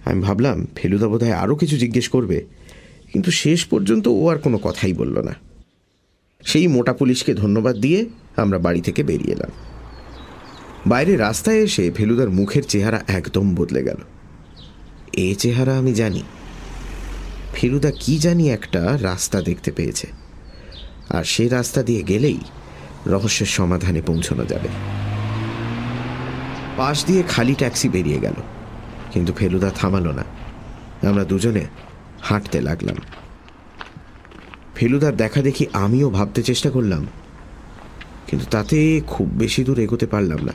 আমি 0.06 0.22
ভাবলাম 0.22 0.68
ফেলুদা 0.76 1.08
বোধহয় 1.08 1.32
আরও 1.32 1.56
কিছু 1.56 1.78
জিজ্ঞেস 1.78 2.10
করবে, 2.10 2.46
কিন্তু 3.14 3.32
শেষ 3.32 3.66
পর্যন্ত 3.66 4.08
ও 4.08 4.30
আর 4.30 4.38
কোনো 4.38 4.58
কথাই 4.58 4.94
বলল 4.94 5.20
না। 5.20 5.36
সেই 6.46 6.68
মোটা 6.68 6.94
পুলিশকে 6.94 7.34
ধন্যবাদ 7.34 7.76
দিয়ে 7.76 8.06
আমরা 8.36 8.60
বাড়ি 8.60 8.82
থেকে 8.82 9.04
বেরিয়ে 9.04 9.34
এলাম। 9.34 9.50
বাইরে 10.88 11.18
রাস্তায় 11.18 11.58
এসে 11.58 11.92
ফেলুদার 11.92 12.30
মুখের 12.30 12.64
চেহারা 12.64 13.04
একদম 13.08 13.56
বদলে 13.56 13.84
গেল। 13.84 13.98
এ 15.14 15.36
চেহারা 15.36 15.78
আমি 15.78 15.94
জানি। 15.94 16.24
ফেলুদা 17.54 17.92
কি 17.92 18.18
জানি 18.18 18.50
একটা 18.50 18.98
রাস্তা 19.02 19.42
দেখতে 19.42 19.72
পেয়েছে। 19.72 20.08
আর 21.10 21.24
সে 21.24 21.48
রাস্তা 21.48 21.84
দিয়ে 21.84 22.04
গেলেই 22.04 22.40
রহস্যের 23.08 23.48
সমাধানে 23.48 24.02
পৌঁছানো 24.02 24.46
যাবে। 24.46 24.70
পাশ 26.78 27.06
দিয়ে 27.06 27.24
খালি 27.24 27.56
ট্যাক্সি 27.56 27.90
বেরিয়ে 27.90 28.20
গেল। 28.20 28.34
কিন্তু 29.12 29.34
ফেলুদা 29.34 29.70
থামালো 29.70 30.12
না। 30.12 30.24
আমরা 31.10 31.24
দুজনে 31.24 31.66
হাঁটতে 32.22 32.62
লাগলাম। 32.62 32.96
ফেলুদার 34.76 35.16
দেখা 35.18 35.42
দেখি 35.42 35.66
আমিও 35.74 36.10
ভাবতে 36.10 36.44
চেষ্টা 36.44 36.70
করলাম, 36.70 37.08
কিন্তু 38.28 38.46
তাতে 38.52 39.02
খুব 39.08 39.28
বেশি 39.34 39.64
দূর 39.64 39.80
এগোতে 39.80 40.06
পারলাম 40.06 40.40
না। 40.46 40.54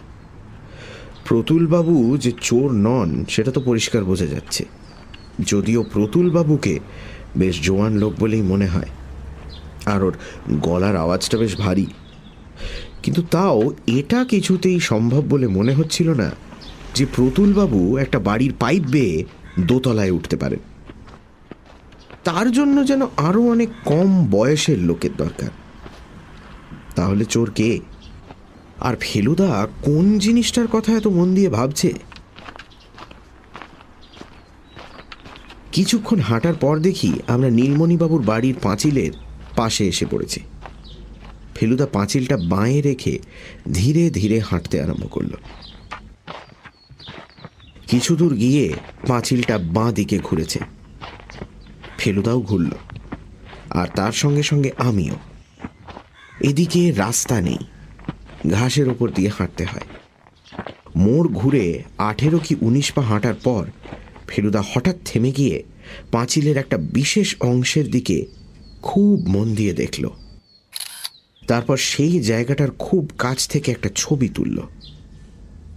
প্রতুলবাবু 1.25 2.19
যে 2.19 2.33
চোর 2.41 2.73
নন, 2.73 3.25
সেটা 3.29 3.51
তো 3.51 3.61
পরিষ্কার 3.61 4.05
বোঝা 4.05 4.27
যাচ্ছে। 4.27 4.65
যদিও 5.47 5.83
প্রতুলবাবুকে 5.83 6.81
বেশ 7.37 7.63
জোয়ান 7.63 7.99
লোক 7.99 8.13
বলেই 8.19 8.43
মনে 8.43 8.67
হয়, 8.67 8.91
আর 9.87 10.05
ওর 10.05 10.15
গলার 10.51 10.97
আওয়াজটা 10.97 11.39
বেশ 11.39 11.57
ভারী। 11.57 11.87
কিন্তু 13.03 13.23
তাও 13.23 13.71
এটা 13.87 14.25
কিছুতেই 14.25 14.81
সম্ভব 14.81 15.23
বলে 15.29 15.49
মনে 15.49 15.75
হচ্ছিল 15.75 16.11
না 16.11 16.31
যে 16.95 17.07
প্রতুলবাবু 17.17 17.97
একটা 17.97 18.19
বাড়ির 18.19 18.53
পাইপ 18.59 18.83
বেয়ে 18.83 19.25
দোতলায় 19.61 20.11
উঠতে 20.11 20.37
পারেন। 20.37 20.59
তার 22.25 22.53
জন্য 22.53 22.87
যেন 22.87 23.03
আরও 23.17 23.51
অনেক 23.51 23.69
কম 23.85 24.27
বয়সের 24.31 24.79
লোকের 24.79 25.11
দরকার। 25.17 25.51
তাহলে 26.95 27.25
চোর 27.25 27.51
কে? 27.51 27.81
আর 28.81 28.97
ফেলুদা 29.01 29.67
কোন 29.83 30.19
জিনিসটার 30.19 30.67
কথা 30.67 30.93
এত 30.93 31.07
মন 31.07 31.35
দিয়ে 31.35 31.49
ভাবছে? 31.49 31.93
কিছুক্ষণ 35.73 36.19
হাঁটার 36.19 36.55
পর 36.55 36.79
দেখি 36.79 37.13
আমরা 37.27 37.51
নীলমণিবাবুর 37.51 38.23
বাড়ির 38.23 38.55
পাঁচিলের 38.63 39.11
পাশে 39.57 39.89
এসে 39.89 40.07
পড়েছি। 40.11 40.41
ফেলুদা 41.57 41.87
পাঁচিলটা 41.87 42.37
বাঁয়ে 42.37 42.83
রেখে 42.83 43.19
ধীরে 43.73 44.11
ধীরে 44.11 44.41
হাঁটতে 44.41 44.81
আরম্ভ 44.81 45.05
করল। 45.11 45.33
কিছু 47.87 48.17
দূর 48.17 48.35
গিয়ে 48.35 48.73
পাঁচিলটা 49.09 49.59
বাঁ 49.59 49.93
দিকে 49.93 50.19
ঘুরেছে। 50.19 50.59
ফেলুদাও 51.99 52.41
ঘুরল, 52.41 52.71
আর 53.71 53.89
তার 53.95 54.13
সঙ্গে 54.13 54.43
সঙ্গে 54.43 54.71
আমিও। 54.79 55.15
এদিকে 56.41 56.93
রাস্তা 56.93 57.41
নেই, 57.41 57.59
ঘাসের 58.51 58.89
ওপর 58.89 59.11
দিয়ে 59.11 59.31
হাঁটতে 59.39 59.65
হয়। 59.65 59.89
মোড় 60.97 61.29
ঘুরে 61.29 61.83
আঠেরো 61.99 62.39
কি 62.39 62.57
উনিশ 62.61 62.93
পা 62.93 63.03
হাঁটার 63.03 63.35
পর 63.35 63.65
ফেলুদা 64.29 64.63
হঠাৎ 64.73 64.97
থেমে 65.05 65.31
গিয়ে 65.33 65.63
পাঁচিলের 66.13 66.57
একটা 66.57 66.77
বিশেষ 66.77 67.29
অংশের 67.41 67.91
দিকে 67.91 68.27
খুব 68.83 69.25
মন 69.29 69.55
দিয়ে 69.55 69.73
দেখল। 69.73 70.05
তারপর 71.47 71.77
সেই 71.77 72.21
জায়গাটার 72.21 72.71
খুব 72.71 73.11
কাছ 73.19 73.49
থেকে 73.49 73.71
একটা 73.71 73.91
ছবি 73.97 74.29
তুলল। 74.29 74.61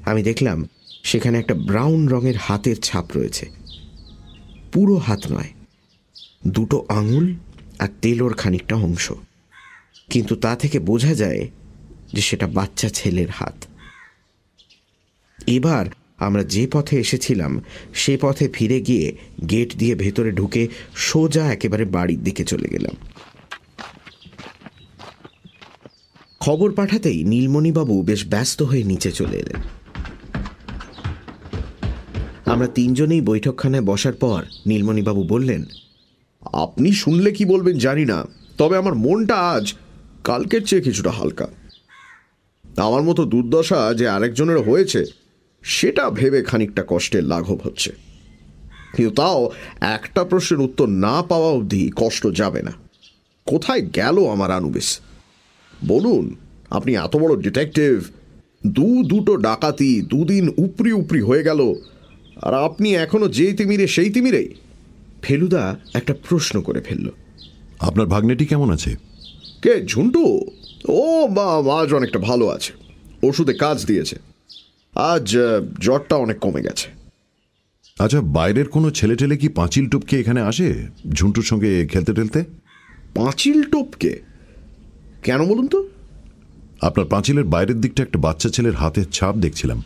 আমি 0.06 0.24
দেখলাম 0.24 0.66
সেখানে 1.04 1.40
একটা 1.40 1.54
ব্রাউন 1.54 2.08
রঙের 2.08 2.38
হাতের 2.38 2.76
ছাপ 2.80 3.18
রয়েছে। 3.18 3.50
পুরো 4.72 4.96
হাত 4.96 5.32
নয়, 5.32 5.50
দুটো 6.48 6.86
আঙুল 6.90 7.36
আর 7.80 7.88
তেলোর 8.02 8.34
খানিকটা 8.34 8.76
অংশ। 8.76 9.12
কিন্তু 10.10 10.36
তা 10.36 10.56
থেকে 10.56 10.80
বোঝা 10.80 11.14
যায় 11.14 11.48
যে 12.14 12.22
সেটা 12.22 12.48
বাচ্চা 12.48 12.90
ছেলের 12.90 13.30
হাত। 13.30 13.66
এবার 15.48 15.86
আমরা 16.18 16.44
যে 16.44 16.68
পথে 16.72 17.00
এসেছিলাম, 17.00 17.64
সে 17.94 18.18
পথে 18.22 18.50
ফিরে 18.54 18.82
গিয়ে 18.82 19.18
গেট 19.50 19.76
দিয়ে 19.76 19.96
ভেতরে 19.96 20.32
ঢুকে 20.32 20.68
সোজা 20.96 21.54
একেবারে 21.54 21.86
বাড়ির 21.86 22.24
দিকে 22.24 22.44
চলে 22.44 22.68
গেলাম। 22.68 22.96
খবর 26.40 26.72
পাঠাতেই 26.72 27.24
নীলমণিবাবু 27.24 28.02
বেশ 28.02 28.28
ব্যস্ত 28.28 28.62
হয়ে 28.62 28.84
নিচে 28.84 29.12
চলে 29.12 29.38
এলেন। 29.38 29.62
আমরা 32.46 32.68
তিনজনেই 32.68 33.22
বৈঠকখানায় 33.22 33.84
বসার 33.84 34.14
পর 34.14 34.44
নীলমণিবাবু 34.68 35.24
বললেন, 35.24 35.66
আপনি 36.42 36.92
শুনলে 36.92 37.32
কি 37.32 37.46
বলবেন 37.46 37.78
জানি 37.78 38.06
না, 38.06 38.26
তবে 38.58 38.78
আমার 38.78 38.96
মনটা 38.96 39.36
আজ 39.36 39.74
কালকের 40.24 40.64
চেয়ে 40.66 40.82
কিছুটা 40.82 41.12
হালকা। 41.12 41.48
আমার 42.78 43.04
মতো 43.04 43.26
দুর্দশা 43.26 43.94
যে 43.94 44.08
আরেকজনের 44.08 44.58
হয়েছে, 44.58 45.06
সেটা 45.64 46.10
ভেবে 46.10 46.42
খানিকটা 46.44 46.84
কষ্টের 46.88 47.24
লাঘব 47.24 47.60
হচ্ছে। 47.64 47.92
কিন্তু 48.96 49.16
তাও 49.16 49.52
একটা 49.80 50.24
প্রশ্নের 50.24 50.62
উত্তর 50.62 50.88
না 50.90 51.22
পাওয়া 51.22 51.50
অবধি 51.52 51.92
কষ্ট 51.96 52.24
যাবে 52.36 52.62
না। 52.62 52.74
কোথায় 53.46 53.82
গেল 53.82 54.28
আমার 54.28 54.52
আনুবিস? 54.52 55.00
বলুন 55.88 56.36
আপনি 56.70 56.96
এত 56.96 57.18
বড় 57.18 57.42
ডিটেকটিভ 57.42 58.04
দু 58.68 59.04
দুটো 59.04 59.38
ডাকাতি 59.38 60.02
দুদিন 60.02 60.54
উপরি 60.58 60.92
উপরি 60.92 61.22
হয়ে 61.22 61.44
গেল 61.44 61.74
আর 62.42 62.54
আপনি 62.54 62.96
এখনও 62.96 63.28
যেই 63.28 63.54
তিমিরে 63.54 63.88
সেই 63.88 64.10
তিমিরেই। 64.10 64.54
ফেলুদা 65.22 65.80
একটা 65.94 66.14
প্রশ্ন 66.30 66.62
করে 66.62 66.82
ফেলল। 66.82 67.10
আপনার 67.80 68.08
ভাগ্নেটি 68.08 68.46
কেমন 68.46 68.72
আছে? 68.72 68.96
কে 69.62 69.86
ঝুন্টু? 69.86 70.42
ও 70.88 71.28
বা 71.28 71.76
আজ 71.82 71.94
অনেকটা 71.94 72.20
ভালো 72.20 72.48
আছে। 72.48 72.74
ওষুধে 73.24 73.54
কাজ 73.54 73.86
দিয়েছে। 73.86 74.16
আজ 74.96 75.38
জ্বরটা 75.82 76.16
অনেক 76.16 76.40
কমে 76.40 76.62
গেছে। 76.62 76.90
আচ্ছা 78.00 78.22
বাইরের 78.22 78.68
কোনো 78.70 78.92
ছেলে 78.92 79.16
টেলে 79.16 79.38
কি 79.38 79.50
পাঁচিল 79.50 79.90
টুপকে 79.90 80.20
এখানে 80.20 80.42
আসে 80.42 80.88
ঝুন্টুর 81.14 81.44
সঙ্গে 81.44 81.88
খেলতে 81.88 82.14
টেলতে? 82.14 82.44
পাঁচিল 83.16 83.64
টোপকে? 83.64 84.22
কেন 85.24 85.46
বলুন 85.46 85.68
তো? 85.68 85.80
আপনার 86.82 87.08
পাঁচিলের 87.08 87.44
বাইরের 87.44 87.82
দিকটা 87.82 88.04
একটা 88.04 88.20
বাচ্চা 88.20 88.50
ছেলের 88.50 88.76
হাতের 88.76 89.08
ছাপ 89.12 89.36
দেখছিলাম। 89.36 89.84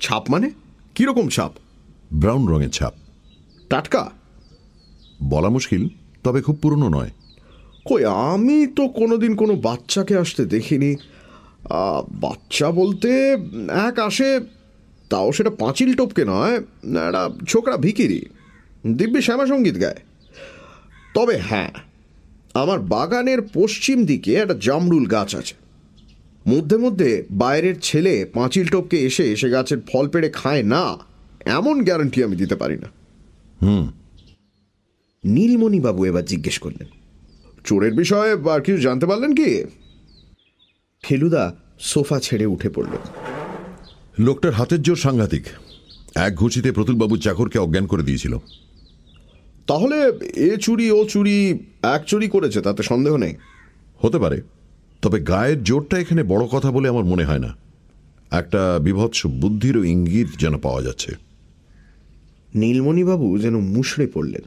ছাপ 0.00 0.30
মানে? 0.30 0.50
কীরকম 0.94 1.28
ছাপ? 1.28 1.52
ব্রাউন 2.12 2.48
রঙের 2.48 2.70
ছাপ। 2.70 2.94
টাটকা? 3.70 4.10
বলা 5.22 5.48
মুশকিল 5.48 5.88
তবে 6.24 6.40
খুব 6.42 6.56
পুরনো 6.62 6.88
নয়। 6.88 7.10
কই 7.84 8.04
আমি 8.04 8.66
তো 8.66 8.88
কোনোদিন 8.88 9.32
কোনো 9.36 9.54
বাচ্চাকে 9.56 10.14
আসতে 10.16 10.44
দেখিনি। 10.44 10.96
বাচ্চা 12.24 12.70
বলতে 12.70 13.10
এক 13.88 13.98
আসে 13.98 14.40
তাও 15.10 15.32
সেটা 15.32 15.50
পাঁচিল 15.50 15.90
টোপকে 15.94 16.24
নয় 16.24 16.56
একটা 17.06 17.22
ছোকরা 17.48 17.76
ভিকিরি 17.76 18.20
দিব্যি 18.86 19.20
শ্যামা 19.22 19.46
সংগীত 19.46 19.76
গায়। 19.80 20.00
তবে 21.14 21.36
হ্যাঁ 21.38 21.70
আমার 22.54 22.80
বাগানের 22.80 23.38
পশ্চিম 23.54 24.04
দিকে 24.04 24.34
একটা 24.34 24.54
জামরুল 24.60 25.06
গাছ 25.06 25.34
আছে। 25.34 25.54
মধ্যে 26.48 26.76
মধ্যে 26.76 27.24
বাইরের 27.30 27.74
ছেলে 27.82 28.24
পাঁচিল 28.24 28.66
টোপকে 28.66 28.98
এসে 28.98 29.36
সে 29.36 29.50
গাছের 29.50 29.78
ফল 29.92 30.08
পেড়ে 30.08 30.30
খায় 30.30 30.62
না 30.62 30.98
এমন 31.44 31.84
গ্যারান্টি 31.84 32.24
আমি 32.24 32.36
দিতে 32.36 32.56
পারি 32.56 32.78
না। 32.78 32.88
হুম। 33.62 33.90
নীলমণিবাবু 35.24 36.04
এবার 36.04 36.24
জিজ্ঞেস 36.24 36.58
করলেন 36.58 36.88
চোরের 37.64 37.92
বিষয়ে 37.92 38.52
আর 38.52 38.60
কিছু 38.60 38.78
জানতে 38.78 39.06
পারলেন 39.06 39.34
কি? 39.34 39.64
ফেলুদা 41.02 41.54
সোফা 41.80 42.20
ছেড়ে 42.20 42.46
উঠে 42.46 42.68
পড়ল। 42.68 42.96
লোকটার 44.18 44.52
হাতের 44.52 44.82
জোর 44.82 44.96
সাংঘাতিক। 44.96 45.44
এক 46.14 46.34
ঘুষিতে 46.34 46.72
প্রতুলবাবুর 46.72 47.18
চাকরকে 47.18 47.58
অজ্ঞান 47.58 47.86
করে 47.86 48.02
দিয়েছিল। 48.02 48.38
তাহলে 49.66 50.26
এ 50.36 50.56
চুরি 50.56 50.90
ও 50.90 51.04
চুরি 51.04 51.58
এক 51.82 52.04
চুরি 52.06 52.28
করেছে 52.28 52.60
তাতে 52.60 52.82
সন্দেহ 52.82 53.16
নেই। 53.16 53.34
হতে 53.98 54.18
পারে। 54.18 54.42
তবে 55.02 55.20
গায়ের 55.20 55.64
জোরটা 55.64 55.98
এখানে 55.98 56.22
বড় 56.22 56.46
কথা 56.46 56.70
বলে 56.70 56.88
আমার 56.88 57.04
মনে 57.04 57.24
হয় 57.24 57.38
না। 57.38 57.54
একটা 58.30 58.78
বিভৎস 58.82 59.26
বুদ্ধিরও 59.26 59.84
ইঙ্গিত 59.84 60.28
যেন 60.38 60.58
পাওয়া 60.58 60.82
যাচ্ছে। 60.82 61.12
নীলমণিবাবু 62.54 63.38
যেন 63.38 63.58
মুষড়ে 63.58 64.06
পড়লেন। 64.06 64.42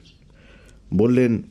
বললেন 0.97 1.43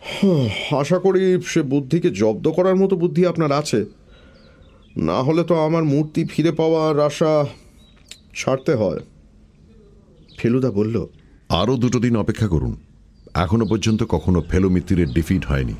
"হাহ, 0.00 0.74
আশা 0.74 0.98
করি 0.98 1.40
সে 1.46 1.62
বুদ্ধিকে 1.62 2.10
জব্দ 2.10 2.50
করার 2.50 2.76
মতো 2.76 2.96
বুদ্ধি 2.96 3.26
আপনার 3.26 3.52
আছে। 3.52 3.84
না 4.96 5.22
হলে 5.22 5.44
তো 5.44 5.54
আমার 5.54 5.84
মূর্তি 5.84 6.24
ফিরে 6.24 6.52
পাওয়ার 6.52 7.00
আশা 7.00 7.46
ছাড়তে 8.34 8.74
হয়। 8.74 8.98
ফেলুদা 10.38 10.70
বলল 10.70 11.06
আরও 11.50 11.76
দুটো 11.76 11.98
দিন 11.98 12.16
অপেক্ষা 12.16 12.48
করুন। 12.48 12.76
এখনও 13.34 13.66
পর্যন্ত 13.66 14.02
কখনো 14.04 14.42
ফেলো 14.50 14.68
মিত্তিরের 14.70 15.12
ডিফিট 15.12 15.44
হয়নি। 15.44 15.74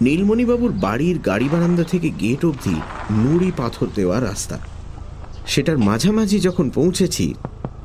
নীলমণিবাবুর 0.00 0.72
বাড়ির 0.72 1.18
গাড়ি 1.18 1.48
বারান্দা 1.48 1.84
থেকে 1.84 2.10
গেট 2.10 2.44
অবধি 2.44 2.76
নুড়ি 3.10 3.52
পাথর 3.56 3.86
দেওয়া 3.94 4.20
রাস্তা। 4.20 4.58
সেটার 5.46 5.78
মাঝামাঝি 5.78 6.40
যখন 6.40 6.70
পৌঁছেছি, 6.70 7.34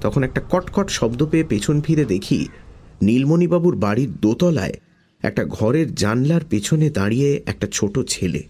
তখন 0.02 0.24
একটা 0.24 0.42
কটকট 0.50 0.90
শব্দ 0.90 1.26
পেয়ে 1.26 1.44
পেছন 1.44 1.82
ফিরে 1.82 2.06
দেখি 2.06 2.48
নীলমণিবাবুর 3.02 3.76
বাড়ির 3.76 4.12
দোতলায় 4.22 4.74
একটা 5.24 5.46
ঘরের 5.46 5.96
জানলার 5.96 6.44
পেছনে 6.50 6.90
দাঁড়িয়ে 6.90 7.42
একটা 7.46 7.68
ছোট 7.72 8.00
ছেলে। 8.00 8.44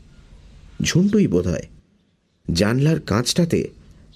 ঝুন্টুই 0.84 1.28
বোধ 1.28 1.48
হয় 1.48 1.68
জানলার 2.52 3.00
কাঁচটাতে 3.00 3.70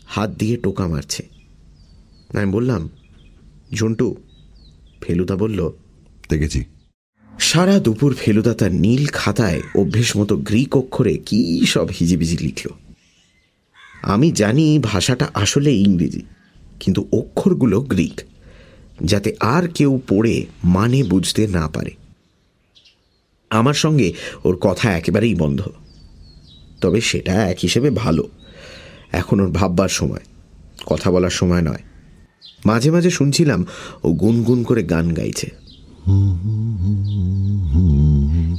হাত 0.05 0.29
দিয়ে 0.29 0.57
টোকা 0.57 0.87
মারছে। 0.87 1.23
আমি 2.33 2.51
বললাম 2.51 2.89
ঝুন্টু 3.73 4.15
ফেলুদা 5.01 5.35
বলল 5.35 5.71
দেখেছি। 6.29 6.65
সারা 7.39 7.79
দুপুর 7.79 8.15
ফেলুদা 8.19 8.53
তার 8.53 8.73
নীল 8.73 9.05
খাতায় 9.05 9.61
অভ্যেস 9.75 10.17
মতো 10.17 10.37
গ্রিক 10.37 10.77
অক্ষরে 10.77 11.17
কী 11.17 11.65
সব 11.65 11.87
হিজিবিজি 11.99 12.37
লিখল। 12.37 12.69
আমি 14.03 14.31
জানি 14.31 14.79
ভাষাটা 14.79 15.29
আসলে 15.33 15.75
ইংরেজি 15.75 16.21
কিন্তু 16.79 17.07
অক্ষরগুলো 17.13 17.81
গ্রিক 17.81 18.21
যাতে 19.03 19.35
আর 19.39 19.67
কেউ 19.67 20.01
পড়ে 20.09 20.45
মানে 20.63 21.03
বুঝতে 21.03 21.47
না 21.47 21.67
পারে। 21.67 21.91
আমার 23.49 23.73
সঙ্গে 23.73 24.13
ওর 24.43 24.55
কথা 24.61 24.91
একেবারেই 24.91 25.35
বন্ধ 25.35 25.61
তবে 26.81 27.01
সেটা 27.01 27.33
এক 27.47 27.57
হিসেবে 27.61 27.89
ভালো। 27.89 28.29
এখন 29.11 29.39
ওর 29.39 29.51
ভাববার 29.51 29.89
সময় 29.89 30.25
কথা 30.85 31.11
বলার 31.11 31.29
সময় 31.29 31.61
নয়। 31.61 31.83
মাঝে 32.65 32.91
মাঝে 32.91 33.09
শুনছিলাম 33.09 33.65
ও 34.03 34.11
গুনগুন 34.11 34.63
করে 34.63 34.83
গান 34.83 35.13
গাইছে। 35.13 35.51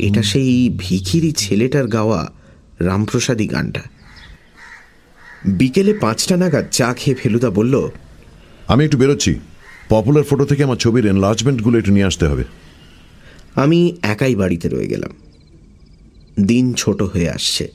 এটা 0.06 0.22
সেই 0.22 0.74
ভিখিরি 0.78 1.32
ছেলেটার 1.32 1.86
গাওয়া 1.86 2.32
রামপ্রসাদী 2.80 3.46
গানটা। 3.46 3.80
বিকেলে 5.46 5.94
পাঁচটা 5.94 6.36
নাগাদ 6.36 6.64
চা 6.70 6.94
খেয়ে 6.94 7.14
ফেলুদা 7.14 7.50
বলল 7.50 7.88
আমি 8.68 8.84
একটু 8.84 8.98
বেরোচ্ছি। 8.98 9.34
পপুলার 9.88 10.24
ফটো 10.24 10.44
থেকে 10.44 10.64
আমার 10.64 10.76
ছবির 10.76 11.06
এনলার্জমেন্টগুলো 11.06 11.78
একটু 11.78 11.92
নিয়ে 11.92 12.04
আসতে 12.04 12.26
হবে। 12.26 12.44
আমি 13.54 13.96
একাই 14.02 14.34
বাড়িতে 14.34 14.68
রয়ে 14.68 14.86
গেলাম। 14.86 15.10
দিন 16.46 16.74
ছোট 16.74 17.02
হয়ে 17.02 17.30
আসছে। 17.30 17.68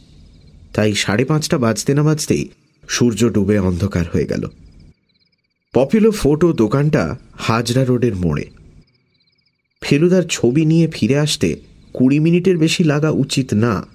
তাই 0.73 0.93
সাড়ে 0.93 1.26
পাঁচটা 1.26 1.57
বাজতে 1.57 1.93
না 1.93 2.03
বাজতেই 2.03 2.49
সূর্য 2.88 3.30
ডুবে 3.30 3.59
অন্ধকার 3.59 4.05
হয়ে 4.13 4.26
গেল। 4.26 4.47
পপুলার 5.76 6.11
ফোটো 6.11 6.53
দোকানটা 6.53 7.17
হাজরা 7.38 7.86
রোডের 7.86 8.15
মোড়ে। 8.15 8.49
ফেলুদার 9.82 10.23
ছবি 10.23 10.65
নিয়ে 10.65 10.88
ফিরে 10.88 11.19
আসতে 11.19 11.55
কুড়ি 11.93 12.19
মিনিটের 12.19 12.57
বেশি 12.57 12.84
লাগা 12.84 13.09
উচিত 13.09 13.53
না। 13.53 13.86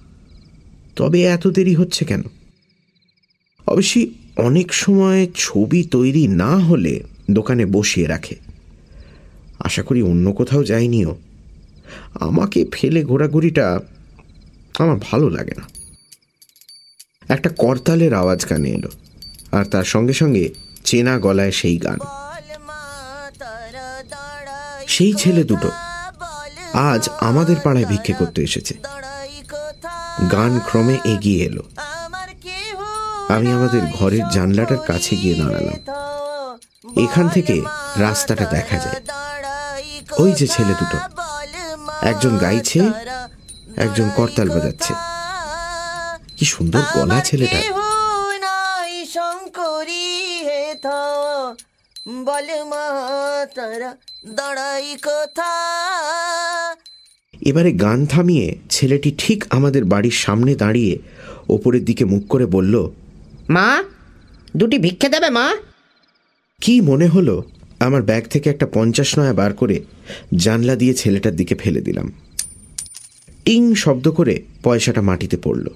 তবে 0.97 1.23
এত 1.23 1.47
দেরি 1.47 1.75
হচ্ছে 1.75 2.05
কেন? 2.05 2.23
অবশ্যই 3.67 4.11
অনেক 4.37 4.75
সময় 4.75 5.27
ছবি 5.35 5.83
তৈরি 5.83 6.29
না 6.29 6.59
হলে 6.59 7.03
দোকানে 7.31 7.67
বসিয়ে 7.67 8.07
রাখে। 8.07 8.37
আশা 9.59 9.83
করি 9.83 10.03
অন্য 10.03 10.33
কোথাও 10.33 10.65
যায়নিও। 10.65 11.17
আমাকে 12.15 12.65
ফেলে 12.73 13.05
ঘোরাঘুরিটা 13.05 13.81
আমার 14.79 14.99
ভালো 15.11 15.31
লাগে 15.31 15.53
না। 15.57 15.69
একটা 17.29 17.51
করতালের 17.59 18.15
আওয়াজ 18.15 18.45
কানে 18.45 18.71
এলো, 18.71 18.89
আর 19.53 19.65
তার 19.65 19.85
সঙ্গে 19.85 20.13
সঙ্গে 20.13 20.55
চেনা 20.85 21.19
গলায় 21.19 21.51
সেই 21.51 21.77
গান। 21.77 21.99
সেই 24.89 25.15
ছেলে 25.15 25.45
দুটো 25.45 25.71
আজ 26.79 27.09
আমাদের 27.21 27.57
পাড়ায় 27.65 27.85
ভিক্ষে 27.85 28.13
করতে 28.13 28.43
এসেছে। 28.43 28.75
গান 30.33 30.61
ক্রমে 30.71 30.99
এগিয়ে 31.05 31.45
এলো। 31.45 31.63
আমি 33.29 33.53
আমাদের 33.53 33.81
ঘরের 33.99 34.29
জানলাটার 34.29 34.79
কাছে 34.79 35.17
গিয়ে 35.17 35.35
দাঁড়ালাম। 35.35 35.79
এখান 37.05 37.29
থেকে 37.29 37.63
রাস্তাটা 37.97 38.45
দেখা 38.45 38.79
যায়। 38.79 39.01
ওই 40.19 40.33
যে 40.33 40.47
ছেলে 40.47 40.75
দুটো। 40.75 40.99
একজন 42.03 42.39
গাইছে, 42.39 42.81
একজন 43.77 44.11
করতাল 44.17 44.49
বাজাচ্ছে। 44.49 44.95
কি 46.37 46.45
সুন্দর 46.45 46.83
গলা 46.95 47.21
ছেলেটা। 47.21 47.61
শঙ্করী। 49.15 50.10
বল 52.25 52.65
মা 52.65 53.47
তারা 53.55 53.97
দাঁড়াই 54.29 54.97
কোথা 55.03 55.53
এবারে 57.41 57.73
গান 57.73 58.07
থামিয়ে 58.07 58.57
ছেলেটি 58.71 59.15
ঠিক 59.19 59.45
আমাদের 59.51 59.85
বাড়ির 59.85 60.11
সামনে 60.11 60.55
দাঁড়িয়ে 60.55 60.99
ওপরের 61.49 61.85
দিকে 61.85 62.05
মুখ 62.05 62.27
করে 62.29 62.47
বলল 62.47 62.91
মা 63.49 63.83
দুটি 64.57 64.79
ভিক্ষে 64.79 65.09
দেবে 65.09 65.31
মা? 65.31 65.57
কি 66.61 66.81
মনে 66.81 67.07
হলো? 67.07 67.43
আমার 67.81 68.03
ব্যাগ 68.03 68.25
থেকে 68.29 68.51
একটা 68.51 68.67
পঞ্চাশ 68.67 69.19
নয়া 69.19 69.33
বার 69.33 69.55
করে 69.55 69.81
জানলা 70.37 70.77
দিয়ে 70.77 70.95
ছেলেটার 70.95 71.37
দিকে 71.37 71.55
ফেলে 71.55 71.81
দিলাম। 71.81 72.13
টিং 73.45 73.75
শব্দ 73.75 74.11
করে 74.11 74.43
পয়সাটা 74.63 75.03
মাটিতে 75.03 75.37
পড়ল। 75.37 75.67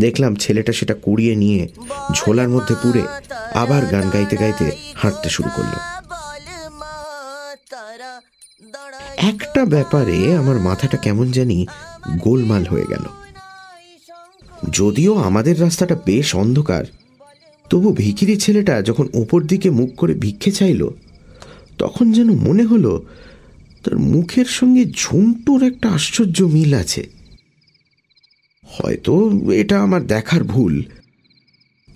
দেখলাম 0.00 0.34
ছেলেটা 0.34 0.72
সেটা 0.72 0.94
কুড়িয়ে 0.94 1.36
নিয়ে 1.36 1.68
ঝোলার 2.14 2.48
মধ্যে 2.48 2.74
পুরে 2.82 3.02
আবার 3.54 3.86
গান 3.86 4.10
গাইতে 4.10 4.36
গাইতে 4.36 4.72
হাঁটতে 4.94 5.28
শুরু 5.28 5.50
করল। 5.56 5.74
একটা 9.16 9.64
ব্যাপারে 9.64 10.36
আমার 10.36 10.58
মাথাটা 10.58 10.96
কেমন 10.96 11.30
জানি 11.30 11.66
গোলমাল 12.18 12.64
হয়ে 12.64 12.86
গেল। 12.88 13.04
যদিও 14.70 15.14
আমাদের 15.18 15.60
রাস্তাটা 15.60 15.96
বেশ 16.06 16.34
অন্ধকার, 16.34 16.84
তবু 17.70 17.92
ভিখিরি 17.92 18.36
ছেলেটা 18.36 18.82
যখন 18.82 19.08
ওপর 19.14 19.42
দিকে 19.42 19.70
মুখ 19.70 19.90
করে 19.96 20.14
ভিক্ষে 20.14 20.50
চাইল, 20.50 20.90
তখন 21.78 22.12
যেন 22.12 22.28
মনে 22.36 22.64
হলো 22.64 23.06
তার 23.84 23.98
মুখের 23.98 24.44
সঙ্গে 24.44 24.84
ঝুমটুর 24.84 25.62
একটা 25.62 25.88
আশ্চর্য 25.88 26.42
মিল 26.44 26.74
আছে। 26.74 27.17
হয়তো 28.82 29.30
এটা 29.52 29.82
আমার 29.82 30.06
দেখার 30.06 30.44
ভুল। 30.44 30.82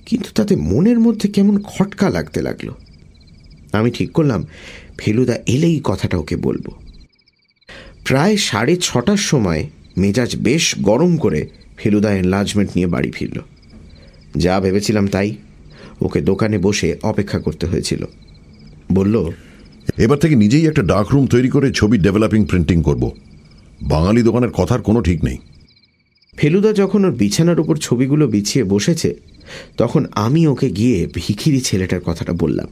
কিন্তু 0.07 0.29
তাতে 0.35 0.57
মনের 0.57 1.01
মধ্যে 1.01 1.29
কেমন 1.29 1.63
খটকা 1.63 2.11
লাগতে 2.11 2.43
লাগল। 2.43 2.71
আমি 3.73 3.91
ঠিক 3.91 4.13
করলাম, 4.13 4.47
ফেলুদা 4.99 5.39
এলেই 5.47 5.81
কথাটা 5.85 6.19
ওকে 6.19 6.37
বলব। 6.37 6.69
প্রায় 8.05 8.37
সাড়ে 8.37 8.77
ছটার 8.77 9.17
সময় 9.17 9.69
মেজাজ 9.97 10.37
বেশ 10.37 10.75
গরম 10.83 11.17
করে 11.17 11.49
ফেলুদা 11.77 12.15
এনলার্জমেন্ট 12.15 12.71
নিয়ে 12.77 12.87
বাড়ি 12.87 13.11
ফিরল। 13.11 13.41
যা 14.37 14.61
ভেবেছিলাম 14.61 15.07
তাই 15.07 15.37
ওকে 16.01 16.21
দোকানে 16.21 16.59
বসে 16.59 16.97
অপেক্ষা 17.03 17.39
করতে 17.39 17.67
হয়েছিল। 17.67 18.05
বলল, 18.93 19.31
এবার 19.99 20.19
থেকে 20.19 20.35
নিজেই 20.35 20.67
একটা 20.67 20.83
ডার্ক 20.83 21.13
রুম 21.13 21.27
তৈরি 21.27 21.49
করে 21.49 21.73
ছবি 21.73 21.99
ডেভেলপিং 21.99 22.45
প্রিন্টিং 22.45 22.83
করব। 22.83 23.11
বাঙালি 23.83 24.23
দোকানের 24.23 24.51
কথার 24.51 24.83
কোনো 24.83 25.03
ঠিক 25.03 25.25
নেই। 25.25 25.39
ফেলুদা 26.37 26.73
যখন 26.73 27.05
ওর 27.05 27.13
বিছানার 27.13 27.61
উপর 27.61 27.77
ছবিগুলো 27.77 28.27
বিছিয়ে 28.27 28.65
বসেছে 28.65 29.15
তখন 29.77 30.05
আমি 30.15 30.47
ওকে 30.47 30.71
গিয়ে 30.71 31.09
ভিখিরি 31.15 31.61
ছেলেটার 31.61 32.01
কথাটা 32.01 32.33
বললাম। 32.33 32.67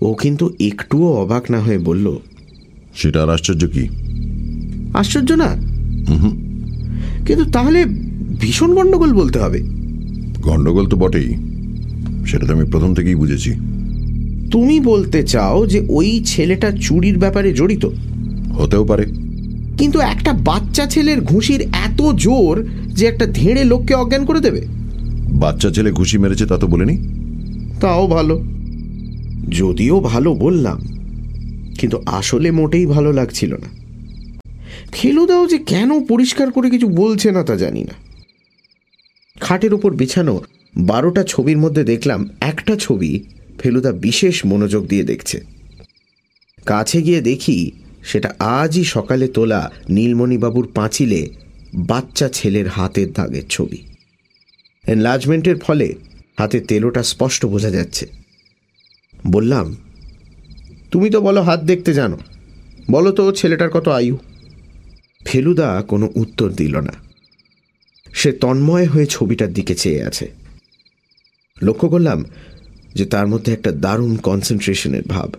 ও 0.00 0.14
কিন্তু 0.14 0.50
একটুও 0.60 1.12
অবাক 1.16 1.50
না 1.50 1.60
হয়ে 1.60 1.78
বলল 1.78 2.16
সেটা 2.94 3.22
আর 3.22 3.30
আশ্চর্য 3.30 3.66
কি? 3.66 3.88
আশ্চর্য 4.94 5.32
না? 5.32 5.50
কিন্তু 7.26 7.44
তাহলে 7.50 7.84
ভীষণ 8.40 8.74
গণ্ডগোল 8.74 9.12
বলতে 9.12 9.38
হবে। 9.38 9.60
গন্ডগোল 10.42 10.86
তো 10.86 10.96
বটেই 10.96 11.28
সেটা 12.26 12.46
তো 12.46 12.52
আমি 12.52 12.64
প্রথম 12.70 12.94
থেকেই 12.94 13.14
বুঝেছি। 13.14 13.50
তুমি 14.50 14.80
বলতে 14.80 15.22
চাও 15.22 15.66
যে 15.66 15.86
ওই 15.88 16.22
ছেলেটা 16.24 16.72
চুরির 16.80 17.18
ব্যাপারে 17.18 17.52
জড়িত? 17.52 17.84
হতেও 18.58 18.84
পারে। 18.84 19.04
কিন্তু 19.82 20.00
একটা 20.00 20.32
বাচ্চা 20.32 20.86
ছেলের 20.86 21.20
ঘুষির 21.20 21.60
এত 21.60 22.02
জোর 22.14 22.68
যে 22.86 23.06
একটা 23.06 23.26
ধেড়ে 23.26 23.64
লোককে 23.64 23.94
অজ্ঞান 23.94 24.24
করে 24.24 24.40
দেবে? 24.40 24.66
বাচ্চা 25.28 25.70
ছেলে 25.70 25.92
ঘুষি 25.92 26.18
মেরেছে 26.18 26.46
তা 26.46 26.56
তো 26.56 26.66
বলেনি। 26.66 26.98
তাও 27.80 28.06
ভালো। 28.06 28.44
যদিও 29.48 30.00
ভালো 30.00 30.34
বললাম 30.34 30.78
কিন্তু 31.78 32.02
আসলে 32.06 32.50
মোটেই 32.50 32.86
ভালো 32.86 33.12
লাগছিল 33.12 33.54
না। 33.54 33.68
ফেলুদাও 34.92 35.46
যে 35.46 35.58
কেন 35.58 36.04
পরিষ্কার 36.04 36.52
করে 36.52 36.70
কিছু 36.70 36.88
বলছে 36.88 37.30
না 37.30 37.42
তা 37.42 37.56
জানি 37.56 37.84
না। 37.84 37.94
খাটের 39.40 39.74
উপর 39.74 39.94
বিছানো 39.94 40.40
বারোটা 40.76 41.24
ছবির 41.24 41.58
মধ্যে 41.58 41.84
দেখলাম 41.84 42.28
একটা 42.40 42.76
ছবি 42.76 43.24
ফেলুদা 43.58 43.92
বিশেষ 43.92 44.46
মনোযোগ 44.46 44.86
দিয়ে 44.86 45.02
দেখছে। 45.02 45.44
কাছে 46.66 47.02
গিয়ে 47.02 47.20
দেখি 47.20 47.70
সেটা 48.02 48.34
আজই 48.38 48.84
সকালে 48.84 49.28
তোলা 49.28 49.70
নীলমণিবাবুর 49.90 50.68
পাঁচিলে 50.74 51.28
বাচ্চা 51.74 52.28
ছেলের 52.28 52.68
হাতের 52.68 53.12
দাগের 53.12 53.42
ছবি। 53.48 53.82
এনলার্জমেন্টের 54.86 55.56
ফলে 55.56 55.94
হাতে 56.38 56.60
তেলোটা 56.60 57.02
স্পষ্ট 57.02 57.46
বোঝা 57.46 57.70
যাচ্ছে। 57.70 58.06
বললাম, 59.26 59.76
তুমি 60.90 61.10
তো 61.10 61.20
বলো 61.20 61.42
হাত 61.42 61.64
দেখতে 61.64 61.94
জানো। 61.94 62.18
বলো 62.90 63.12
তো 63.12 63.32
ছেলেটার 63.32 63.70
কত 63.70 63.88
আয়ু? 63.88 64.18
ফেলুদা 65.24 65.84
কোনো 65.88 66.10
উত্তর 66.14 66.50
দিল 66.50 66.76
না। 66.80 66.92
সে 68.12 68.32
তন্ময় 68.32 68.86
হয়ে 68.86 69.06
ছবিটার 69.06 69.52
দিকে 69.52 69.74
চেয়ে 69.74 70.04
আছে। 70.04 70.32
লক্ষ্য 71.62 71.88
করলাম 71.88 72.24
যে 72.94 73.04
তার 73.04 73.26
মধ্যে 73.26 73.52
একটা 73.52 73.72
দারুণ 73.72 74.16
কনসেন্ট্রেশনের 74.16 75.02
ভাব। 75.02 75.32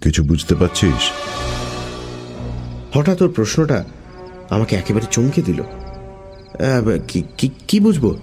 কিছু 0.00 0.24
বুঝতে 0.24 0.54
পারছিস? 0.54 1.10
হঠাৎ 2.96 3.22
ওর 3.22 3.32
প্রশ্নটা 3.32 3.84
আমাকে 4.50 4.76
একেবারে 4.76 5.06
চমকে 5.10 5.42
দিল। 5.42 5.60
আহ, 5.60 6.98
কি- 7.08 7.22
কি- 7.38 7.64
কি 7.68 7.80
বুঝব? 7.80 8.16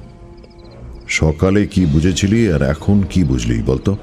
সকালে 1.07 1.67
কি 1.67 1.85
বুঝেছিলি 1.85 2.53
আর 2.53 2.61
এখন 2.61 3.03
কি 3.09 3.23
বুঝলি 3.23 3.63
বলতো? 3.63 3.97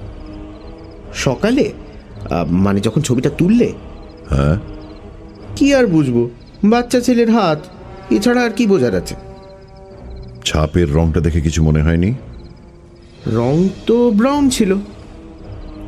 সকালে? 1.15 1.73
মানে 2.51 2.81
যখন 2.81 3.01
ছবিটা 3.01 3.31
তুললে? 3.31 3.73
হ্যাঁ। 4.31 4.57
কি 5.57 5.75
আর 5.75 5.87
বুঝব? 5.87 6.31
বাচ্চা 6.65 7.01
ছেলের 7.01 7.31
হাত 7.31 7.59
এছাড়া 8.11 8.43
আর 8.43 8.51
কি 8.51 8.67
বোঝার 8.67 8.95
আছে? 8.95 9.15
ছাপের 10.45 10.95
রংটা 10.95 11.21
দেখে 11.21 11.41
কিছু 11.41 11.63
মনে 11.63 11.83
হয়নি? 11.83 12.15
রং 13.27 13.69
তো 13.87 14.11
ব্রাউন 14.11 14.51
ছিল। 14.51 14.75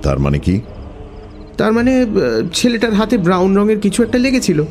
তার 0.02 0.18
মানে 0.18 0.38
কি? 0.38 0.60
তার 1.56 1.72
মানে 1.72 2.06
ছেলেটার 2.54 2.94
হাতে 2.94 3.18
ব্রাউন 3.18 3.56
রঙের 3.56 3.80
কিছু 3.80 4.02
একটা 4.02 4.18
লেগেছিল। 4.18 4.64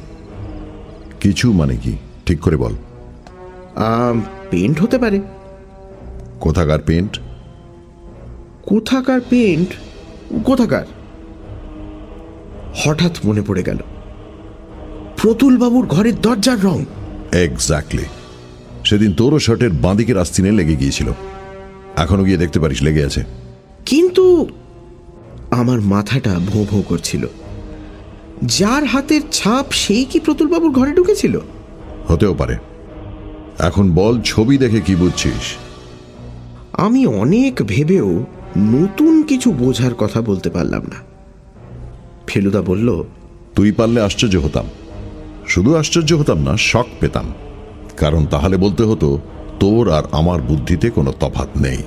কিছু 1.20 1.54
মানে 1.54 1.78
কি? 1.78 1.94
ঠিক 2.26 2.40
করে 2.40 2.58
বল। 2.58 2.74
পেন্ট 4.50 4.82
হতে 4.82 4.98
পারে। 4.98 5.22
কোথাকার 6.40 6.80
পেন্ট 6.86 7.20
কোথাকার 8.66 9.22
পেন্ট 9.30 9.70
কোথাকার? 10.46 10.86
হঠাৎ 12.76 13.26
মনে 13.26 13.42
পড়ে 13.42 13.64
গেল। 13.64 13.78
প্রতুলবাবুর 15.18 15.86
ঘরের 15.86 16.22
দরজার 16.22 16.64
রং। 16.64 16.86
এক্স্যাক্টলি 17.34 18.04
সেদিন 18.86 19.14
তোরও 19.14 19.40
শার্টের 19.40 19.70
বাঁদিকের 19.70 20.18
আস্তিনে 20.18 20.52
লেগে 20.52 20.76
গিয়েছিল। 20.76 21.12
এখনও 21.96 22.24
গিয়ে 22.24 22.38
দেখতে 22.38 22.60
পারিস 22.60 22.82
লেগে 22.82 23.06
আছে। 23.06 23.24
কিন্তু 23.86 24.48
আমার 25.56 25.82
মাথাটা 25.82 26.40
ভোঁ 26.48 26.66
ভোঁ 26.66 26.84
করছিল। 26.84 27.28
যার 28.44 28.84
হাতের 28.84 29.22
ছাপ 29.32 29.66
সেই 29.72 30.06
কি 30.06 30.20
প্রতুলবাবুর 30.20 30.72
ঘরে 30.72 30.92
ঢুকেছিল? 30.94 31.40
হতেও 32.08 32.34
পারে। 32.34 32.56
এখন 33.60 33.92
বল 33.94 34.22
ছবি 34.22 34.58
দেখে 34.58 34.82
কি 34.82 34.96
বুঝছিস? 34.96 35.56
আমি 36.74 37.06
অনেক 37.06 37.62
ভেবেও 37.68 38.26
নতুন 38.58 39.24
কিছু 39.24 39.52
বোঝার 39.52 39.94
কথা 39.94 40.22
বলতে 40.22 40.50
পারলাম 40.50 40.82
না। 40.82 41.00
ফেলুদা 42.28 42.62
বলল 42.62 43.04
তুই 43.56 43.72
পারলে 43.72 44.02
আশ্চর্য 44.02 44.38
হতাম। 44.38 44.66
শুধু 45.48 45.76
আশ্চর্য 45.76 46.14
হতাম 46.14 46.38
না 46.38 46.58
শখ 46.58 46.86
পেতাম। 47.00 47.34
কারণ 47.98 48.26
তাহলে 48.26 48.58
বলতে 48.58 48.84
হতো 48.84 49.20
তোর 49.60 49.92
আর 49.92 50.04
আমার 50.12 50.42
বুদ্ধিতে 50.42 50.90
কোনো 50.90 51.14
তফাৎ 51.20 51.58
নেই। 51.58 51.78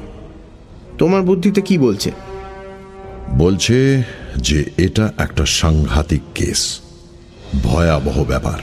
তোমার 0.98 1.22
বুদ্ধিতে 1.22 1.60
কি 1.60 1.78
বলছে? 1.78 2.10
বলছে 3.36 4.02
যে 4.36 4.64
এটা 4.76 5.12
একটা 5.18 5.46
সাংঘাতিক 5.46 6.20
কেস। 6.34 6.80
ভয়াবহ 7.62 8.24
ব্যাপার। 8.24 8.58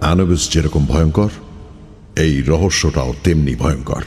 অ্যানোবিস 0.00 0.50
যেরকম 0.50 0.86
ভয়ঙ্কর 0.86 1.28
এই 2.16 2.42
রহস্যটাও 2.42 3.14
তেমনি 3.24 3.54
ভয়ঙ্কর। 3.54 4.02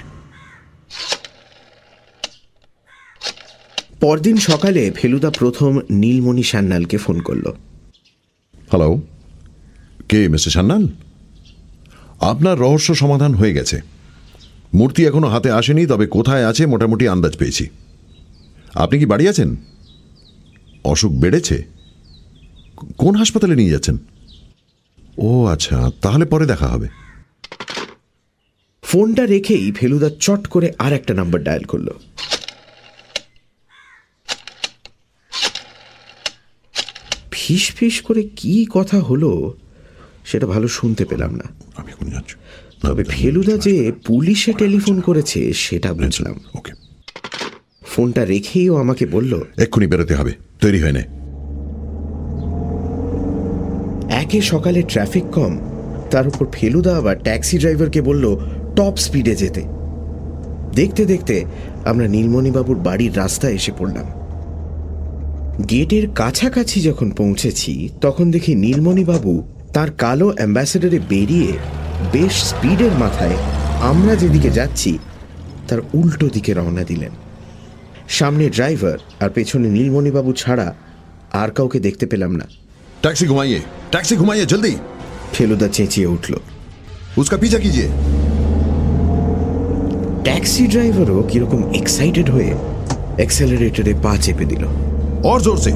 পরদিন 3.99 4.37
সকালে 4.37 4.91
ফেলুদা 4.91 5.29
প্রথম 5.29 5.79
নীলমণি 5.91 6.43
সান্যালকে 6.43 6.97
ফোন 6.97 7.19
করল। 7.19 7.45
হ্যালো 8.69 9.01
কে 10.09 10.27
মিস্টার 10.27 10.51
সান্নাল 10.51 10.87
আপনার 12.19 12.59
রহস্য 12.59 12.95
সমাধান 12.95 13.33
হয়ে 13.33 13.53
গেছে। 13.53 13.81
মূর্তি 14.73 15.05
এখনও 15.05 15.27
হাতে 15.27 15.51
আসেনি 15.51 15.85
তবে 15.85 16.07
কোথায় 16.07 16.45
আছে 16.45 16.65
মোটামুটি 16.65 17.07
আন্দাজ 17.07 17.37
পেয়েছি। 17.37 17.69
আপনি 18.77 18.99
কি 18.99 19.05
বাড়ি 19.05 19.27
আছেন? 19.27 19.55
অসুখ 20.83 21.11
বেড়েছে। 21.11 21.63
কোন 22.97 23.15
হাসপাতালে 23.15 23.55
নিয়ে 23.55 23.69
যাচ্ছেন? 23.69 23.97
ও 25.17 25.45
আচ্ছা 25.45 25.91
তাহলে 26.01 26.25
পরে 26.25 26.45
দেখা 26.45 26.67
হবে। 26.67 26.87
ফোনটা 28.83 29.25
রেখেই 29.25 29.71
ফেলুদা 29.71 30.09
চট 30.19 30.47
করে 30.47 30.73
আর 30.79 30.93
একটা 30.93 31.13
নাম্বার 31.13 31.43
ডায়াল 31.43 31.63
করল। 31.63 31.89
ফিস 37.31 37.71
ফিস 37.71 38.01
করে 38.01 38.23
কি 38.35 38.67
কথা 38.69 38.99
হলো 38.99 39.53
সেটা 40.25 40.47
ভালো 40.47 40.67
শুনতে 40.67 41.05
পেলাম 41.05 41.35
না। 41.35 41.43
আমি 41.75 41.91
তবে 42.81 43.03
ফেলুদা 43.03 43.57
যে 43.57 43.91
পুলিশে 44.05 44.53
টেলিফোন 44.53 45.01
করেছে 45.01 45.53
সেটা 45.53 45.93
বুঝলাম। 45.93 46.39
ওকে। 46.55 46.86
ফোনটা 47.97 48.25
রেখেই 48.25 48.69
ও 48.69 48.75
আমাকে 48.75 49.05
বলল 49.05 49.41
এক্ষুনি 49.57 49.87
বেরোতে 49.87 50.13
হবে 50.15 50.31
তৈরি 50.61 50.79
হয় 50.81 50.91
না। 50.91 51.03
একে 54.09 54.41
সকালে 54.41 54.83
ট্রাফিক 54.83 55.23
কম 55.31 55.57
তার 56.11 56.27
উপর 56.27 56.45
ফেলুদা 56.53 56.97
আবার 56.97 57.15
ট্যাক্সি 57.19 57.57
ড্রাইভারকে 57.57 58.01
বলল 58.01 58.37
টপ 58.75 58.97
স্পিডে 58.97 59.35
যেতে। 59.35 59.61
দেখতে 60.75 61.05
দেখতে 61.05 61.45
আমরা 61.85 62.07
নীলমণিবাবুর 62.07 62.77
বাড়ির 62.77 63.17
রাস্তায় 63.17 63.53
এসে 63.53 63.71
পড়লাম। 63.77 64.07
গেটের 65.69 66.09
কাছাকাছি 66.15 66.81
যখন 66.81 67.11
পৌঁছেছি 67.11 67.89
তখন 68.01 68.31
দেখি 68.31 68.55
নীলমণিবাবু 68.55 69.43
তার 69.73 69.91
কালো 69.91 70.27
অ্যাম্বাসেডারে 70.35 70.99
বেরিয়ে 70.99 71.51
বেশ 72.11 72.43
স্পিডের 72.43 72.91
মাথায় 72.91 73.37
আমরা 73.81 74.15
যেদিকে 74.15 74.49
যাচ্ছি 74.49 74.97
তার 75.67 75.79
উল্টো 75.93 76.29
দিকে 76.29 76.53
রওনা 76.53 76.83
দিলেন। 76.83 77.11
সামনে 78.07 78.49
ড্রাইভার 78.49 78.97
আর 79.19 79.29
পেছনে 79.29 79.69
নীলমণিবাবু 79.69 80.33
ছাড়া 80.33 80.73
আর 81.33 81.49
কাউকে 81.51 81.79
দেখতে 81.79 82.05
পেলাম 82.05 82.35
না। 82.35 82.45
ট্যাক্সি 83.01 83.25
ঘুমাইয়ে 83.25 83.59
ট্যাক্সি 83.91 84.15
ঘুমাইয়ে 84.15 84.45
জলদি। 84.45 84.75
ফেলুদা 85.33 85.67
চেঁচিয়ে 85.67 86.07
উঠল। 86.07 86.35
উসকা 87.17 87.37
পিছা 87.37 87.59
কি 87.59 87.69
ট্যাক্সি 90.23 90.67
ড্রাইভারও 90.67 91.23
কীরকম 91.29 91.73
এক্সাইটেড 91.73 92.29
হয়ে 92.29 92.53
অ্যাক্সেলারেটরে 93.17 93.93
পা 94.03 94.17
চেপে 94.21 94.45
দিল। 94.45 94.65
অর 95.23 95.39
জোরসে 95.41 95.71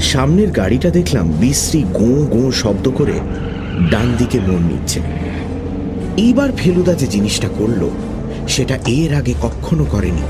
সামনের 0.00 0.50
গাড়িটা 0.50 0.90
দেখলাম 0.90 1.28
বিশ্রী 1.28 1.82
গো 1.82 2.26
গো 2.30 2.52
শব্দ 2.52 2.88
করে 2.88 3.12
ডান 3.90 4.14
দিকে 4.18 4.40
মন 4.40 4.62
নিচ্ছে। 4.62 5.00
এইবার 6.16 6.52
ফেলুদা 6.56 6.94
যে 6.94 7.06
জিনিসটা 7.06 7.48
করল 7.58 7.90
সেটা 8.48 8.78
এর 8.86 9.14
আগে 9.14 9.34
কখনো 9.42 9.84
করেনি। 9.84 10.22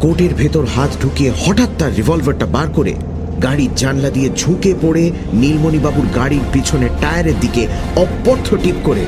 কোটের 0.00 0.34
ভেতর 0.34 0.64
হাত 0.66 0.90
ঢুকিয়ে 1.02 1.30
হঠাৎ 1.44 1.70
তার 1.78 1.94
রিভলভারটা 1.96 2.46
বার 2.46 2.68
করে 2.68 2.94
গাড়ির 3.42 3.70
জানলা 3.76 4.10
দিয়ে 4.10 4.28
ঝুঁকে 4.36 4.74
পড়ে 4.82 5.10
নীলমণিবাবুর 5.32 6.06
গাড়ির 6.14 6.44
পিছনে 6.52 6.88
টায়ারের 7.00 7.40
দিকে 7.40 7.66
অপথ্য 7.96 8.48
টিপ 8.62 8.76
করে 8.84 9.04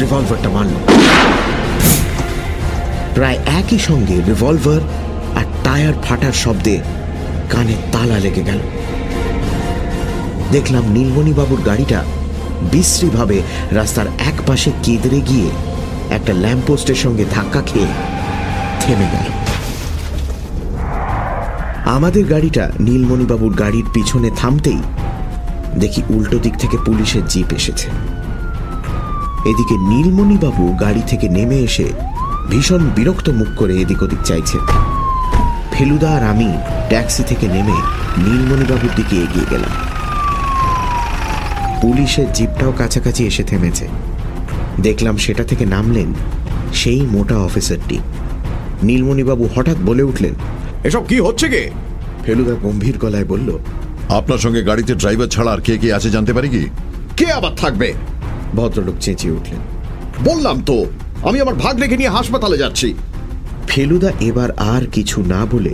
রিভলভারটা 0.00 0.48
মারল। 0.48 0.74
প্রায় 3.14 3.38
একই 3.60 3.78
সঙ্গে 3.78 4.14
রিভলভার 4.26 4.82
আর 5.36 5.46
টায়ার 5.64 5.94
ফাটার 6.02 6.32
শব্দে 6.32 6.80
কানে 7.50 7.74
তালা 7.92 8.18
লেগে 8.18 8.42
গেল। 8.42 8.60
দেখলাম 10.52 10.84
নীলমণিবাবুর 10.92 11.60
গাড়িটা 11.66 12.00
বিশ্রীভাবে 12.72 13.42
রাস্তার 13.70 14.06
এক 14.06 14.36
পাশে 14.46 14.70
কেদরে 14.82 15.20
গিয়ে 15.20 15.48
একটা 16.10 16.32
ল্যাম্পপোস্টের 16.32 16.94
সঙ্গে 16.94 17.24
ধাক্কা 17.34 17.60
খেয়ে 17.60 17.90
থেমে 18.80 19.08
গেল। 19.14 19.45
আমাদের 21.86 22.24
গাড়িটা 22.24 22.72
নীলমণিবাবুর 22.80 23.54
গাড়ির 23.54 23.84
পিছনে 23.94 24.30
থামতেই 24.36 24.78
দেখি 25.78 26.02
উল্টো 26.10 26.38
দিক 26.38 26.54
থেকে 26.56 26.76
পুলিশের 26.86 27.26
জিপ 27.26 27.52
এসেছে। 27.52 27.88
এদিকে 29.46 29.74
নীলমণিবাবু 29.78 30.76
গাড়ি 30.80 31.02
থেকে 31.06 31.28
নেমে 31.28 31.58
এসে 31.58 31.92
ভীষণ 32.50 32.90
বিরক্ত 32.96 33.28
মুখ 33.28 33.48
করে 33.56 33.80
এদিক 33.80 34.02
ওদিক 34.02 34.18
চাইছে। 34.24 34.58
ফেলুদা 35.72 36.10
আর 36.10 36.22
আমি 36.22 36.52
ট্যাক্সি 36.88 37.22
থেকে 37.22 37.48
নেমে 37.48 37.76
নীলমণিবাবুর 38.18 38.90
দিকে 38.96 39.16
এগিয়ে 39.16 39.46
গেলাম। 39.50 39.70
পুলিশের 41.82 42.26
জিপটাও 42.32 42.72
কাছাকাছি 42.72 43.26
এসে 43.26 43.42
থেমেছে। 43.42 43.88
দেখলাম 44.82 45.16
সেটা 45.16 45.44
থেকে 45.44 45.64
নামলেন 45.64 46.14
সেই 46.74 47.00
মোটা 47.00 47.38
অফিসারটি। 47.38 47.98
নীলমণিবাবু 48.82 49.48
হঠাৎ 49.54 49.76
বলে 49.86 50.02
উঠলেন 50.02 50.34
এসব 50.84 51.06
কি 51.06 51.20
হচ্ছে 51.20 51.48
কে? 51.48 51.70
ফেলুদা 52.24 52.54
গম্ভীর 52.54 52.98
গলায় 52.98 53.24
বলল 53.24 53.58
আপনার 54.08 54.38
সঙ্গে 54.38 54.62
গাড়িতে 54.62 54.94
ড্রাইভার 54.94 55.28
ছাড়া 55.28 55.52
আর 55.52 55.60
কে 55.60 55.78
কে 55.78 55.92
আছে 55.92 56.10
জানতে 56.10 56.32
পারি 56.32 56.48
কি? 56.48 56.68
কে 57.16 57.32
আবার 57.32 57.54
থাকবে? 57.54 57.94
ভদ্রলোক 58.54 58.94
চেঁচিয়ে 59.00 59.32
উঠলেন। 59.32 59.58
বললাম 60.24 60.62
তো 60.66 60.86
আমি 61.22 61.40
আমার 61.40 61.54
ভাগ 61.54 61.80
রেখে 61.80 61.96
নিয়ে 61.96 62.08
হাসপাতালে 62.08 62.58
যাচ্ছি। 62.58 62.94
ফেলুদা 63.66 64.12
এবার 64.20 64.50
আর 64.50 64.86
কিছু 64.92 65.22
না 65.22 65.46
বলে 65.52 65.70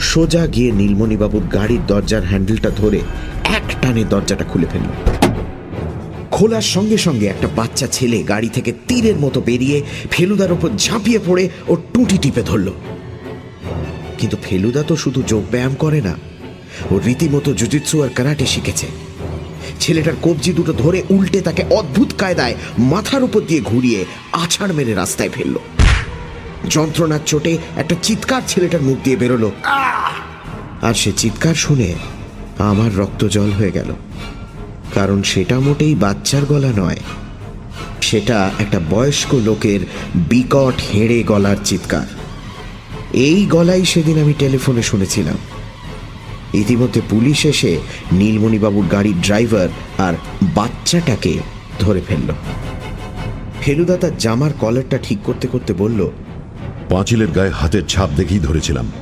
সোজা 0.00 0.46
গিয়ে 0.46 0.72
নীলমণিবাবুর 0.72 1.42
গাড়ির 1.42 1.80
দরজার 1.86 2.24
হ্যান্ডেলটা 2.24 2.70
ধরে 2.70 3.00
এক 3.44 3.74
টানে 3.82 4.04
দরজাটা 4.04 4.44
খুলে 4.44 4.66
ফেলল। 4.66 4.86
খোলার 6.30 6.62
সঙ্গে 6.62 6.98
সঙ্গে 6.98 7.26
একটা 7.26 7.48
বাচ্চা 7.56 7.86
ছেলে 7.86 8.22
গাড়ি 8.22 8.48
থেকে 8.48 8.72
তীরের 8.88 9.16
মতো 9.16 9.40
বেরিয়ে 9.40 9.82
ফেলুদার 10.10 10.52
ওপর 10.52 10.68
ঝাঁপিয়ে 10.78 11.18
পড়ে 11.26 11.48
ও 11.68 11.76
টুটি 11.76 12.18
টিপে 12.18 12.42
ধরল। 12.42 12.70
কিন্তু 14.24 14.38
ফেলুদা 14.42 14.82
তো 14.82 14.96
শুধু 14.96 15.22
যোগব্যায়াম 15.22 15.74
করে 15.74 16.00
না, 16.00 16.14
ও 16.90 16.98
রীতিমতো 16.98 17.54
জুজিৎসু 17.54 18.02
আর 18.02 18.08
কারাটে 18.08 18.46
শিখেছে। 18.46 18.86
ছেলেটার 19.80 20.16
কবজি 20.22 20.52
দুটো 20.52 20.72
ধরে 20.72 21.02
উল্টে 21.10 21.40
তাকে 21.40 21.62
অদ্ভুত 21.70 22.12
কায়দায় 22.18 22.54
মাথার 22.78 23.22
উপর 23.22 23.40
দিয়ে 23.40 23.60
ঘুরিয়ে 23.60 24.04
আছাড় 24.32 24.72
মেরে 24.72 24.94
রাস্তায় 24.94 25.28
ফেলল। 25.28 25.56
যন্ত্রণার 26.70 27.20
চোটে 27.26 27.58
একটা 27.76 27.94
চিৎকার 28.02 28.42
ছেলেটার 28.48 28.82
মুখ 28.82 28.96
দিয়ে 29.04 29.16
বেরোলো। 29.16 29.52
আর 30.82 30.94
সে 30.94 31.12
চিৎকার 31.16 31.54
শুনে 31.54 31.94
আমার 32.58 32.96
রক্ত 32.96 33.24
জল 33.24 33.50
হয়ে 33.50 33.70
গেল। 33.70 33.94
কারণ 34.94 35.22
সেটা 35.22 35.60
মোটেই 35.60 35.94
বাচ্চার 35.94 36.44
গলা 36.44 36.72
নয়। 36.76 37.00
সেটা 38.00 38.50
একটা 38.58 38.80
বয়স্ক 38.90 39.34
লোকের 39.34 39.80
বিকট 40.14 40.76
হেড়ে 40.94 41.22
গলার 41.22 41.56
চিৎকার। 41.64 42.06
এই 43.14 43.46
গলাই 43.46 43.84
সেদিন 43.84 44.18
আমি 44.22 44.34
টেলিফোনে 44.38 44.82
শুনেছিলাম। 44.82 45.38
ইতিমধ্যে 46.54 47.00
পুলিশ 47.10 47.46
এসে 47.46 47.78
নীলমণিবাবুর 48.12 48.86
গাড়ির 48.86 49.20
ড্রাইভার 49.20 49.68
আর 49.98 50.14
বাচ্চাটাকে 50.42 51.38
ধরে 51.78 52.00
ফেলল। 52.00 52.30
ফেলুদা 53.60 53.96
তার 53.96 54.18
জামার 54.18 54.52
কলারটা 54.60 54.98
ঠিক 55.02 55.18
করতে 55.24 55.46
করতে 55.46 55.72
বলল, 55.72 56.10
পাঁচিলের 56.88 57.30
গায়ে 57.30 57.50
হাতের 57.50 57.86
ছাপ 57.86 58.10
দেখেই 58.16 58.38
ধরেছিলাম। 58.38 58.92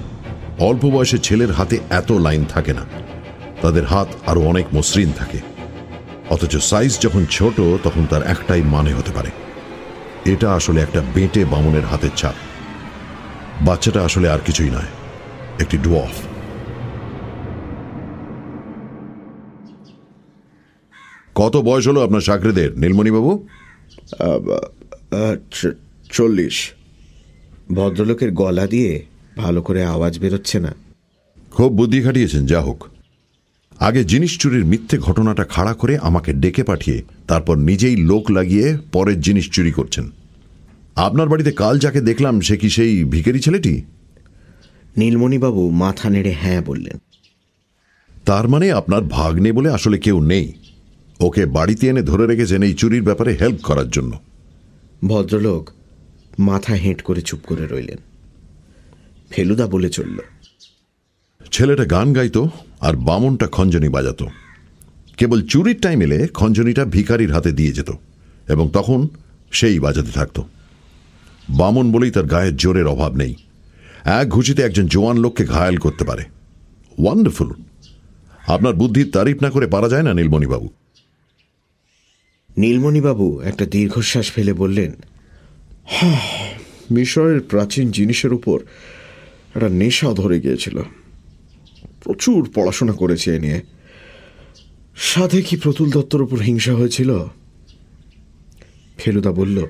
অল্প 0.58 0.86
বয়সে 0.86 1.18
ছেলের 1.18 1.52
হাতে 1.52 1.78
এত 1.90 2.12
লাইন 2.12 2.44
থাকে 2.44 2.72
না। 2.72 2.84
তাদের 3.62 3.84
হাত 3.84 4.08
আরও 4.26 4.40
অনেক 4.40 4.66
মসৃণ 4.74 5.10
থাকে। 5.18 5.38
অথচ 6.30 6.56
সাইজ 6.56 7.00
যখন 7.00 7.26
ছোট, 7.30 7.60
তখন 7.82 8.06
তার 8.10 8.22
একটাই 8.22 8.62
মানে 8.62 8.92
হতে 8.94 9.10
পারে। 9.10 9.30
এটা 10.24 10.52
আসলে 10.52 10.80
একটা 10.80 11.02
বেঁটে 11.14 11.44
বামনের 11.44 11.84
হাতের 11.84 12.10
ছাপ। 12.16 12.34
বাচ্চাটা 13.60 14.00
আসলে 14.04 14.26
আর 14.28 14.40
কিছুই 14.46 14.70
নয় 14.70 14.90
একটি 15.60 15.78
ডুয়াফ 15.78 16.14
কত 21.34 21.56
বয়স 21.56 21.88
হলো 21.88 22.00
আপনার 22.04 22.20
চাকরিদের 22.20 22.70
নীলমণিবাবু? 22.78 23.48
চল্লিশ। 26.10 26.56
ভদ্রলোকের 27.74 28.32
গলা 28.32 28.66
দিয়ে 28.66 28.92
ভালো 29.36 29.62
করে 29.62 29.80
আওয়াজ 29.84 30.18
বেরোচ্ছে 30.18 30.60
না। 30.60 30.72
খুব 31.50 31.72
বুদ্ধি 31.72 32.02
খাটিয়েছেন 32.02 32.46
যা 32.46 32.60
হোক। 32.60 32.80
আগে 33.78 34.04
জিনিস 34.04 34.32
চুরির 34.38 34.64
মিথ্যে 34.64 34.96
ঘটনাটা 34.98 35.44
খাড়া 35.44 35.74
করে 35.74 35.94
আমাকে 35.98 36.32
ডেকে 36.32 36.62
পাঠিয়ে 36.64 37.02
তারপর 37.28 37.56
নিজেই 37.58 37.96
লোক 37.96 38.30
লাগিয়ে 38.30 38.66
পরের 38.92 39.20
জিনিস 39.20 39.50
চুরি 39.50 39.72
করছেন। 39.72 40.10
আপনার 40.96 41.28
বাড়িতে 41.28 41.52
কাল 41.52 41.78
যাকে 41.78 42.00
দেখলাম 42.00 42.40
সে 42.40 42.56
কি 42.56 42.70
সেই 42.70 43.04
ভিখারি 43.04 43.40
ছেলেটি? 43.40 43.82
নীলমণিবাবু 44.96 45.70
মাথা 45.70 46.10
নেড়ে 46.10 46.32
হ্যাঁ 46.32 46.62
বললেন। 46.62 46.98
তার 48.24 48.48
মানে 48.48 48.72
আপনার 48.72 49.02
ভাগ্নে 49.02 49.52
বলে 49.52 49.70
আসলে 49.70 49.98
কেউ 49.98 50.20
নেই। 50.20 50.52
ওকে 51.20 51.46
বাড়িতে 51.46 51.88
এনে 51.88 52.02
ধরে 52.02 52.26
রেখেছেন 52.26 52.62
এই 52.62 52.74
চুরির 52.74 53.02
ব্যাপারে 53.02 53.36
হেল্প 53.40 53.60
করার 53.62 53.90
জন্য। 53.90 54.18
ভদ্রলোক 55.08 55.70
মাথা 56.38 56.74
হেঁট 56.74 57.02
করে 57.02 57.22
চুপ 57.22 57.40
করে 57.46 57.66
রইলেন। 57.66 57.96
ফেলুদা 59.30 59.66
বলে 59.66 59.88
চলল 59.88 60.18
ছেলেটা 61.52 61.84
গান 61.84 62.12
গাইতো 62.12 62.48
আর 62.80 62.96
বামনটা 62.96 63.46
খঞ্জনি 63.46 63.88
বাজাতো। 63.88 64.26
কেবল 65.16 65.42
চুরির 65.42 65.80
টাইম 65.80 66.02
এলে 66.02 66.28
খঞ্জনিটা 66.34 66.84
ভিখারির 66.84 67.32
হাতে 67.32 67.52
দিয়ে 67.52 67.72
যেত 67.72 67.92
এবং 68.48 68.70
তখন 68.72 69.08
সেই 69.52 69.78
বাজাতে 69.78 70.10
থাকত। 70.10 70.40
বামন 71.50 71.92
বলেই 71.92 72.10
তার 72.10 72.26
গায়ের 72.26 72.56
জোরের 72.56 72.86
অভাব 72.86 73.16
নেই। 73.16 73.34
এক 74.04 74.28
ঘুষিতে 74.28 74.62
একজন 74.62 74.86
জোয়ান 74.86 75.16
লোককে 75.16 75.44
ঘায়াল 75.44 75.76
করতে 75.76 76.04
পারে। 76.04 76.22
ওয়ান্ডারফুল 76.98 77.52
আপনার 78.46 78.74
বুদ্ধির 78.74 79.10
তারিফ 79.10 79.42
না 79.42 79.50
করে 79.50 79.66
পারা 79.66 79.88
যায় 79.88 80.02
না, 80.02 80.14
নীলমণিবাবু। 80.14 80.68
নীলমণিবাবু 82.58 83.40
একটা 83.40 83.66
দীর্ঘশ্বাস 83.66 84.32
ফেলে 84.32 84.52
বললেন 84.52 84.92
মিশরের 86.90 87.40
প্রাচীন 87.40 87.90
জিনিসের 87.90 88.32
উপর 88.32 88.60
একটা 89.54 89.68
নেশা 89.68 90.12
ধরে 90.12 90.40
গিয়েছিল। 90.40 90.82
প্রচুর 92.04 92.50
পড়াশোনা 92.54 92.92
করেছে 92.92 93.36
এ 93.36 93.40
নিয়ে। 93.40 93.62
সাথে 94.96 95.42
কি 95.42 95.56
প্রতুল 95.56 95.90
দত্তর 95.90 96.22
উপর 96.22 96.38
হিংসা 96.38 96.74
হয়েছিল? 96.74 97.24
ফেলুদা 98.98 99.32
বলল 99.32 99.66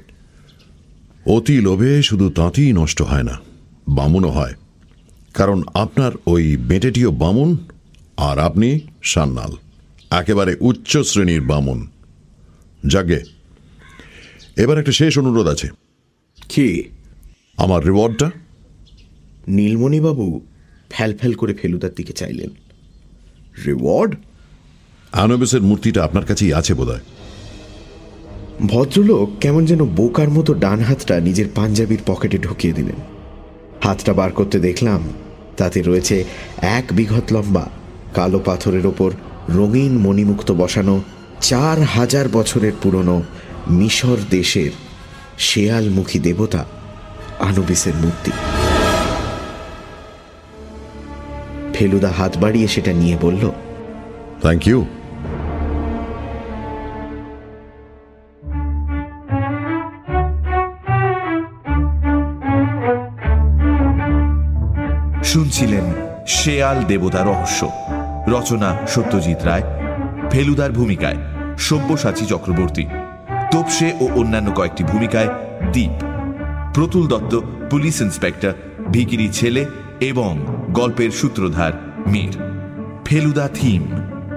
অতি 1.35 1.57
লোভে 1.61 1.93
শুধু 2.03 2.27
তাঁতিই 2.31 2.73
নষ্ট 2.73 3.03
হয় 3.03 3.23
না 3.23 3.35
বামুনও 3.89 4.31
হয়। 4.31 4.55
কারণ 5.35 5.63
আপনার 5.75 6.13
ওই 6.27 6.57
বেটেটিও 6.57 7.11
বামুন 7.13 7.51
আর 8.17 8.37
আপনি 8.39 8.69
সান্নাল 9.03 9.53
একেবারে 10.11 10.53
উচ্চ 10.61 10.99
শ্রেণির 10.99 11.41
বামুন। 11.41 11.81
যাগে 12.87 13.21
এবার 14.57 14.79
একটা 14.79 14.93
শেষ 14.93 15.19
অনুরোধ 15.19 15.47
আছে। 15.47 15.69
কি? 16.49 16.69
আমার 17.57 17.85
রিওয়ার্ডটা? 17.85 18.31
নীলমণিবাবু 19.49 20.27
ফ্যাল 20.91 21.17
ফ্যাল 21.19 21.33
করে 21.33 21.55
ফেলুদার 21.55 21.95
দিকে 21.97 22.13
চাইলেন। 22.13 22.51
রিওয়ার্ড? 23.67 24.13
আনবেসের 25.13 25.63
মূর্তিটা 25.63 26.05
আপনার 26.05 26.25
কাছেই 26.27 26.53
আছে 26.53 26.75
বোধহয়। 26.75 27.01
ভদ্রলোক 28.67 29.29
কেমন 29.41 29.65
যেন 29.65 29.85
বোকার 29.85 30.31
মতো 30.31 30.55
ডান 30.55 30.81
হাতটা 30.81 31.21
নিজের 31.21 31.49
পাঞ্জাবির 31.55 32.03
পকেটে 32.07 32.39
ঢুকিয়ে 32.39 32.73
দিলেন। 32.73 32.99
হাতটা 33.85 34.13
বার 34.13 34.31
করতে 34.33 34.59
দেখলাম 34.61 35.01
তাতে 35.57 35.83
রয়েছে 35.83 36.25
এক 36.61 36.85
বিঘত 36.93 37.33
লম্বা, 37.33 37.69
কালো 38.15 38.39
পাথরের 38.39 38.87
ওপর 38.87 39.11
রঙিন 39.49 39.93
মণিমুক্ত 39.99 40.53
বসানো 40.53 41.03
চার 41.41 41.79
হাজার 41.81 42.29
বছরের 42.29 42.73
পুরনো 42.83 43.23
মিশর 43.71 44.19
দেশের 44.31 44.71
শেয়ালমুখী 45.39 46.19
দেবতা 46.19 46.65
আনুবিসের 47.39 47.93
মূর্তি। 48.03 48.33
ফেলুদা 51.75 52.09
হাত 52.09 52.33
বাড়িয়ে 52.39 52.69
সেটা 52.69 52.93
নিয়ে 52.93 53.17
বলল 53.21 53.51
থ্যাংক 54.41 54.69
ইউ 54.69 54.85
শেয়াল 66.33 66.83
দেবতা 66.83 67.25
রহস্য। 67.25 67.71
রচনা 68.29 68.77
সত্যজিৎ 68.89 69.45
রায়। 69.45 69.63
ফেলুদার 70.31 70.73
ভূমিকায় 70.73 71.17
সব্যসাচী 71.59 72.27
চক্রবর্তী। 72.27 72.87
তোপসে 73.51 73.93
ও 74.01 74.09
অন্যান্য 74.15 74.51
কয়েকটি 74.51 74.85
ভূমিকায় 74.85 75.29
দ্বীপ 75.73 76.05
প্রতুল 76.75 77.09
দত্ত, 77.09 77.41
পুলিশ 77.71 78.01
ইন্সপেক্টর, 78.01 78.53
ভিকিরি 78.91 79.29
ছেলে 79.29 79.67
এবং 80.01 80.47
গল্পের 80.71 81.11
সূত্রধার 81.11 81.73
মীর। 82.07 82.37
ফেলুদা 83.05 83.49
থিম, 83.55 83.83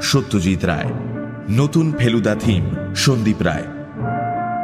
সত্যজিৎ 0.02 0.66
রায়। 0.66 0.91
নতুন 1.50 1.93
ফেলুদা 1.98 2.36
থিম, 2.36 2.93
সন্দীপ 2.96 3.41
রায়। 3.41 3.64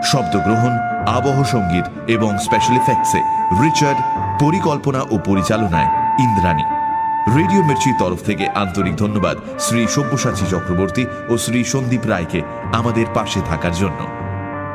শব্দগ্রহণ, 0.03 0.71
আবহ 1.07 1.43
সংগীত 1.43 1.85
এবং 2.07 2.37
স্পেশাল 2.37 2.75
এফেক্টসে 2.75 3.21
রিচার্ড 3.63 3.99
পরিকল্পনা 4.43 5.01
ও 5.01 5.17
পরিচালনায় 5.25 5.89
ইন্দ্রাণী। 6.19 6.80
রেডিও 7.27 7.63
মির্চির 7.63 7.95
তরফ 7.99 8.23
থেকে 8.23 8.47
আন্তরিক 8.47 8.95
ধন্যবাদ 8.95 9.37
শ্রী 9.59 9.87
সব্যসাচী 9.87 10.45
চক্রবর্তী 10.51 11.05
ও 11.29 11.37
শ্রী 11.37 11.63
সন্দীপ 11.63 12.07
রায়কে 12.07 12.41
আমাদের 12.73 13.05
পাশে 13.13 13.39
থাকার 13.49 13.71
জন্য। 13.71 13.99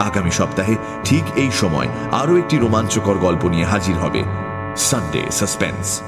আগামী 0.01 0.31
সপ্তাহে 0.31 0.77
ঠিক 1.05 1.25
এই 1.37 1.51
সময় 1.51 1.89
আরও 2.13 2.37
একটি 2.37 2.57
রোমাঞ্চকর 2.59 3.17
গল্প 3.19 3.45
নিয়ে 3.45 3.65
হাজির 3.65 3.95
হবে 3.95 4.23
সানডে 4.77 5.23
সাসপেন্স। 5.31 6.03